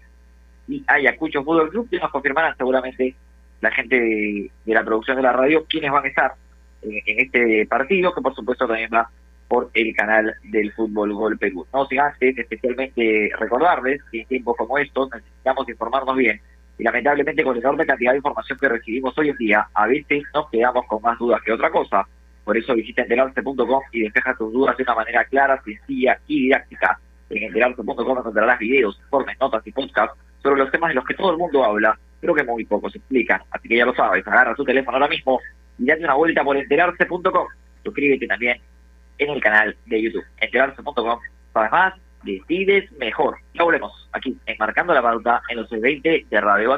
y 0.67 0.83
Ayacucho 0.87 1.43
Fútbol 1.43 1.69
Club, 1.69 1.89
que 1.89 1.99
nos 1.99 2.11
confirmarán 2.11 2.55
seguramente 2.57 3.15
la 3.61 3.71
gente 3.71 3.99
de, 3.99 4.51
la 4.65 4.83
producción 4.83 5.17
de 5.17 5.23
la 5.23 5.33
radio 5.33 5.65
quiénes 5.69 5.91
van 5.91 6.05
a 6.05 6.07
estar 6.07 6.33
en, 6.81 7.19
este 7.19 7.65
partido, 7.65 8.13
que 8.13 8.21
por 8.21 8.35
supuesto 8.35 8.67
también 8.67 8.89
va 8.93 9.09
por 9.47 9.69
el 9.73 9.95
canal 9.95 10.33
del 10.43 10.71
Fútbol 10.73 11.13
Gol 11.13 11.37
Perú. 11.37 11.65
No 11.73 11.85
sin 11.85 11.99
antes, 11.99 12.37
especialmente 12.37 13.31
recordarles 13.39 14.01
que 14.11 14.21
en 14.21 14.27
tiempos 14.27 14.57
como 14.57 14.77
estos 14.77 15.09
necesitamos 15.11 15.69
informarnos 15.69 16.17
bien 16.17 16.41
y 16.77 16.83
lamentablemente 16.83 17.43
con 17.43 17.55
la 17.55 17.61
enorme 17.61 17.85
cantidad 17.85 18.11
de 18.11 18.17
información 18.17 18.57
que 18.59 18.69
recibimos 18.69 19.17
hoy 19.17 19.29
en 19.29 19.37
día, 19.37 19.67
a 19.73 19.87
veces 19.87 20.23
nos 20.33 20.49
quedamos 20.49 20.85
con 20.87 21.01
más 21.01 21.17
dudas 21.19 21.41
que 21.43 21.51
otra 21.51 21.69
cosa. 21.69 22.07
Por 22.43 22.57
eso 22.57 22.73
visita 22.73 23.03
enterarse.com 23.03 23.81
y 23.91 24.01
despeja 24.01 24.35
tus 24.35 24.51
dudas 24.51 24.75
de 24.75 24.83
una 24.83 24.95
manera 24.95 25.23
clara, 25.25 25.61
sencilla 25.63 26.19
y 26.27 26.43
didáctica. 26.43 26.99
En 27.33 27.43
enterarse.com 27.43 28.17
encontrarás 28.17 28.59
videos, 28.59 28.99
informes, 29.03 29.37
notas 29.39 29.65
y 29.65 29.71
podcasts 29.71 30.17
sobre 30.41 30.59
los 30.59 30.71
temas 30.71 30.89
de 30.89 30.95
los 30.95 31.05
que 31.05 31.15
todo 31.15 31.31
el 31.31 31.37
mundo 31.37 31.63
habla, 31.63 31.97
pero 32.19 32.35
que 32.35 32.43
muy 32.43 32.65
pocos 32.65 32.95
explican. 32.95 33.41
Así 33.51 33.67
que 33.67 33.77
ya 33.77 33.85
lo 33.85 33.95
sabes, 33.95 34.25
agarra 34.27 34.55
tu 34.55 34.63
teléfono 34.63 34.97
ahora 34.97 35.07
mismo 35.07 35.39
y 35.79 35.85
date 35.85 36.03
una 36.03 36.13
vuelta 36.13 36.43
por 36.43 36.57
enterarse.com. 36.57 37.47
Suscríbete 37.83 38.27
también 38.27 38.59
en 39.17 39.29
el 39.29 39.41
canal 39.41 39.75
de 39.85 40.01
YouTube, 40.01 40.25
enterarse.com. 40.39 41.19
Para 41.51 41.69
más, 41.69 41.93
decides 42.23 42.91
mejor. 42.93 43.37
Ya 43.53 43.63
volvemos 43.63 44.09
aquí, 44.11 44.37
enmarcando 44.45 44.93
la 44.93 45.01
pauta 45.01 45.41
en 45.49 45.57
los 45.57 45.69
20 45.69 46.27
de 46.29 46.41
Radio. 46.41 46.77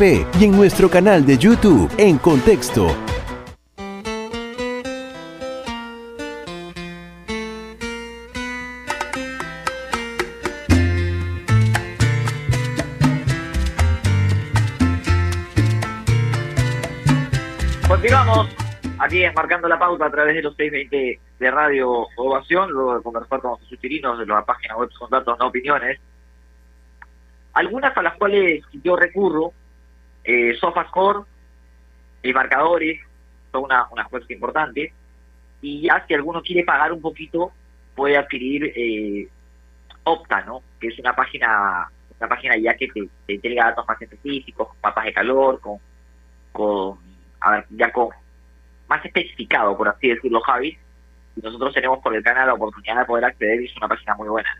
y 0.03 0.45
en 0.45 0.51
nuestro 0.53 0.89
canal 0.89 1.23
de 1.27 1.37
YouTube 1.37 1.87
en 1.99 2.17
Contexto. 2.17 2.87
Continuamos 17.87 18.49
aquí 18.97 19.23
marcando 19.35 19.67
la 19.67 19.77
pauta 19.77 20.07
a 20.07 20.09
través 20.09 20.33
de 20.33 20.41
los 20.41 20.55
620 20.55 21.19
de 21.37 21.51
Radio 21.51 22.07
Ovación, 22.17 22.71
luego 22.71 22.95
de 22.95 23.03
conversar 23.03 23.39
con 23.39 23.59
sus 23.65 23.79
tirinos 23.79 24.17
de 24.17 24.25
la 24.25 24.43
página 24.43 24.77
web 24.77 24.89
con 24.97 25.11
datos, 25.11 25.37
no 25.37 25.49
opiniones. 25.49 25.99
Algunas 27.53 27.95
a 27.95 28.01
las 28.01 28.15
cuales 28.15 28.63
yo 28.83 28.95
recurro 28.95 29.53
eh, 30.23 30.55
SofaScore 30.59 31.25
marcadores 32.33 32.99
son 33.51 33.63
una, 33.63 33.87
unas 33.91 34.07
cosas 34.09 34.29
importantes. 34.29 34.91
Y 35.61 35.81
ya 35.81 36.03
si 36.07 36.13
alguno 36.13 36.41
quiere 36.41 36.63
pagar 36.63 36.91
un 36.91 37.01
poquito, 37.01 37.51
puede 37.95 38.17
adquirir 38.17 38.71
eh, 38.75 39.27
Opta, 40.03 40.41
¿no? 40.41 40.63
Que 40.79 40.87
es 40.87 40.97
una 40.97 41.15
página 41.15 41.87
una 42.19 42.29
página 42.29 42.57
ya 42.57 42.75
que 42.75 42.87
te, 42.87 43.07
entrega 43.27 43.65
datos 43.65 43.87
más 43.87 44.01
específicos, 44.01 44.67
con 44.67 44.77
mapas 44.83 45.05
de 45.05 45.13
calor, 45.13 45.59
con, 45.59 45.77
con 46.51 46.99
ya 47.71 47.91
con 47.91 48.09
más 48.87 49.03
especificado, 49.03 49.75
por 49.75 49.87
así 49.89 50.09
decirlo, 50.09 50.39
Javi. 50.41 50.77
Y 51.35 51.41
nosotros 51.41 51.73
tenemos 51.73 51.99
por 51.99 52.15
el 52.15 52.23
canal 52.23 52.47
la 52.47 52.53
oportunidad 52.53 52.99
de 52.99 53.05
poder 53.05 53.25
acceder 53.25 53.61
y 53.61 53.65
es 53.65 53.77
una 53.77 53.87
página 53.87 54.15
muy 54.15 54.29
buena 54.29 54.55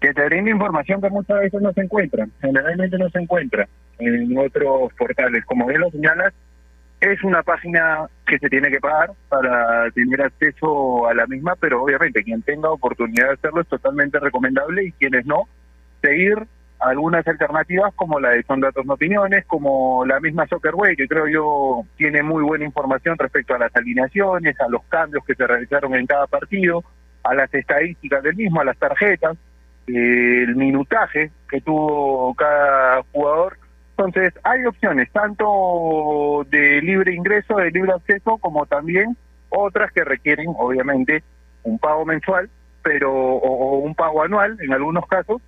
que 0.00 0.12
te 0.12 0.24
brinda 0.26 0.50
información 0.50 1.00
que 1.00 1.10
muchas 1.10 1.40
veces 1.40 1.60
no 1.60 1.72
se 1.72 1.80
encuentra, 1.80 2.26
generalmente 2.40 2.98
no 2.98 3.08
se 3.10 3.18
encuentra 3.18 3.68
en 3.98 4.36
otros 4.36 4.92
portales. 4.94 5.44
Como 5.46 5.66
bien 5.66 5.80
lo 5.80 5.90
señalas, 5.90 6.34
es 7.00 7.22
una 7.24 7.42
página 7.42 8.06
que 8.26 8.38
se 8.38 8.48
tiene 8.48 8.70
que 8.70 8.80
pagar 8.80 9.12
para 9.28 9.90
tener 9.90 10.22
acceso 10.22 11.06
a 11.06 11.14
la 11.14 11.26
misma, 11.26 11.54
pero 11.60 11.82
obviamente 11.82 12.22
quien 12.24 12.42
tenga 12.42 12.70
oportunidad 12.70 13.28
de 13.28 13.34
hacerlo 13.34 13.60
es 13.60 13.68
totalmente 13.68 14.18
recomendable 14.18 14.84
y 14.84 14.92
quienes 14.92 15.26
no, 15.26 15.48
seguir 16.02 16.46
algunas 16.78 17.26
alternativas 17.26 17.94
como 17.94 18.20
la 18.20 18.30
de 18.30 18.42
Son 18.42 18.60
Datos 18.60 18.84
No 18.84 18.94
Opiniones, 18.94 19.46
como 19.46 20.04
la 20.04 20.20
misma 20.20 20.46
Soccerway, 20.46 20.94
que 20.94 21.08
creo 21.08 21.26
yo 21.26 21.84
tiene 21.96 22.22
muy 22.22 22.42
buena 22.42 22.66
información 22.66 23.16
respecto 23.18 23.54
a 23.54 23.58
las 23.58 23.74
alineaciones, 23.74 24.60
a 24.60 24.68
los 24.68 24.82
cambios 24.84 25.24
que 25.24 25.34
se 25.34 25.46
realizaron 25.46 25.94
en 25.94 26.06
cada 26.06 26.26
partido, 26.26 26.84
a 27.24 27.34
las 27.34 27.52
estadísticas 27.52 28.22
del 28.22 28.36
mismo, 28.36 28.60
a 28.60 28.64
las 28.64 28.76
tarjetas 28.76 29.36
el 29.86 30.56
minutaje 30.56 31.30
que 31.48 31.60
tuvo 31.60 32.34
cada 32.34 33.02
jugador. 33.12 33.58
Entonces, 33.90 34.34
hay 34.42 34.64
opciones, 34.66 35.10
tanto 35.12 36.46
de 36.50 36.82
libre 36.82 37.14
ingreso, 37.14 37.56
de 37.56 37.70
libre 37.70 37.92
acceso, 37.92 38.36
como 38.38 38.66
también 38.66 39.16
otras 39.48 39.90
que 39.92 40.04
requieren, 40.04 40.48
obviamente, 40.58 41.22
un 41.62 41.78
pago 41.78 42.04
mensual, 42.04 42.50
pero 42.82 43.12
o, 43.12 43.78
un 43.78 43.94
pago 43.94 44.22
anual 44.22 44.58
en 44.60 44.72
algunos 44.72 45.06
casos, 45.06 45.40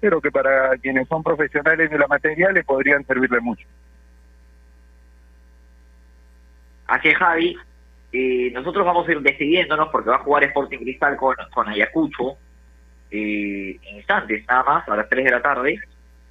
pero 0.00 0.20
que 0.20 0.30
para 0.30 0.76
quienes 0.78 1.06
son 1.08 1.22
profesionales 1.22 1.90
de 1.90 1.98
la 1.98 2.08
materia 2.08 2.50
le 2.52 2.64
podrían 2.64 3.04
servirle 3.04 3.40
mucho. 3.40 3.66
Así 6.86 7.08
es, 7.08 7.16
Javi. 7.16 7.56
Eh, 8.12 8.50
nosotros 8.52 8.84
vamos 8.84 9.06
a 9.06 9.12
ir 9.12 9.20
decidiéndonos 9.20 9.88
porque 9.90 10.10
va 10.10 10.16
a 10.16 10.20
jugar 10.20 10.42
Sporting 10.44 10.78
Cristal 10.78 11.16
con, 11.16 11.36
con 11.52 11.68
Ayacucho 11.68 12.36
eh, 13.10 13.78
instantes, 13.92 14.46
nada 14.46 14.62
más, 14.62 14.88
a 14.88 14.96
las 14.96 15.08
3 15.08 15.24
de 15.24 15.30
la 15.30 15.42
tarde. 15.42 15.80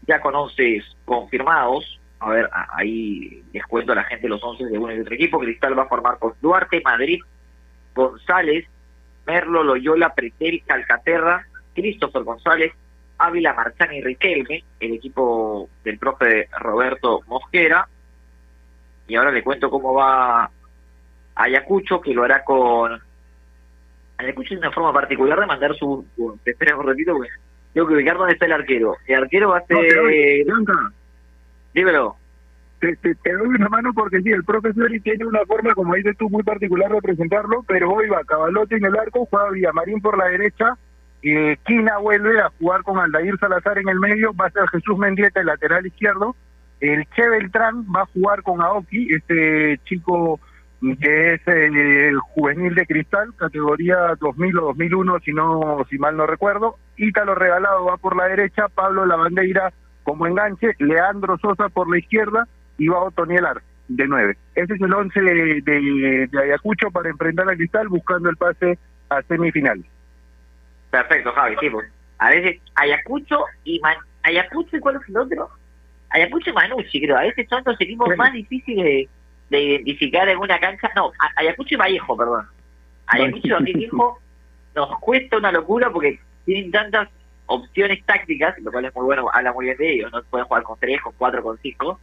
Ya 0.08 0.22
con 0.22 0.36
11 0.36 0.82
confirmados. 1.06 2.00
A 2.20 2.30
ver, 2.30 2.50
ahí 2.74 3.44
les 3.54 3.66
cuento 3.66 3.94
a 3.94 3.96
la 3.96 4.04
gente 4.04 4.28
los 4.28 4.44
11 4.44 4.66
de 4.66 4.78
uno 4.78 4.94
y 4.94 5.00
otro 5.00 5.14
equipo. 5.14 5.40
Cristal 5.40 5.78
va 5.78 5.84
a 5.84 5.88
formar 5.88 6.20
con 6.20 6.34
Duarte, 6.42 6.82
Madrid, 6.84 7.22
González, 7.96 8.66
Merlo, 9.26 9.64
Loyola, 9.64 10.14
Pretel, 10.14 10.64
Calcaterra, 10.66 11.46
Christopher 11.74 12.24
González, 12.24 12.74
Ávila, 13.18 13.54
Marchán 13.54 13.94
y 13.94 14.02
Riquelme, 14.02 14.64
el 14.80 14.94
equipo 14.94 15.70
del 15.84 15.98
profe 15.98 16.50
Roberto 16.60 17.22
Mosquera. 17.28 17.88
Y 19.08 19.16
ahora 19.16 19.32
le 19.32 19.44
cuento 19.44 19.70
cómo 19.70 19.94
va 19.94 20.50
Ayacucho, 21.36 22.02
que 22.02 22.14
lo 22.14 22.24
hará 22.24 22.44
con... 22.44 23.02
Ayacucho 24.20 24.54
es 24.54 24.60
una 24.60 24.72
forma 24.72 24.92
particular 24.92 25.40
de 25.40 25.46
mandar 25.46 25.74
su... 25.76 26.06
espera 26.46 26.76
un 26.76 26.88
ratito 26.88 27.14
porque 27.14 27.30
tengo 27.74 27.88
que 27.88 27.94
ubicar 27.94 28.18
dónde 28.18 28.34
está 28.34 28.46
el 28.46 28.52
arquero. 28.52 28.98
El 29.08 29.24
arquero 29.24 29.50
va 29.50 29.60
a 29.60 29.66
ser... 29.66 29.78
Dímelo. 31.74 32.16
Te, 32.80 32.96
te, 32.96 33.34
doy 33.34 33.48
una 33.48 33.70
mano 33.70 33.94
porque 33.94 34.22
sí, 34.22 34.30
el 34.30 34.44
profesor 34.44 34.90
tiene 35.04 35.26
una 35.26 35.46
forma, 35.46 35.74
como 35.74 35.96
dices 35.96 36.18
tú, 36.18 36.30
muy 36.30 36.44
particular 36.44 36.92
de 36.92 37.02
presentarlo, 37.02 37.64
pero 37.68 37.92
hoy 37.92 38.08
va 38.08 38.24
Cabalote 38.24 38.78
en 38.78 38.86
el 38.86 38.98
arco, 38.98 39.28
juega 39.30 39.52
Villamarín 39.52 40.02
por 40.02 40.18
la 40.18 40.26
derecha, 40.26 40.78
eh, 41.22 41.58
Quina 41.66 41.98
vuelve 41.98 42.40
a 42.40 42.50
jugar 42.58 42.84
con 42.84 42.98
Aldair 42.98 43.38
Salazar 43.38 43.78
en 43.80 43.90
el 43.90 44.00
medio, 44.00 44.34
va 44.34 44.46
a 44.46 44.52
ser 44.52 44.66
Jesús 44.70 44.98
Mendieta 44.98 45.42
el 45.42 45.48
lateral 45.48 45.86
izquierdo, 45.86 46.38
el 46.80 47.06
Che 47.10 47.28
Beltrán 47.28 47.86
va 47.94 48.04
a 48.04 48.10
jugar 48.14 48.44
con 48.44 48.62
Aoki, 48.62 49.14
este 49.14 49.80
chico 49.84 50.40
que 51.00 51.34
es 51.34 51.42
el 51.48 52.18
juvenil 52.20 52.74
de 52.74 52.86
cristal, 52.86 53.34
categoría 53.36 54.16
2000 54.20 54.58
o 54.60 54.62
2001, 54.68 55.20
si 55.20 55.34
no 55.34 55.86
si 55.90 55.98
mal 55.98 56.16
no 56.16 56.26
recuerdo. 56.26 56.78
Ítalo 56.98 57.36
Regalado 57.36 57.86
va 57.86 57.98
por 57.98 58.16
la 58.16 58.28
derecha, 58.28 58.68
Pablo 58.70 59.06
Lavandeira 59.06 59.74
como 60.04 60.26
enganche, 60.26 60.72
Leandro 60.80 61.38
Sosa 61.38 61.70
por 61.70 61.90
la 61.90 62.00
izquierda 62.00 62.48
y 62.78 62.88
va 62.88 63.04
Otoniel 63.04 63.46
de 63.90 64.08
9. 64.08 64.38
Ese 64.56 64.74
es 64.74 64.82
el 64.82 64.94
11 64.94 65.22
de, 65.22 66.30
Ayacucho 66.42 66.90
para 66.92 67.10
enfrentar 67.10 67.50
a 67.50 67.56
Cristal 67.56 67.90
buscando 67.90 68.30
el 68.30 68.38
pase 68.38 68.80
a 69.10 69.22
semifinales. 69.24 69.86
Perfecto, 70.90 71.32
Javi, 71.34 71.56
sí, 71.60 71.70
pues. 71.70 71.92
A 72.18 72.30
veces 72.30 72.62
Ayacucho 72.76 73.46
y 73.64 73.82
Ayacucho 74.24 74.78
y 74.78 74.80
cuál 74.80 74.96
es 74.96 75.10
el 75.10 75.18
otro? 75.18 75.50
Ayacucho 76.10 76.50
y 76.50 76.54
Manucci, 76.54 77.02
creo. 77.02 77.18
A 77.18 77.22
veces 77.22 77.48
son 77.50 77.62
los 77.66 77.80
equipos 77.80 78.10
más 78.18 78.34
difíciles 78.34 78.84
de, 78.84 79.10
identificar 79.58 80.28
en 80.30 80.38
una 80.38 80.60
cancha. 80.60 80.90
No, 80.96 81.12
Ayacucho 81.36 81.76
y 81.76 81.78
Vallejo, 81.78 82.18
perdón. 82.18 82.48
Ayacucho 83.08 83.48
y 83.48 83.52
Vallejo 83.52 84.20
nos 84.76 85.00
cuesta 85.00 85.38
una 85.38 85.52
locura 85.52 85.90
porque 85.90 86.20
tienen 86.46 86.72
tantas 86.72 87.10
opciones 87.48 88.06
tácticas, 88.06 88.58
lo 88.60 88.72
cual 88.72 88.86
es 88.86 88.96
muy 88.96 89.06
bueno, 89.06 89.30
habla 89.34 89.54
muy 89.54 89.66
bien 89.66 89.78
de 89.78 89.94
ellos. 89.94 90.12
No 90.12 90.22
pueden 90.24 90.46
jugar 90.48 90.64
con 90.64 90.80
3, 90.80 91.02
con 91.02 91.14
4, 91.18 91.44
con 91.44 91.58
5. 91.58 92.00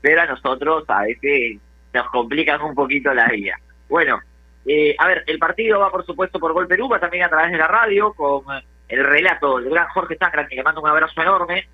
Pero 0.00 0.20
a 0.20 0.26
nosotros 0.26 0.84
a 0.88 1.02
veces 1.02 1.58
nos 1.92 2.10
complican 2.10 2.60
un 2.62 2.74
poquito 2.74 3.14
la 3.14 3.28
vida. 3.28 3.58
Bueno, 3.88 4.20
eh, 4.66 4.94
a 4.98 5.06
ver, 5.06 5.24
el 5.26 5.38
partido 5.38 5.80
va 5.80 5.90
por 5.90 6.04
supuesto 6.04 6.38
por 6.38 6.52
Gol 6.52 6.66
Perú, 6.66 6.88
va 6.88 7.00
también 7.00 7.24
a 7.24 7.28
través 7.28 7.52
de 7.52 7.58
la 7.58 7.68
radio 7.68 8.12
con 8.12 8.44
el 8.88 9.04
relato 9.04 9.58
del 9.58 9.70
gran 9.70 9.88
Jorge 9.88 10.16
Sangra, 10.16 10.46
que 10.46 10.56
le 10.56 10.62
mando 10.62 10.82
un 10.82 10.88
abrazo 10.88 11.20
enorme 11.22 11.66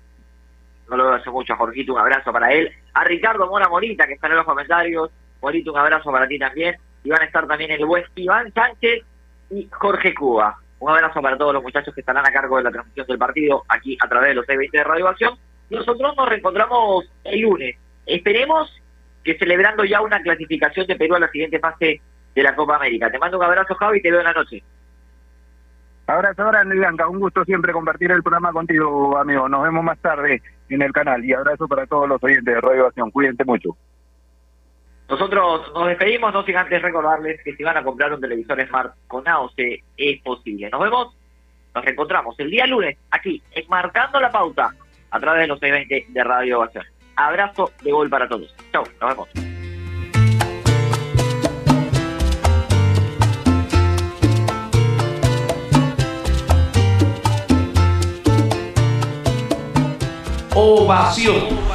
no 0.89 0.97
lo 0.97 1.05
veo 1.05 1.13
hace 1.13 1.29
mucho 1.29 1.53
a 1.53 1.57
Jorgito, 1.57 1.93
un 1.93 1.99
abrazo 1.99 2.31
para 2.31 2.51
él. 2.53 2.71
A 2.93 3.03
Ricardo 3.03 3.47
Mora 3.47 3.69
Morita, 3.69 4.07
que 4.07 4.13
está 4.13 4.27
en 4.27 4.35
los 4.35 4.45
comentarios. 4.45 5.11
Morito, 5.41 5.71
un 5.71 5.79
abrazo 5.79 6.11
para 6.11 6.27
ti 6.27 6.39
también. 6.39 6.75
Y 7.03 7.09
van 7.09 7.21
a 7.21 7.25
estar 7.25 7.47
también 7.47 7.71
el 7.71 7.85
buen 7.85 8.03
Iván 8.15 8.51
Sánchez 8.53 9.03
y 9.51 9.67
Jorge 9.71 10.13
Cuba. 10.13 10.57
Un 10.79 10.91
abrazo 10.91 11.21
para 11.21 11.37
todos 11.37 11.53
los 11.53 11.63
muchachos 11.63 11.93
que 11.93 12.01
estarán 12.01 12.25
a 12.25 12.31
cargo 12.31 12.57
de 12.57 12.63
la 12.63 12.71
transmisión 12.71 13.05
del 13.07 13.17
partido 13.17 13.63
aquí 13.67 13.97
a 14.01 14.07
través 14.07 14.29
de 14.29 14.35
los 14.35 14.45
620 14.45 14.77
de 14.77 14.83
Radio 14.83 15.07
Acción. 15.07 15.37
Nosotros 15.69 16.15
nos 16.15 16.29
reencontramos 16.29 17.11
el 17.23 17.41
lunes. 17.41 17.77
Esperemos 18.05 18.73
que 19.23 19.37
celebrando 19.37 19.83
ya 19.83 20.01
una 20.01 20.21
clasificación 20.21 20.87
de 20.87 20.95
Perú 20.95 21.15
a 21.15 21.19
la 21.19 21.29
siguiente 21.29 21.59
fase 21.59 22.01
de 22.33 22.43
la 22.43 22.55
Copa 22.55 22.77
América. 22.77 23.11
Te 23.11 23.19
mando 23.19 23.37
un 23.37 23.43
abrazo, 23.43 23.75
Javi, 23.75 23.99
y 23.99 24.01
te 24.01 24.11
veo 24.11 24.19
en 24.19 24.25
la 24.25 24.33
noche. 24.33 24.63
Abrazo 26.09 26.43
grande, 26.43 26.75
Bianca. 26.75 27.07
Un 27.07 27.19
gusto 27.19 27.45
siempre 27.45 27.71
compartir 27.71 28.09
el 28.09 28.23
programa 28.23 28.51
contigo, 28.51 29.15
amigo. 29.15 29.47
Nos 29.47 29.61
vemos 29.61 29.83
más 29.83 29.99
tarde 29.99 30.41
en 30.67 30.81
el 30.81 30.91
canal. 30.91 31.23
Y 31.23 31.33
abrazo 31.33 31.67
para 31.67 31.85
todos 31.85 32.09
los 32.09 32.23
oyentes 32.23 32.55
de 32.55 32.59
Radio 32.59 32.87
Acción. 32.87 33.11
Cuídense 33.11 33.45
mucho. 33.45 33.77
Nosotros 35.07 35.71
nos 35.71 35.87
despedimos, 35.87 36.33
no 36.33 36.43
sin 36.43 36.57
antes 36.57 36.81
recordarles 36.81 37.39
que 37.43 37.55
si 37.55 37.63
van 37.63 37.77
a 37.77 37.83
comprar 37.83 38.11
un 38.11 38.21
televisor 38.21 38.59
Smart 38.67 38.95
con 39.07 39.27
AOC 39.27 39.53
es 39.97 40.21
posible. 40.23 40.71
Nos 40.71 40.81
vemos, 40.81 41.15
nos 41.75 41.85
reencontramos 41.85 42.35
el 42.39 42.49
día 42.49 42.65
lunes 42.65 42.97
aquí, 43.11 43.43
Marcando 43.67 44.19
la 44.19 44.31
Pauta, 44.31 44.73
a 45.11 45.19
través 45.19 45.41
de 45.41 45.47
los 45.47 45.59
620 45.59 46.11
de 46.11 46.23
Radio 46.23 46.63
Acción. 46.63 46.85
Abrazo 47.17 47.71
de 47.83 47.91
gol 47.91 48.09
para 48.09 48.27
todos. 48.27 48.55
Chau, 48.71 48.83
nos 48.99 49.09
vemos. 49.09 49.48
Ovación. 60.59 61.68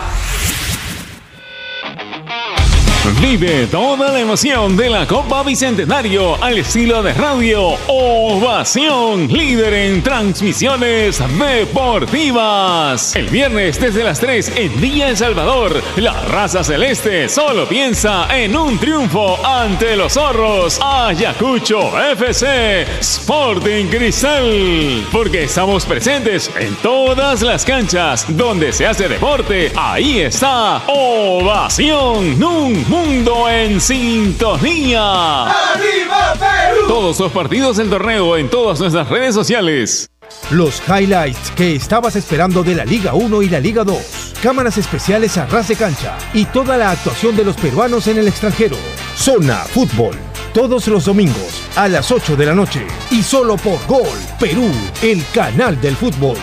Vive 3.21 3.67
toda 3.67 4.11
la 4.13 4.21
emoción 4.21 4.79
de 4.79 4.89
la 4.89 5.07
Copa 5.07 5.43
Bicentenario 5.43 6.43
al 6.43 6.57
estilo 6.57 7.03
de 7.03 7.13
radio 7.13 7.77
Ovación, 7.87 9.31
líder 9.31 9.75
en 9.75 10.03
transmisiones 10.03 11.23
deportivas. 11.39 13.15
El 13.15 13.29
viernes 13.29 13.79
desde 13.79 14.05
las 14.05 14.21
3 14.21 14.53
en 14.57 14.81
Villa 14.81 15.11
El 15.11 15.19
Salvador, 15.19 15.83
la 15.97 16.19
raza 16.23 16.65
celeste 16.65 17.29
solo 17.29 17.69
piensa 17.69 18.27
en 18.35 18.57
un 18.57 18.79
triunfo 18.79 19.39
ante 19.45 19.97
los 19.97 20.15
zorros 20.15 20.81
Ayacucho 20.83 21.93
FC 22.13 22.87
Sporting 23.01 23.87
Cristal. 23.89 25.07
Porque 25.13 25.45
estamos 25.45 25.85
presentes 25.85 26.51
en 26.59 26.75
todas 26.77 27.43
las 27.43 27.67
canchas 27.67 28.25
donde 28.29 28.73
se 28.73 28.87
hace 28.87 29.09
deporte. 29.09 29.73
Ahí 29.77 30.21
está 30.21 30.83
Ovación. 30.87 32.39
Nunca 32.39 32.94
mundo 32.95 33.49
en 33.51 33.81
sintonía. 33.81 35.47
¡Arriba 35.47 36.35
Perú! 36.39 36.87
Todos 36.87 37.19
los 37.19 37.33
partidos 37.33 37.77
del 37.77 37.91
torneo 37.91 38.37
en 38.37 38.49
todas 38.49 38.79
nuestras 38.79 39.09
redes 39.09 39.35
sociales. 39.35 40.09
Los 40.51 40.81
highlights 40.89 41.51
que 41.57 41.75
estabas 41.75 42.15
esperando 42.15 42.63
de 42.63 42.77
la 42.77 42.85
Liga 42.85 43.15
1 43.15 43.43
y 43.43 43.49
la 43.49 43.59
Liga 43.59 43.83
2. 43.83 44.35
Cámaras 44.43 44.79
especiales 44.79 45.37
a 45.39 45.47
ras 45.47 45.69
de 45.69 45.77
cancha 45.77 46.17
y 46.33 46.45
toda 46.45 46.77
la 46.77 46.93
actuación 46.93 47.35
de 47.37 47.45
los 47.45 47.57
peruanos 47.57 48.07
en 48.07 48.19
el 48.19 48.29
extranjero. 48.29 48.77
Zona 49.17 49.57
Fútbol. 49.57 50.17
Todos 50.53 50.87
los 50.87 51.07
domingos 51.07 51.63
a 51.75 51.89
las 51.89 52.13
8 52.13 52.37
de 52.37 52.47
la 52.47 52.55
noche. 52.55 52.87
Y 53.11 53.25
solo 53.25 53.57
por 53.57 53.85
Gol 53.87 54.19
Perú, 54.39 54.71
el 55.03 55.25
canal 55.35 55.81
del 55.81 55.97
fútbol. 55.97 56.37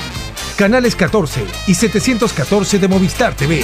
Canales 0.58 0.97
14 0.97 1.45
y 1.68 1.76
714 1.76 2.78
de 2.78 2.88
Movistar 2.89 3.34
TV 3.36 3.64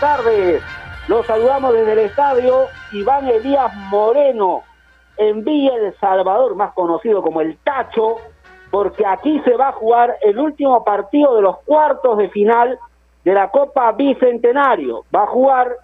tardes. 0.00 0.62
Los 1.08 1.26
saludamos 1.26 1.72
desde 1.72 1.92
el 1.92 1.98
estadio 2.00 2.66
Iván 2.92 3.26
Elías 3.28 3.74
Moreno, 3.90 4.62
en 5.16 5.42
Villa 5.42 5.74
El 5.74 5.94
Salvador, 5.98 6.54
más 6.54 6.72
conocido 6.74 7.22
como 7.22 7.40
el 7.40 7.56
Tacho, 7.58 8.16
porque 8.70 9.04
aquí 9.06 9.40
se 9.44 9.56
va 9.56 9.68
a 9.68 9.72
jugar 9.72 10.16
el 10.22 10.38
último 10.38 10.84
partido 10.84 11.34
de 11.36 11.42
los 11.42 11.58
cuartos 11.60 12.18
de 12.18 12.28
final 12.28 12.78
de 13.24 13.34
la 13.34 13.50
Copa 13.50 13.90
Bicentenario. 13.92 15.04
Va 15.14 15.24
a 15.24 15.26
jugar 15.26 15.76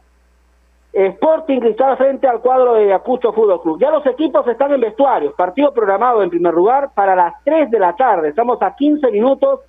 Sporting 0.93 1.59
Cristal 1.59 1.97
frente 1.97 2.29
al 2.29 2.41
cuadro 2.41 2.75
de 2.75 2.85
Ayacucho 2.85 3.33
Fútbol 3.33 3.61
Club. 3.63 3.81
Ya 3.81 3.91
los 3.91 4.07
equipos 4.07 4.47
están 4.47 4.73
en 4.73 4.81
vestuarios. 4.81 5.35
Partido 5.35 5.73
programado 5.73 6.23
en 6.23 6.31
primer 6.31 6.55
lugar 6.55 6.91
para 6.95 7.17
las 7.17 7.35
3 7.45 7.71
de 7.71 7.79
la 7.81 7.97
tarde. 7.97 8.29
Estamos 8.29 8.63
a 8.63 8.77
15 8.77 9.11
minutos 9.11 9.61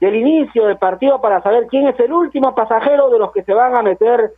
del 0.00 0.16
inicio 0.16 0.66
del 0.66 0.76
partido 0.76 1.20
para 1.20 1.42
saber 1.42 1.66
quién 1.68 1.86
es 1.88 1.98
el 2.00 2.12
último 2.12 2.54
pasajero 2.54 3.10
de 3.10 3.18
los 3.18 3.32
que 3.32 3.42
se 3.42 3.54
van 3.54 3.74
a 3.74 3.82
meter 3.82 4.32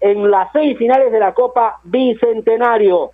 en 0.00 0.30
las 0.30 0.50
seis 0.52 0.78
finales 0.78 1.12
de 1.12 1.18
la 1.18 1.34
Copa 1.34 1.78
Bicentenario. 1.84 3.10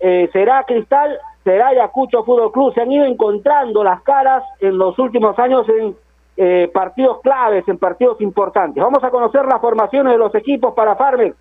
Eh, 0.00 0.28
será 0.32 0.64
Cristal, 0.64 1.18
será 1.42 1.68
Ayacucho 1.68 2.24
Fútbol 2.24 2.52
Club. 2.52 2.74
Se 2.74 2.80
han 2.80 2.92
ido 2.92 3.04
encontrando 3.04 3.84
las 3.84 4.02
caras 4.02 4.42
en 4.60 4.78
los 4.78 4.98
últimos 4.98 5.38
años 5.38 5.68
en 5.68 5.96
eh, 6.36 6.70
partidos 6.72 7.20
claves, 7.20 7.66
en 7.68 7.78
partidos 7.78 8.20
importantes. 8.20 8.82
Vamos 8.82 9.04
a 9.04 9.10
conocer 9.10 9.44
las 9.44 9.60
formaciones 9.60 10.12
de 10.12 10.18
los 10.18 10.34
equipos 10.34 10.72
para 10.74 10.96
Farmex 10.96 11.36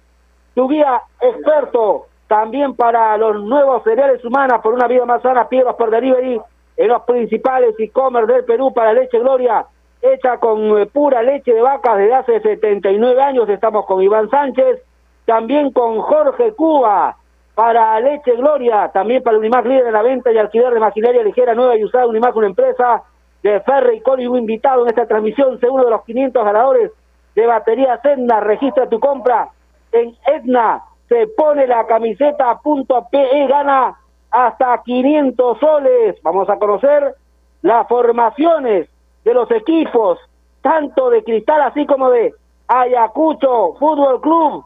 tu 0.53 0.67
guía 0.67 1.01
experto 1.19 2.07
también 2.27 2.75
para 2.75 3.17
los 3.17 3.43
nuevos 3.43 3.83
cereales 3.83 4.23
humanas 4.23 4.61
por 4.61 4.73
una 4.73 4.87
vida 4.87 5.05
más 5.05 5.21
sana, 5.21 5.47
piedras 5.49 5.75
por 5.75 5.91
delivery 5.91 6.39
en 6.77 6.87
los 6.87 7.03
principales 7.03 7.75
e-commerce 7.79 8.31
del 8.31 8.45
Perú 8.45 8.73
para 8.73 8.93
Leche 8.93 9.19
Gloria, 9.19 9.65
hecha 10.03 10.37
con 10.37 10.77
eh, 10.77 10.85
pura 10.85 11.23
leche 11.23 11.53
de 11.53 11.61
vaca 11.61 11.95
desde 11.95 12.13
hace 12.13 12.39
79 12.41 13.21
años. 13.21 13.49
Estamos 13.49 13.85
con 13.85 14.01
Iván 14.01 14.29
Sánchez, 14.29 14.81
también 15.25 15.71
con 15.71 15.99
Jorge 16.01 16.53
Cuba 16.53 17.17
para 17.55 17.99
Leche 17.99 18.35
Gloria, 18.35 18.89
también 18.93 19.23
para 19.23 19.37
Unimac 19.37 19.65
líder 19.65 19.87
en 19.87 19.93
la 19.93 20.01
venta 20.01 20.31
y 20.31 20.37
alquiler 20.37 20.73
de 20.73 20.79
maquinaria 20.79 21.23
ligera 21.23 21.55
nueva 21.55 21.77
y 21.77 21.83
usada. 21.83 22.07
Unimac, 22.07 22.35
una 22.35 22.47
empresa 22.47 23.03
de 23.41 23.59
Ferre 23.61 24.01
y 24.17 24.27
un 24.27 24.37
invitado 24.37 24.83
en 24.83 24.89
esta 24.89 25.05
transmisión, 25.05 25.59
uno 25.69 25.85
de 25.85 25.91
los 25.91 26.03
500 26.03 26.45
ganadores 26.45 26.91
de 27.35 27.45
batería 27.45 27.99
Senda. 28.01 28.39
Registra 28.39 28.89
tu 28.89 28.99
compra 28.99 29.49
en 29.91 30.15
Etna 30.25 30.83
se 31.07 31.27
pone 31.27 31.67
la 31.67 31.85
camiseta 31.85 32.57
punto 32.59 33.07
PE, 33.11 33.47
gana 33.47 33.95
hasta 34.31 34.81
500 34.83 35.59
soles. 35.59 36.15
Vamos 36.23 36.49
a 36.49 36.57
conocer 36.57 37.15
las 37.61 37.87
formaciones 37.87 38.89
de 39.23 39.33
los 39.33 39.49
equipos, 39.51 40.19
tanto 40.61 41.09
de 41.09 41.23
Cristal 41.23 41.61
así 41.61 41.85
como 41.85 42.09
de 42.09 42.33
Ayacucho 42.67 43.73
Fútbol 43.79 44.21
Club. 44.21 44.65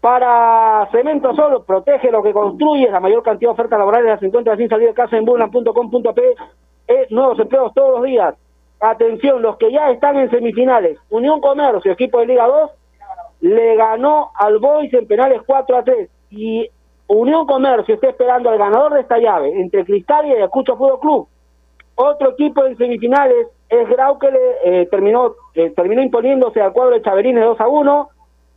Para 0.00 0.88
Cemento 0.92 1.34
Solo, 1.34 1.64
protege 1.64 2.12
lo 2.12 2.22
que 2.22 2.32
construye, 2.32 2.88
la 2.88 3.00
mayor 3.00 3.22
cantidad 3.22 3.50
de 3.50 3.54
ofertas 3.54 3.78
laborales 3.78 4.06
las 4.06 4.22
encuentra 4.22 4.56
sin 4.56 4.68
salir 4.68 4.88
de 4.88 4.94
casa 4.94 5.16
en 5.16 5.24
bunlan.com.p. 5.24 6.22
Es 6.86 7.10
nuevos 7.10 7.38
empleos 7.40 7.74
todos 7.74 7.96
los 7.96 8.04
días. 8.04 8.34
Atención, 8.80 9.42
los 9.42 9.56
que 9.56 9.72
ya 9.72 9.90
están 9.90 10.16
en 10.16 10.30
semifinales. 10.30 10.98
Unión 11.10 11.40
Comercio, 11.40 11.90
equipo 11.90 12.20
de 12.20 12.26
Liga 12.26 12.46
2, 12.46 12.70
le 13.40 13.74
ganó 13.74 14.30
al 14.34 14.58
Boys 14.58 14.92
en 14.94 15.06
penales 15.06 15.42
4 15.44 15.76
a 15.76 15.82
3 15.82 16.08
y 16.30 16.68
Unión 17.08 17.46
Comercio 17.46 17.94
está 17.94 18.08
esperando 18.08 18.50
al 18.50 18.58
ganador 18.58 18.94
de 18.94 19.00
esta 19.00 19.18
llave 19.18 19.60
entre 19.60 19.84
Cristal 19.84 20.26
y 20.26 20.32
Ayacucho 20.32 20.76
Fútbol 20.76 21.00
Club. 21.00 21.28
Otro 21.96 22.30
equipo 22.30 22.64
en 22.64 22.76
semifinales 22.76 23.48
es 23.68 23.88
Grau 23.88 24.18
que 24.18 24.30
le 24.30 24.38
eh, 24.64 24.86
terminó 24.86 25.34
eh, 25.54 25.70
terminó 25.76 26.02
imponiéndose 26.02 26.60
al 26.60 26.72
cuadro 26.72 26.94
de 26.94 27.02
Chaverines 27.02 27.44
2 27.44 27.60
a 27.60 27.68
1 27.68 28.08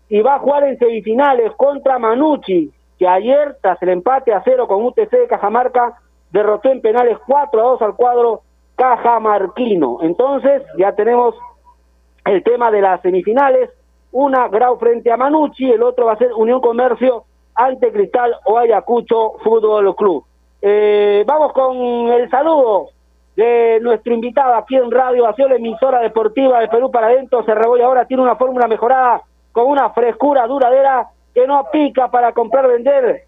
y 0.09 0.21
va 0.21 0.35
a 0.35 0.39
jugar 0.39 0.63
en 0.63 0.77
semifinales 0.77 1.51
contra 1.53 1.99
Manucci, 1.99 2.71
que 2.97 3.07
ayer 3.07 3.57
tras 3.61 3.81
el 3.81 3.89
empate 3.89 4.33
a 4.33 4.41
0 4.43 4.67
con 4.67 4.85
UTC 4.85 5.09
de 5.09 5.27
Cajamarca 5.27 5.97
derrotó 6.31 6.69
en 6.69 6.81
penales 6.81 7.17
4 7.27 7.59
a 7.59 7.63
2 7.71 7.81
al 7.81 7.95
cuadro 7.95 8.41
cajamarquino. 8.75 9.99
Entonces, 10.01 10.63
ya 10.77 10.93
tenemos 10.93 11.35
el 12.25 12.43
tema 12.43 12.71
de 12.71 12.81
las 12.81 13.01
semifinales 13.01 13.69
una 14.11 14.49
Grau 14.49 14.77
frente 14.77 15.11
a 15.11 15.17
Manucci, 15.17 15.71
el 15.71 15.83
otro 15.83 16.07
va 16.07 16.13
a 16.13 16.17
ser 16.17 16.33
Unión 16.33 16.59
Comercio 16.59 17.23
ante 17.55 17.91
Cristal 17.91 18.35
o 18.45 18.57
Ayacucho 18.57 19.33
Fútbol 19.43 19.95
Club. 19.95 20.25
Eh, 20.61 21.23
vamos 21.25 21.53
con 21.53 21.75
el 22.09 22.29
saludo 22.29 22.89
de 23.41 23.79
nuestro 23.81 24.13
invitado 24.13 24.53
aquí 24.53 24.75
en 24.75 24.91
Radio 24.91 25.25
Acción, 25.25 25.49
la 25.49 25.55
emisora 25.55 25.99
deportiva 25.99 26.59
de 26.59 26.67
Perú 26.67 26.91
para 26.91 27.07
adentro. 27.07 27.43
Se 27.43 27.51
y 27.51 27.81
ahora 27.81 28.05
tiene 28.05 28.21
una 28.21 28.35
fórmula 28.35 28.67
mejorada 28.67 29.23
con 29.51 29.65
una 29.65 29.89
frescura 29.89 30.45
duradera 30.45 31.07
que 31.33 31.47
no 31.47 31.65
pica 31.71 32.11
para 32.11 32.33
comprar, 32.33 32.67
vender, 32.67 33.23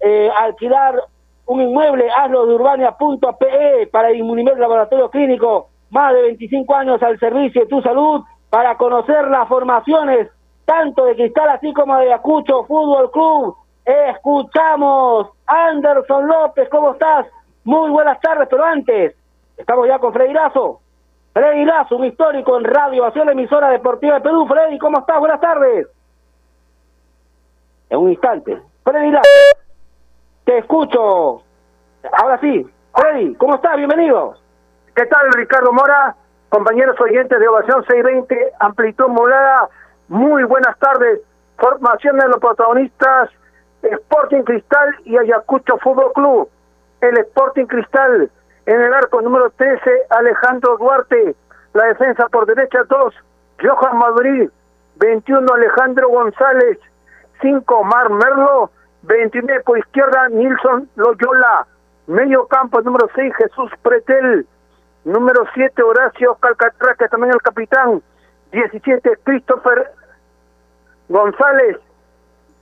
eh, 0.00 0.30
alquilar 0.38 1.00
un 1.46 1.62
inmueble. 1.62 2.10
Hazlo 2.10 2.44
de 2.44 2.54
urbania.pe 2.54 3.86
para 3.90 4.12
Inmunimed 4.12 4.58
Laboratorio 4.58 5.08
Clínico. 5.08 5.70
Más 5.88 6.12
de 6.12 6.22
25 6.22 6.74
años 6.74 7.02
al 7.02 7.18
servicio 7.18 7.62
de 7.62 7.68
tu 7.68 7.80
salud 7.80 8.22
para 8.50 8.76
conocer 8.76 9.28
las 9.28 9.48
formaciones 9.48 10.28
tanto 10.66 11.06
de 11.06 11.14
Cristal 11.14 11.48
así 11.48 11.72
como 11.72 11.96
de 11.96 12.06
Ayacucho 12.08 12.64
Fútbol 12.64 13.10
Club. 13.10 13.56
Escuchamos 13.86 15.28
Anderson 15.46 16.26
López, 16.26 16.68
¿cómo 16.68 16.92
estás? 16.92 17.26
Muy 17.64 17.90
buenas 17.90 18.20
tardes, 18.20 18.46
pero 18.50 18.62
antes, 18.62 19.14
estamos 19.56 19.86
ya 19.88 19.98
con 19.98 20.12
Freddy 20.12 20.32
Lazo. 20.32 20.80
Freddy 21.32 21.64
Lazo, 21.64 21.96
un 21.96 22.04
histórico 22.04 22.56
en 22.58 22.64
Radio 22.64 23.10
la 23.12 23.32
emisora 23.32 23.70
deportiva 23.70 24.14
de 24.14 24.20
Perú. 24.20 24.46
Freddy, 24.46 24.78
¿cómo 24.78 24.98
estás? 24.98 25.18
Buenas 25.18 25.40
tardes. 25.40 25.88
En 27.90 27.98
un 27.98 28.10
instante. 28.10 28.60
Freddy 28.84 29.10
Lazo, 29.10 29.28
te 30.44 30.58
escucho. 30.58 31.42
Ahora 32.12 32.38
sí. 32.40 32.66
Freddy, 32.94 33.34
¿cómo 33.34 33.56
estás? 33.56 33.76
Bienvenido. 33.76 34.36
¿Qué 34.94 35.06
tal, 35.06 35.32
Ricardo 35.32 35.72
Mora? 35.72 36.16
compañeros 36.54 36.94
oyentes 37.00 37.36
de 37.40 37.48
Ovación 37.48 37.84
620, 37.84 38.52
Amplitud 38.60 39.08
Molada, 39.08 39.68
muy 40.06 40.44
buenas 40.44 40.78
tardes. 40.78 41.20
Formación 41.58 42.16
de 42.16 42.28
los 42.28 42.38
protagonistas, 42.38 43.28
Sporting 43.82 44.42
Cristal 44.42 44.94
y 45.04 45.16
Ayacucho 45.16 45.78
Fútbol 45.78 46.12
Club. 46.12 46.48
El 47.00 47.18
Sporting 47.18 47.66
Cristal 47.66 48.30
en 48.66 48.80
el 48.80 48.94
arco 48.94 49.20
número 49.20 49.50
13, 49.50 49.80
Alejandro 50.10 50.76
Duarte. 50.78 51.34
La 51.74 51.86
defensa 51.86 52.28
por 52.28 52.46
derecha 52.46 52.84
2, 52.88 53.14
Johan 53.62 53.98
Madrid. 53.98 54.48
21, 54.96 55.52
Alejandro 55.52 56.08
González. 56.08 56.78
5, 57.42 57.84
Mar 57.84 58.10
Merlo. 58.10 58.70
29 59.02 59.62
por 59.64 59.78
izquierda, 59.78 60.28
Nilson 60.30 60.88
Loyola. 60.96 61.66
Medio 62.06 62.46
campo 62.46 62.80
número 62.80 63.08
6, 63.14 63.34
Jesús 63.36 63.70
Pretel. 63.82 64.46
Número 65.04 65.44
7, 65.52 65.82
Horacio 65.82 66.36
Calcatrás, 66.36 66.96
que 66.96 67.08
también 67.08 67.34
el 67.34 67.42
capitán. 67.42 68.02
17, 68.52 69.18
Christopher 69.24 69.90
González. 71.08 71.76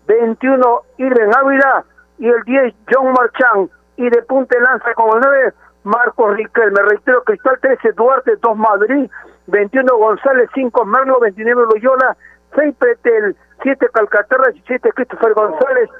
21, 0.09 0.82
Irene 0.98 1.32
Ávila. 1.38 1.84
Y 2.18 2.28
el 2.28 2.42
10, 2.42 2.74
John 2.92 3.12
Marchán. 3.12 3.70
Y 3.96 4.09
de 4.09 4.22
punta 4.22 4.59
lanza 4.59 4.94
con 4.94 5.16
el 5.16 5.20
9, 5.22 5.53
Marcos 5.85 6.37
Riquel. 6.37 6.72
Me 6.72 6.83
reitero, 6.83 7.22
Cristal 7.24 7.59
13, 7.61 7.93
Duarte, 7.93 8.37
2 8.41 8.57
Madrid. 8.57 9.11
21, 9.47 9.97
González, 9.97 10.49
5, 10.55 10.85
Merlo. 10.85 11.20
29, 11.20 11.62
Loyola. 11.74 12.16
6, 12.57 12.74
Pretel. 12.78 13.37
7, 13.62 13.89
Calcaterra. 13.93 14.51
17, 14.51 14.93
Christopher 14.93 15.35
González 15.35 15.91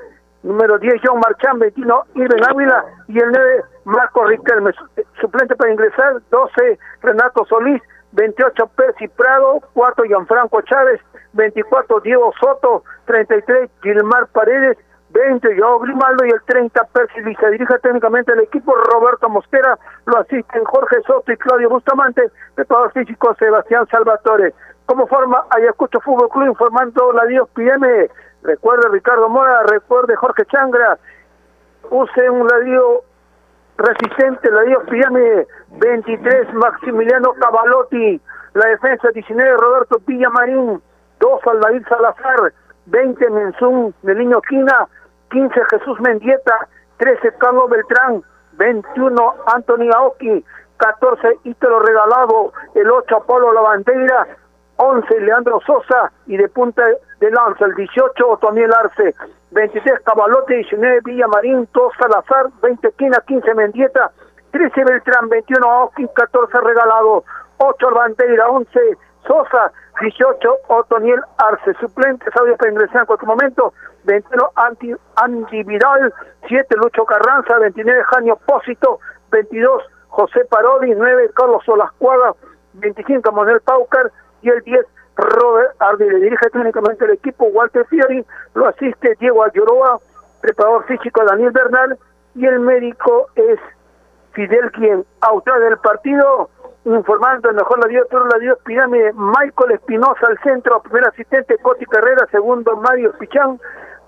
número 0.43 0.79
10 0.79 0.95
John 1.05 1.21
Marchán, 1.21 1.59
21 1.59 2.05
Irene 2.15 2.43
Ávila 2.49 2.85
y 3.09 3.19
el 3.19 3.31
9 3.31 3.65
Marco 3.85 4.25
Riquelme. 4.25 4.73
Suplente 5.21 5.57
para 5.57 5.73
ingresar 5.73 6.21
12 6.31 6.79
Renato 7.03 7.45
Solís, 7.47 7.81
28 8.13 8.67
Percy 8.77 9.09
Prado, 9.09 9.61
4 9.75 10.05
Gianfranco 10.05 10.61
Chávez, 10.63 11.01
24 11.33 12.01
Diego 12.01 12.33
Soto, 12.41 12.85
33 13.07 13.71
Gilmar 13.83 14.27
Paredes, 14.29 14.77
20 15.13 15.57
Joao 15.59 15.79
Grimaldo 15.81 16.25
y 16.25 16.31
el 16.31 16.43
30 16.47 16.85
Percy 16.93 17.35
Se 17.35 17.51
dirige 17.51 17.79
técnicamente 17.81 18.33
el 18.33 18.41
equipo 18.41 18.75
Roberto 18.75 19.29
Mosquera, 19.29 19.79
lo 20.07 20.19
asisten 20.19 20.65
Jorge 20.65 20.97
Soto 21.07 21.31
y 21.31 21.37
Claudio 21.37 21.69
Bustamante, 21.69 22.31
preparador 22.55 22.93
físico 22.93 23.35
Sebastián 23.39 23.87
Salvatore. 23.91 24.55
Como 24.87 25.07
forma 25.07 25.45
Ayacucho 25.51 26.01
Fútbol 26.01 26.29
Club 26.29 26.49
informando 26.49 27.13
la 27.13 27.25
Dios 27.27 27.49
PM 27.51 28.09
Recuerde 28.43 28.89
Ricardo 28.91 29.29
Mora, 29.29 29.63
recuerde 29.63 30.17
Jorge 30.17 30.45
Changra, 30.47 30.99
use 31.91 32.29
un 32.29 32.49
radio 32.49 33.03
resistente, 33.79 34.51
radio 34.51 34.83
Piame 34.87 35.47
23, 35.79 36.53
Maximiliano 36.55 37.35
Cavalotti, 37.35 38.21
la 38.55 38.67
defensa 38.67 39.11
19, 39.15 39.57
Roberto 39.59 40.01
Villamarín, 40.05 40.83
2, 41.21 41.41
Aldair 41.47 41.85
Salazar, 41.89 42.53
20, 42.87 43.31
Menzún, 43.31 43.95
Neliño 44.03 44.41
Quina, 44.43 44.89
15, 45.33 45.61
Jesús 45.71 45.99
Mendieta, 46.01 46.69
13, 46.99 47.33
Carlos 47.39 47.69
Beltrán, 47.71 48.23
21, 48.53 49.35
Anthony 49.47 49.91
Aoki, 49.95 50.45
14, 50.77 51.39
Ítalo 51.45 51.81
Regalado, 51.81 52.53
el 52.75 52.91
8, 52.91 53.17
Apolo 53.17 53.53
Lavandeira, 53.53 54.27
11 54.77 55.21
Leandro 55.21 55.61
Sosa 55.67 56.13
y 56.27 56.37
de 56.37 56.49
punta 56.49 56.83
de 57.21 57.31
lanza 57.31 57.65
el 57.65 57.75
18 57.75 58.29
Otoniel 58.29 58.73
Arce, 58.73 59.15
23 59.53 60.01
Cabalote, 60.05 60.55
19 60.55 61.01
Villamarín, 61.05 61.69
2 61.73 61.93
Salazar, 61.99 62.51
20 62.63 62.93
Quina, 62.93 63.19
15 63.27 63.55
Mendieta, 63.55 64.11
13 64.51 64.85
Beltrán, 64.85 65.29
21 65.29 65.67
Austin, 65.67 66.09
14 66.15 66.61
Regalado, 66.61 67.25
8 67.59 67.91
Bandeira, 67.91 68.49
11 68.49 68.81
Sosa, 69.27 69.73
18 70.01 70.57
Otoniel 70.69 71.21
Arce, 71.39 71.75
suplentes 71.81 72.35
audio 72.37 72.57
para 72.57 72.73
ingresar 72.73 73.03
en 73.03 73.07
cualquier 73.07 73.29
momento, 73.29 73.73
21 74.05 74.51
Anti, 74.57 74.95
Andy 75.17 75.63
Vidal, 75.65 76.13
7 76.49 76.77
Lucho 76.77 77.05
Carranza, 77.05 77.59
29 77.59 78.05
Janio 78.05 78.37
Pósito, 78.47 78.99
22 79.31 79.83
José 80.09 80.45
Parodi, 80.47 80.95
9 80.95 81.31
Carlos 81.35 81.63
Solascuaga, 81.65 82.35
25 82.75 83.33
Manuel 83.33 83.61
Paucar 83.61 84.11
y 84.43 84.51
el 84.51 84.61
10 84.63 84.87
Robert 85.17 85.75
Ardile. 85.79 86.21
Dirige 86.21 86.51
técnicamente 86.51 87.05
el 87.05 87.13
equipo 87.13 87.47
Walter 87.47 87.87
Fiori, 87.87 88.25
lo 88.55 88.69
asiste 88.69 89.17
Diego 89.21 89.43
Ayoroa, 89.45 89.99
preparador 90.41 90.85
físico 90.87 91.25
Daniel 91.25 91.51
Bernal 91.53 91.99
y 92.35 92.47
el 92.47 92.61
médico 92.61 93.29
es 93.37 93.59
Fidel 94.33 94.73
quien 94.73 95.05
autor 95.21 95.61
del 95.61 95.77
partido 95.79 96.49
informando 96.85 97.49
el 97.49 97.57
mejor 97.57 97.79
la 97.79 97.89
dio, 97.89 98.05
todo 98.07 98.27
la 98.27 98.39
dio 98.39 98.57
pirámide 98.65 99.13
Michael 99.15 99.73
Espinosa 99.73 100.27
al 100.27 100.39
centro, 100.41 100.83
primer 100.83 101.07
asistente 101.07 101.57
Coti 101.59 101.87
Carrera, 101.87 102.27
segundo 102.31 102.77
Mario 102.77 103.13
Pichán, 103.19 103.61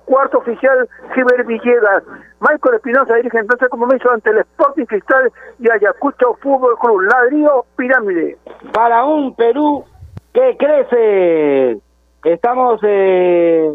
cuarto 0.05 0.39
oficial 0.39 0.89
Ciber 1.15 1.45
Villegas. 1.45 2.03
Michael 2.41 2.77
Espinosa 2.77 3.15
dirige 3.15 3.39
entonces 3.39 3.69
como 3.69 3.93
hizo 3.95 4.11
ante 4.11 4.31
el 4.31 4.39
Sporting 4.39 4.85
Cristal 4.85 5.33
y 5.59 5.71
Ayacucho 5.71 6.35
Fútbol 6.41 6.79
Club. 6.79 7.01
Ladrillo 7.03 7.65
Pirámide. 7.77 8.37
Para 8.73 9.05
un 9.05 9.35
Perú 9.35 9.85
que 10.33 10.57
crece, 10.57 11.79
estamos 12.25 12.81
eh, 12.83 13.73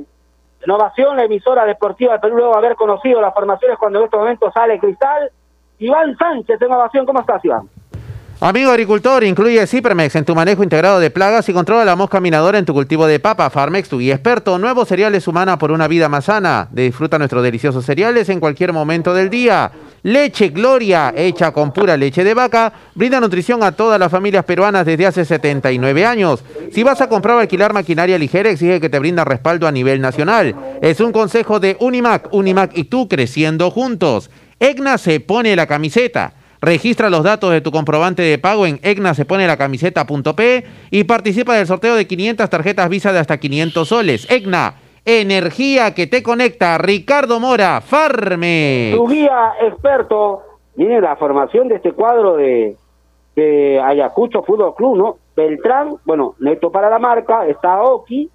en 0.62 0.72
ovación, 0.72 1.18
la 1.18 1.24
emisora 1.24 1.66
deportiva 1.66 2.14
de 2.14 2.20
Perú, 2.20 2.38
luego 2.38 2.56
haber 2.56 2.76
conocido 2.76 3.22
las 3.22 3.34
formaciones 3.34 3.78
cuando 3.78 4.00
en 4.00 4.06
estos 4.06 4.20
momentos 4.20 4.54
sale 4.54 4.80
Cristal. 4.80 5.32
Iván 5.80 6.18
Sánchez 6.18 6.62
en 6.62 6.72
ovación, 6.72 7.06
¿cómo 7.06 7.22
estás 7.22 7.44
Iván? 7.46 7.70
Amigo 8.42 8.72
agricultor, 8.72 9.26
incluye 9.26 9.68
Cipermex 9.68 10.16
en 10.16 10.24
tu 10.24 10.34
manejo 10.34 10.64
integrado 10.64 11.02
de 11.02 11.12
plagas 11.12 11.50
y 11.50 11.54
controla 11.54 11.84
la 11.84 11.98
mosca 11.98 12.22
minadora 12.22 12.58
en 12.58 12.64
tu 12.64 12.74
cultivo 12.74 13.06
de 13.06 13.20
papa. 13.20 13.50
Farmex, 13.50 13.90
tu 13.90 14.00
guía 14.00 14.14
experto. 14.14 14.58
Nuevos 14.58 14.88
cereales 14.88 15.28
humana 15.28 15.60
por 15.60 15.74
una 15.74 15.90
vida 15.90 16.08
más 16.08 16.24
sana. 16.24 16.70
Disfruta 16.72 17.18
nuestros 17.18 17.44
deliciosos 17.44 17.84
cereales 17.84 18.30
en 18.30 18.40
cualquier 18.40 18.72
momento 18.72 19.14
del 19.14 19.30
día. 19.30 19.70
Leche 20.04 20.50
Gloria, 20.50 21.14
hecha 21.18 21.52
con 21.52 21.74
pura 21.74 21.98
leche 21.98 22.24
de 22.24 22.34
vaca, 22.34 22.72
brinda 22.96 23.20
nutrición 23.20 23.62
a 23.62 23.74
todas 23.74 24.00
las 24.00 24.10
familias 24.10 24.46
peruanas 24.46 24.86
desde 24.86 25.06
hace 25.06 25.26
79 25.26 26.06
años. 26.06 26.42
Si 26.72 26.82
vas 26.82 27.02
a 27.02 27.10
comprar 27.10 27.36
o 27.36 27.40
alquilar 27.40 27.74
maquinaria 27.74 28.18
ligera, 28.18 28.50
exige 28.50 28.80
que 28.80 28.88
te 28.88 29.00
brinda 29.00 29.26
respaldo 29.26 29.68
a 29.68 29.72
nivel 29.74 30.00
nacional. 30.00 30.56
Es 30.82 31.02
un 31.02 31.12
consejo 31.12 31.60
de 31.60 31.76
Unimac, 31.82 32.34
Unimac 32.34 32.72
y 32.78 32.86
tú 32.86 33.10
creciendo 33.10 33.70
juntos. 33.70 34.30
EGNA 34.62 34.98
se 34.98 35.20
pone 35.20 35.58
la 35.58 35.68
camiseta. 35.68 36.36
Registra 36.62 37.10
los 37.10 37.24
datos 37.24 37.52
de 37.52 37.62
tu 37.62 37.72
comprobante 37.72 38.22
de 38.22 38.38
pago 38.38 38.66
en 38.66 38.80
egnasepone-la-camiseta.p 38.84 40.66
y 40.92 41.04
participa 41.06 41.56
del 41.56 41.68
sorteo 41.68 41.96
de 41.96 42.06
500 42.06 42.50
tarjetas 42.50 42.90
Visa 42.90 43.14
de 43.14 43.20
hasta 43.20 43.38
500 43.38 43.88
soles. 43.88 44.30
EGNA, 44.30 44.76
energía 45.06 45.94
que 45.94 46.08
te 46.08 46.22
conecta. 46.22 46.78
Ricardo 46.78 47.40
Mora, 47.40 47.80
Farme. 47.82 48.92
Tu 48.94 49.08
guía 49.08 49.54
experto, 49.62 50.42
miren 50.76 51.02
la 51.02 51.16
formación 51.16 51.70
de 51.70 51.76
este 51.76 51.94
cuadro 51.94 52.36
de, 52.36 52.76
de 53.36 53.80
Ayacucho 53.80 54.44
Fútbol 54.44 54.76
Club, 54.76 54.98
¿no? 54.98 55.18
Beltrán, 55.36 55.96
bueno, 56.04 56.36
neto 56.40 56.72
para 56.72 56.90
la 56.90 57.00
marca, 57.00 57.48
está 57.48 57.82
Oki, 57.82 58.30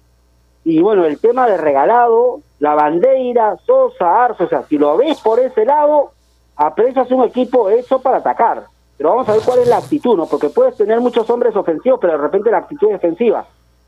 y 0.63 0.81
bueno, 0.81 1.05
el 1.05 1.19
tema 1.19 1.47
de 1.47 1.57
regalado, 1.57 2.39
la 2.57 2.73
bandera, 2.73 3.55
Sosa, 3.67 4.25
Arce, 4.25 4.45
o 4.45 4.49
sea, 4.49 4.63
si 4.63 4.79
lo 4.79 4.97
ves 4.97 5.21
por 5.21 5.39
ese 5.39 5.63
lado, 5.63 6.13
Apresa 6.57 7.01
es 7.01 7.11
un 7.11 7.23
equipo 7.23 7.69
hecho 7.69 7.99
para 7.99 8.17
atacar. 8.17 8.65
Pero 8.97 9.09
vamos 9.09 9.27
a 9.27 9.33
ver 9.33 9.41
cuál 9.43 9.59
es 9.59 9.67
la 9.67 9.77
actitud, 9.77 10.15
¿no? 10.15 10.25
Porque 10.25 10.49
puedes 10.49 10.77
tener 10.77 11.01
muchos 11.01 11.29
hombres 11.29 11.55
ofensivos, 11.55 11.99
pero 11.99 12.13
de 12.13 12.19
repente 12.19 12.49
la 12.49 12.59
actitud 12.59 12.87
es 12.87 12.93
defensiva. 12.93 13.45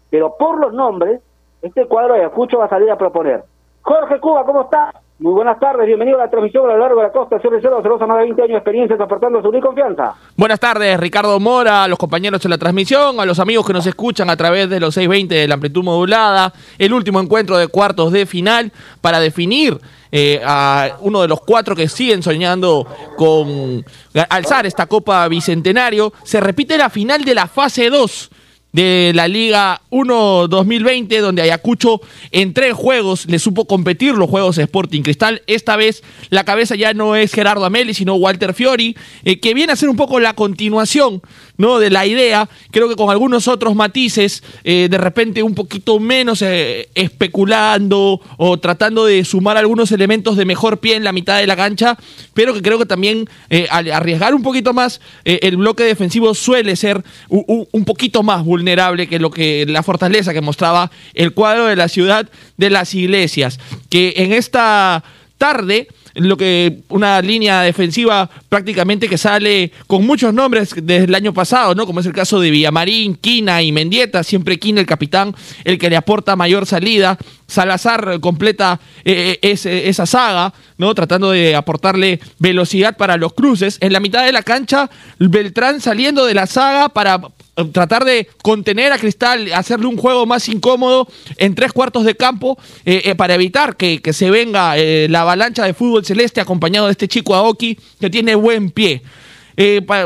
Pero 0.10 0.36
por 0.38 0.60
los 0.60 0.74
nombres, 0.74 1.22
este 1.62 1.86
cuadro 1.86 2.14
de 2.14 2.22
Ayacucho 2.22 2.58
va 2.58 2.66
a 2.66 2.70
salir 2.70 2.92
a 2.92 2.98
proponer. 2.98 3.44
Jorge 3.82 4.20
Cuba, 4.20 4.46
¿cómo 4.46 4.64
está? 4.64 4.94
Muy 5.20 5.34
buenas 5.34 5.60
tardes, 5.60 5.88
bienvenido 5.88 6.20
a 6.20 6.26
la 6.26 6.30
transmisión 6.30 6.70
a 6.70 6.74
lo 6.74 6.78
largo 6.78 7.00
de 7.00 7.08
la 7.08 7.12
costa. 7.12 7.40
Señor 7.40 7.56
Reserva, 7.56 7.82
celosa, 7.82 8.06
más 8.06 8.18
de 8.18 8.26
20 8.26 8.42
años 8.44 8.52
de 8.52 8.58
experiencia 8.58 8.98
transportando 8.98 9.42
su 9.42 9.50
confianza. 9.60 10.14
Buenas 10.36 10.60
tardes, 10.60 11.00
Ricardo 11.00 11.40
Mora, 11.40 11.86
a 11.86 11.88
los 11.88 11.98
compañeros 11.98 12.40
de 12.44 12.50
la 12.50 12.60
transmisión, 12.60 13.20
a 13.20 13.26
los 13.26 13.40
amigos 13.40 13.66
que 13.66 13.74
nos 13.74 13.88
escuchan 13.88 14.30
a 14.30 14.38
través 14.38 14.70
de 14.70 14.80
los 14.80 14.94
620 14.94 15.34
de 15.34 15.48
la 15.48 15.56
amplitud 15.56 15.84
modulada. 15.84 16.54
El 16.78 16.94
último 16.94 17.20
encuentro 17.20 17.58
de 17.58 17.68
cuartos 17.68 18.12
de 18.12 18.28
final 18.28 18.72
para 19.02 19.20
definir 19.20 19.80
eh, 20.12 20.42
a 20.44 20.98
uno 21.02 21.22
de 21.22 21.28
los 21.28 21.42
cuatro 21.42 21.76
que 21.76 21.90
siguen 21.90 22.24
soñando 22.24 22.88
con 23.18 23.86
alzar 24.30 24.66
esta 24.66 24.86
Copa 24.86 25.28
Bicentenario. 25.28 26.14
Se 26.24 26.40
repite 26.40 26.78
la 26.78 26.90
final 26.90 27.24
de 27.24 27.36
la 27.36 27.48
fase 27.48 27.90
2 27.90 28.30
de 28.78 29.12
la 29.16 29.28
Liga 29.28 29.82
1 29.90 30.48
2020, 30.50 31.20
donde 31.20 31.42
Ayacucho 31.42 32.02
en 32.32 32.54
tres 32.54 32.74
juegos 32.74 33.26
le 33.26 33.40
supo 33.40 33.66
competir 33.66 34.14
los 34.14 34.30
juegos 34.30 34.58
Sporting 34.58 35.02
Cristal. 35.02 35.42
Esta 35.48 35.76
vez 35.78 36.04
la 36.30 36.44
cabeza 36.44 36.76
ya 36.76 36.94
no 36.94 37.16
es 37.16 37.34
Gerardo 37.34 37.66
Ameli, 37.66 37.94
sino 37.94 38.16
Walter 38.16 38.54
Fiori, 38.54 38.96
eh, 39.24 39.40
que 39.40 39.54
viene 39.54 39.74
a 39.74 39.76
ser 39.76 39.90
un 39.90 39.96
poco 39.96 40.20
la 40.20 40.34
continuación 40.34 41.22
¿no? 41.58 41.80
de 41.80 41.90
la 41.90 42.06
idea, 42.06 42.50
creo 42.72 42.88
que 42.90 42.96
con 42.96 43.10
algunos 43.10 43.48
otros 43.48 43.76
matices, 43.76 44.44
eh, 44.64 44.88
de 44.90 44.98
repente 44.98 45.44
un 45.44 45.56
poquito 45.56 46.00
menos 46.00 46.42
eh, 46.42 46.90
especulando 46.96 48.22
o 48.38 48.58
tratando 48.58 49.06
de 49.06 49.24
sumar 49.26 49.58
algunos 49.58 49.92
elementos 49.92 50.38
de 50.38 50.46
mejor 50.46 50.80
pie 50.80 50.96
en 50.96 51.04
la 51.04 51.12
mitad 51.12 51.38
de 51.40 51.48
la 51.48 51.56
cancha, 51.56 51.98
pero 52.34 52.54
que 52.54 52.62
creo 52.62 52.78
que 52.78 52.86
también 52.86 53.30
al 53.70 53.92
arriesgar 53.92 54.34
un 54.36 54.44
poquito 54.44 54.74
más, 54.74 55.02
el 55.24 55.58
bloque 55.58 55.84
defensivo 55.84 56.34
suele 56.34 56.76
ser 56.76 57.04
un, 57.30 57.68
un 57.72 57.86
poquito 57.86 58.24
más 58.24 58.44
vulnerable 58.44 59.08
que 59.08 59.20
lo 59.20 59.32
que 59.32 59.66
la 59.68 59.84
fortaleza 59.84 60.34
que 60.34 60.42
mostraba 60.42 60.92
el 61.14 61.34
cuadro 61.34 61.66
de 61.66 61.76
la 61.76 61.88
ciudad 61.88 62.30
de 62.58 62.70
las 62.70 62.94
iglesias, 62.94 63.60
que 63.90 64.14
en 64.18 64.34
esta 64.34 65.04
tarde 65.38 65.88
lo 66.18 66.36
que 66.36 66.80
una 66.90 67.22
línea 67.22 67.62
defensiva 67.62 68.30
prácticamente 68.50 69.08
que 69.08 69.18
sale 69.18 69.72
con 69.86 70.06
muchos 70.06 70.34
nombres 70.34 70.74
desde 70.76 71.06
el 71.06 71.16
año 71.16 71.34
pasado, 71.34 71.76
¿no? 71.76 71.86
Como 71.86 72.00
es 72.00 72.06
el 72.06 72.14
caso 72.14 72.40
de 72.40 72.50
Villamarín, 72.50 73.16
Quina 73.16 73.62
y 73.62 73.72
Mendieta, 73.72 74.24
siempre 74.24 74.58
Quina 74.58 74.82
el 74.82 74.88
capitán, 74.88 75.36
el 75.64 75.78
que 75.78 75.90
le 75.90 75.96
aporta 75.96 76.36
mayor 76.36 76.66
salida. 76.66 77.18
Salazar 77.48 78.20
completa 78.20 78.80
eh, 79.06 79.40
eh, 79.42 79.84
esa 79.86 80.06
saga, 80.06 80.54
¿no? 80.78 80.94
Tratando 80.94 81.32
de 81.32 81.56
aportarle 81.56 82.20
velocidad 82.40 82.98
para 82.98 83.16
los 83.16 83.34
cruces. 83.34 83.78
En 83.80 83.94
la 83.94 84.02
mitad 84.02 84.26
de 84.26 84.34
la 84.34 84.44
cancha, 84.44 84.90
Beltrán 85.18 85.80
saliendo 85.80 86.26
de 86.26 86.34
la 86.34 86.48
saga 86.48 86.90
para 86.90 87.22
tratar 87.66 88.06
de 88.06 88.28
contener 88.44 88.92
a 88.94 88.98
Cristal, 88.98 89.52
hacerle 89.54 89.88
un 89.88 89.98
juego 89.98 90.26
más 90.26 90.48
incómodo 90.48 91.08
en 91.38 91.56
tres 91.56 91.74
cuartos 91.74 92.06
de 92.06 92.16
campo 92.16 92.58
eh, 92.86 93.02
eh, 93.06 93.16
para 93.16 93.36
evitar 93.36 93.76
que, 93.76 94.02
se 94.14 94.30
venga 94.32 94.78
eh, 94.78 95.08
la 95.10 95.22
avalancha 95.22 95.66
de 95.66 95.74
fútbol 95.74 96.06
celeste 96.06 96.40
acompañado 96.40 96.86
de 96.86 96.92
este 96.92 97.08
chico 97.08 97.36
Aoki 97.36 97.78
que 98.00 98.10
tiene 98.10 98.36
buen 98.36 98.70
pie. 98.72 99.02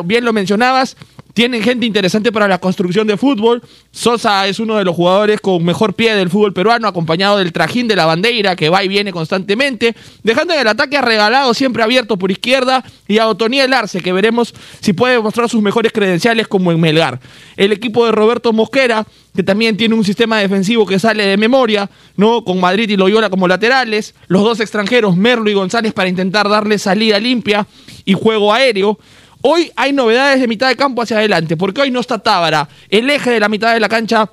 bien 0.05 0.25
lo 0.25 0.33
mencionabas, 0.33 0.95
tienen 1.33 1.61
gente 1.63 1.85
interesante 1.85 2.31
para 2.31 2.47
la 2.47 2.59
construcción 2.59 3.07
de 3.07 3.17
fútbol. 3.17 3.61
Sosa 3.91 4.47
es 4.47 4.59
uno 4.59 4.77
de 4.77 4.83
los 4.83 4.95
jugadores 4.95 5.39
con 5.39 5.63
mejor 5.63 5.93
pie 5.93 6.15
del 6.15 6.29
fútbol 6.29 6.53
peruano, 6.53 6.87
acompañado 6.87 7.37
del 7.37 7.51
trajín 7.51 7.87
de 7.87 7.95
la 7.95 8.05
bandera 8.05 8.55
que 8.55 8.69
va 8.69 8.83
y 8.83 8.87
viene 8.87 9.11
constantemente, 9.11 9.95
dejando 10.23 10.53
el 10.53 10.67
ataque 10.67 10.97
a 10.97 11.01
regalado 11.01 11.53
siempre 11.53 11.83
abierto 11.83 12.17
por 12.17 12.31
izquierda 12.31 12.83
y 13.07 13.17
a 13.17 13.27
Otoniel 13.27 13.73
Arce, 13.73 14.01
que 14.01 14.13
veremos 14.13 14.53
si 14.79 14.93
puede 14.93 15.19
mostrar 15.19 15.49
sus 15.49 15.61
mejores 15.61 15.91
credenciales 15.91 16.47
como 16.47 16.71
en 16.71 16.79
Melgar. 16.79 17.19
El 17.55 17.71
equipo 17.71 18.05
de 18.05 18.11
Roberto 18.11 18.53
Mosquera, 18.53 19.05
que 19.35 19.43
también 19.43 19.77
tiene 19.77 19.95
un 19.95 20.03
sistema 20.03 20.39
defensivo 20.39 20.85
que 20.85 20.99
sale 20.99 21.25
de 21.25 21.37
memoria, 21.37 21.89
¿no? 22.17 22.43
Con 22.43 22.59
Madrid 22.59 22.89
y 22.89 22.97
Loyola 22.97 23.29
como 23.29 23.47
laterales, 23.47 24.13
los 24.27 24.43
dos 24.43 24.59
extranjeros, 24.59 25.15
Merlo 25.15 25.49
y 25.49 25.53
González, 25.53 25.93
para 25.93 26.09
intentar 26.09 26.49
darle 26.49 26.77
salida 26.77 27.19
limpia 27.19 27.65
y 28.05 28.13
juego 28.13 28.53
aéreo. 28.53 28.99
Hoy 29.41 29.71
hay 29.75 29.93
novedades 29.93 30.39
de 30.39 30.47
mitad 30.47 30.67
de 30.67 30.75
campo 30.75 31.01
hacia 31.01 31.17
adelante, 31.17 31.57
porque 31.57 31.81
hoy 31.81 31.91
no 31.91 31.99
está 31.99 32.19
Tábara. 32.19 32.67
El 32.89 33.09
eje 33.09 33.31
de 33.31 33.39
la 33.39 33.49
mitad 33.49 33.73
de 33.73 33.79
la 33.79 33.89
cancha 33.89 34.29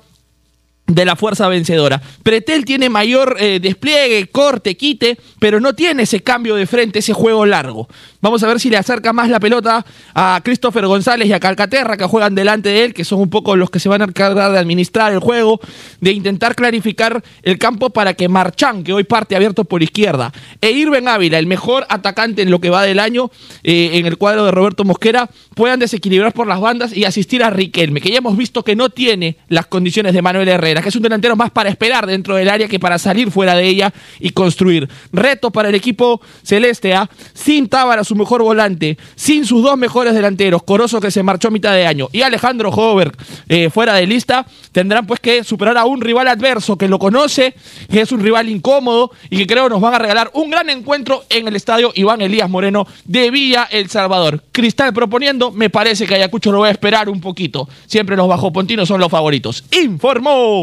de 0.89 1.05
la 1.05 1.15
fuerza 1.15 1.47
vencedora. 1.47 2.01
Pretel 2.23 2.65
tiene 2.65 2.89
mayor 2.89 3.37
eh, 3.39 3.59
despliegue, 3.61 4.27
corte, 4.27 4.75
quite, 4.75 5.17
pero 5.39 5.59
no 5.59 5.73
tiene 5.73 6.03
ese 6.03 6.21
cambio 6.21 6.55
de 6.55 6.65
frente, 6.65 6.99
ese 6.99 7.13
juego 7.13 7.45
largo. 7.45 7.87
Vamos 8.21 8.43
a 8.43 8.47
ver 8.47 8.59
si 8.59 8.69
le 8.69 8.77
acerca 8.77 9.13
más 9.13 9.29
la 9.29 9.39
pelota 9.39 9.85
a 10.13 10.41
Christopher 10.43 10.85
González 10.87 11.27
y 11.27 11.33
a 11.33 11.39
Calcaterra, 11.39 11.95
que 11.95 12.05
juegan 12.05 12.35
delante 12.35 12.69
de 12.69 12.83
él, 12.83 12.93
que 12.93 13.05
son 13.05 13.21
un 13.21 13.29
poco 13.29 13.55
los 13.55 13.69
que 13.69 13.79
se 13.79 13.87
van 13.87 14.01
a 14.01 14.05
encargar 14.05 14.51
de 14.51 14.57
administrar 14.57 15.13
el 15.13 15.19
juego, 15.19 15.59
de 16.01 16.11
intentar 16.11 16.55
clarificar 16.55 17.23
el 17.43 17.57
campo 17.57 17.89
para 17.91 18.13
que 18.13 18.27
Marchán, 18.27 18.83
que 18.83 18.93
hoy 18.93 19.03
parte 19.03 19.35
abierto 19.35 19.63
por 19.63 19.83
izquierda, 19.83 20.33
e 20.61 20.71
Irben 20.71 21.07
Ávila, 21.07 21.39
el 21.39 21.47
mejor 21.47 21.85
atacante 21.89 22.41
en 22.41 22.51
lo 22.51 22.59
que 22.59 22.69
va 22.69 22.83
del 22.83 22.99
año, 22.99 23.31
eh, 23.63 23.91
en 23.93 24.05
el 24.05 24.17
cuadro 24.17 24.45
de 24.45 24.51
Roberto 24.51 24.83
Mosquera, 24.83 25.29
puedan 25.55 25.79
desequilibrar 25.79 26.33
por 26.33 26.47
las 26.47 26.59
bandas 26.59 26.95
y 26.95 27.05
asistir 27.05 27.43
a 27.43 27.49
Riquelme, 27.49 28.01
que 28.01 28.11
ya 28.11 28.17
hemos 28.17 28.35
visto 28.35 28.63
que 28.63 28.75
no 28.75 28.89
tiene 28.89 29.37
las 29.47 29.67
condiciones 29.67 30.13
de 30.13 30.21
Manuel 30.21 30.47
Herrera 30.47 30.81
que 30.81 30.89
es 30.89 30.95
un 30.95 31.01
delantero 31.01 31.35
más 31.35 31.51
para 31.51 31.69
esperar 31.69 32.05
dentro 32.05 32.35
del 32.35 32.49
área 32.49 32.67
que 32.67 32.79
para 32.79 32.97
salir 32.99 33.31
fuera 33.31 33.55
de 33.55 33.67
ella 33.67 33.93
y 34.19 34.31
construir. 34.31 34.89
Reto 35.11 35.51
para 35.51 35.69
el 35.69 35.75
equipo 35.75 36.21
celeste, 36.43 36.93
¿ah? 36.93 37.09
sin 37.33 37.67
Tábara, 37.67 38.03
su 38.09 38.15
mejor 38.15 38.41
volante, 38.41 38.97
sin 39.15 39.45
sus 39.45 39.63
dos 39.63 39.77
mejores 39.77 40.13
delanteros, 40.13 40.63
Corozo 40.63 40.99
que 40.99 41.11
se 41.11 41.23
marchó 41.23 41.47
a 41.47 41.51
mitad 41.51 41.73
de 41.73 41.85
año 41.85 42.09
y 42.11 42.23
Alejandro 42.23 42.69
Hover 42.71 43.11
eh, 43.47 43.69
fuera 43.69 43.93
de 43.93 44.07
lista, 44.07 44.45
tendrán 44.71 45.05
pues 45.05 45.19
que 45.19 45.43
superar 45.43 45.77
a 45.77 45.85
un 45.85 46.01
rival 46.01 46.27
adverso 46.27 46.75
que 46.75 46.87
lo 46.87 46.97
conoce, 46.97 47.53
que 47.89 48.01
es 48.01 48.11
un 48.11 48.19
rival 48.19 48.49
incómodo 48.49 49.11
y 49.29 49.37
que 49.37 49.47
creo 49.47 49.69
nos 49.69 49.79
van 49.79 49.93
a 49.93 49.99
regalar 49.99 50.31
un 50.33 50.49
gran 50.49 50.69
encuentro 50.69 51.23
en 51.29 51.47
el 51.47 51.55
estadio 51.55 51.91
Iván 51.93 52.21
Elías 52.21 52.49
Moreno 52.49 52.87
de 53.05 53.29
Villa 53.29 53.67
El 53.71 53.89
Salvador. 53.89 54.43
Cristal 54.51 54.91
proponiendo, 54.91 55.51
me 55.51 55.69
parece 55.69 56.07
que 56.07 56.15
Ayacucho 56.15 56.51
lo 56.51 56.61
va 56.61 56.67
a 56.67 56.71
esperar 56.71 57.09
un 57.09 57.21
poquito. 57.21 57.69
Siempre 57.85 58.15
los 58.15 58.27
bajopontinos 58.27 58.87
son 58.87 58.99
los 58.99 59.09
favoritos. 59.09 59.63
Informó. 59.71 60.57